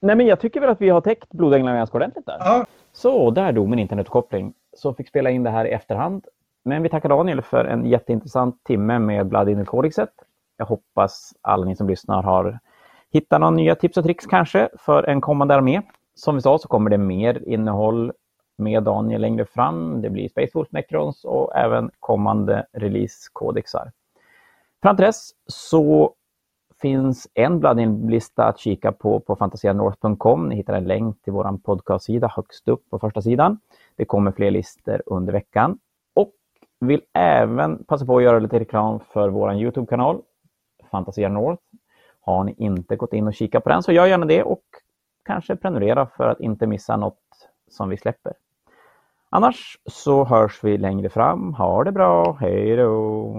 Nej, 0.00 0.16
men 0.16 0.26
jag 0.26 0.40
tycker 0.40 0.60
väl 0.60 0.70
att 0.70 0.80
vi 0.80 0.88
har 0.88 1.00
täckt 1.00 1.32
blodänglarna 1.32 1.76
ganska 1.76 1.96
ordentligt 1.96 2.26
där. 2.26 2.36
Ja. 2.38 2.64
Så, 2.92 3.30
där 3.30 3.52
dog 3.52 3.68
min 3.68 3.78
internetuppkoppling. 3.78 4.54
Så 4.76 4.94
fick 4.94 5.08
spela 5.08 5.30
in 5.30 5.42
det 5.42 5.50
här 5.50 5.64
i 5.64 5.70
efterhand. 5.70 6.26
Men 6.64 6.82
vi 6.82 6.88
tackar 6.88 7.08
Daniel 7.08 7.42
för 7.42 7.64
en 7.64 7.86
jätteintressant 7.86 8.64
timme 8.64 8.98
med 8.98 9.26
Blood 9.26 9.48
in 9.48 9.64
Codexet. 9.64 10.10
Jag 10.56 10.66
hoppas 10.66 11.34
alla 11.42 11.64
ni 11.64 11.76
som 11.76 11.88
lyssnar 11.88 12.22
har 12.22 12.58
hittat 13.12 13.40
några 13.40 13.50
nya 13.50 13.74
tips 13.74 13.96
och 13.96 14.04
tricks 14.04 14.26
kanske 14.26 14.68
för 14.78 15.02
en 15.02 15.20
kommande 15.20 15.54
armé. 15.54 15.82
Som 16.14 16.34
vi 16.34 16.40
sa 16.40 16.58
så 16.58 16.68
kommer 16.68 16.90
det 16.90 16.98
mer 16.98 17.48
innehåll 17.48 18.12
med 18.56 18.82
Daniel 18.82 19.20
längre 19.20 19.44
fram. 19.44 20.02
Det 20.02 20.10
blir 20.10 20.28
Space 20.28 20.50
Wolf 20.54 20.68
Necrons 20.72 21.24
och 21.24 21.56
även 21.56 21.90
kommande 22.00 22.66
release-kodexar. 22.72 23.92
Fram 24.82 24.96
till 24.96 25.04
dess 25.04 25.30
så 25.46 26.14
finns 26.80 27.28
en 27.34 27.60
Bloodin-lista 27.60 28.44
att 28.44 28.58
kika 28.58 28.92
på 28.92 29.20
på 29.20 29.36
fantasianorth.com. 29.36 30.48
Ni 30.48 30.56
hittar 30.56 30.74
en 30.74 30.84
länk 30.84 31.22
till 31.22 31.32
vår 31.32 31.58
podcastsida 31.58 32.32
högst 32.36 32.68
upp 32.68 32.90
på 32.90 32.98
första 32.98 33.22
sidan. 33.22 33.58
Det 33.96 34.04
kommer 34.04 34.32
fler 34.32 34.50
listor 34.50 35.02
under 35.06 35.32
veckan. 35.32 35.78
och 36.14 36.32
Vill 36.80 37.02
även 37.12 37.84
passa 37.84 38.06
på 38.06 38.16
att 38.16 38.22
göra 38.22 38.38
lite 38.38 38.60
reklam 38.60 39.00
för 39.00 39.28
vår 39.28 39.54
Youtube-kanal, 39.54 40.22
Fantasia 40.90 41.28
North. 41.28 41.62
Har 42.20 42.44
ni 42.44 42.54
inte 42.58 42.96
gått 42.96 43.12
in 43.12 43.26
och 43.26 43.34
kikat 43.34 43.64
på 43.64 43.70
den 43.70 43.82
så 43.82 43.92
gör 43.92 44.06
gärna 44.06 44.26
det 44.26 44.42
och 44.42 44.64
kanske 45.24 45.56
prenumerera 45.56 46.06
för 46.06 46.28
att 46.28 46.40
inte 46.40 46.66
missa 46.66 46.96
något 46.96 47.18
som 47.70 47.88
vi 47.88 47.96
släpper. 47.96 48.32
Annars 49.36 49.78
så 49.86 50.24
hörs 50.24 50.64
vi 50.64 50.78
längre 50.78 51.08
fram. 51.08 51.54
Ha 51.54 51.84
det 51.84 51.92
bra. 51.92 52.36
Hej 52.40 52.76
då! 52.76 53.32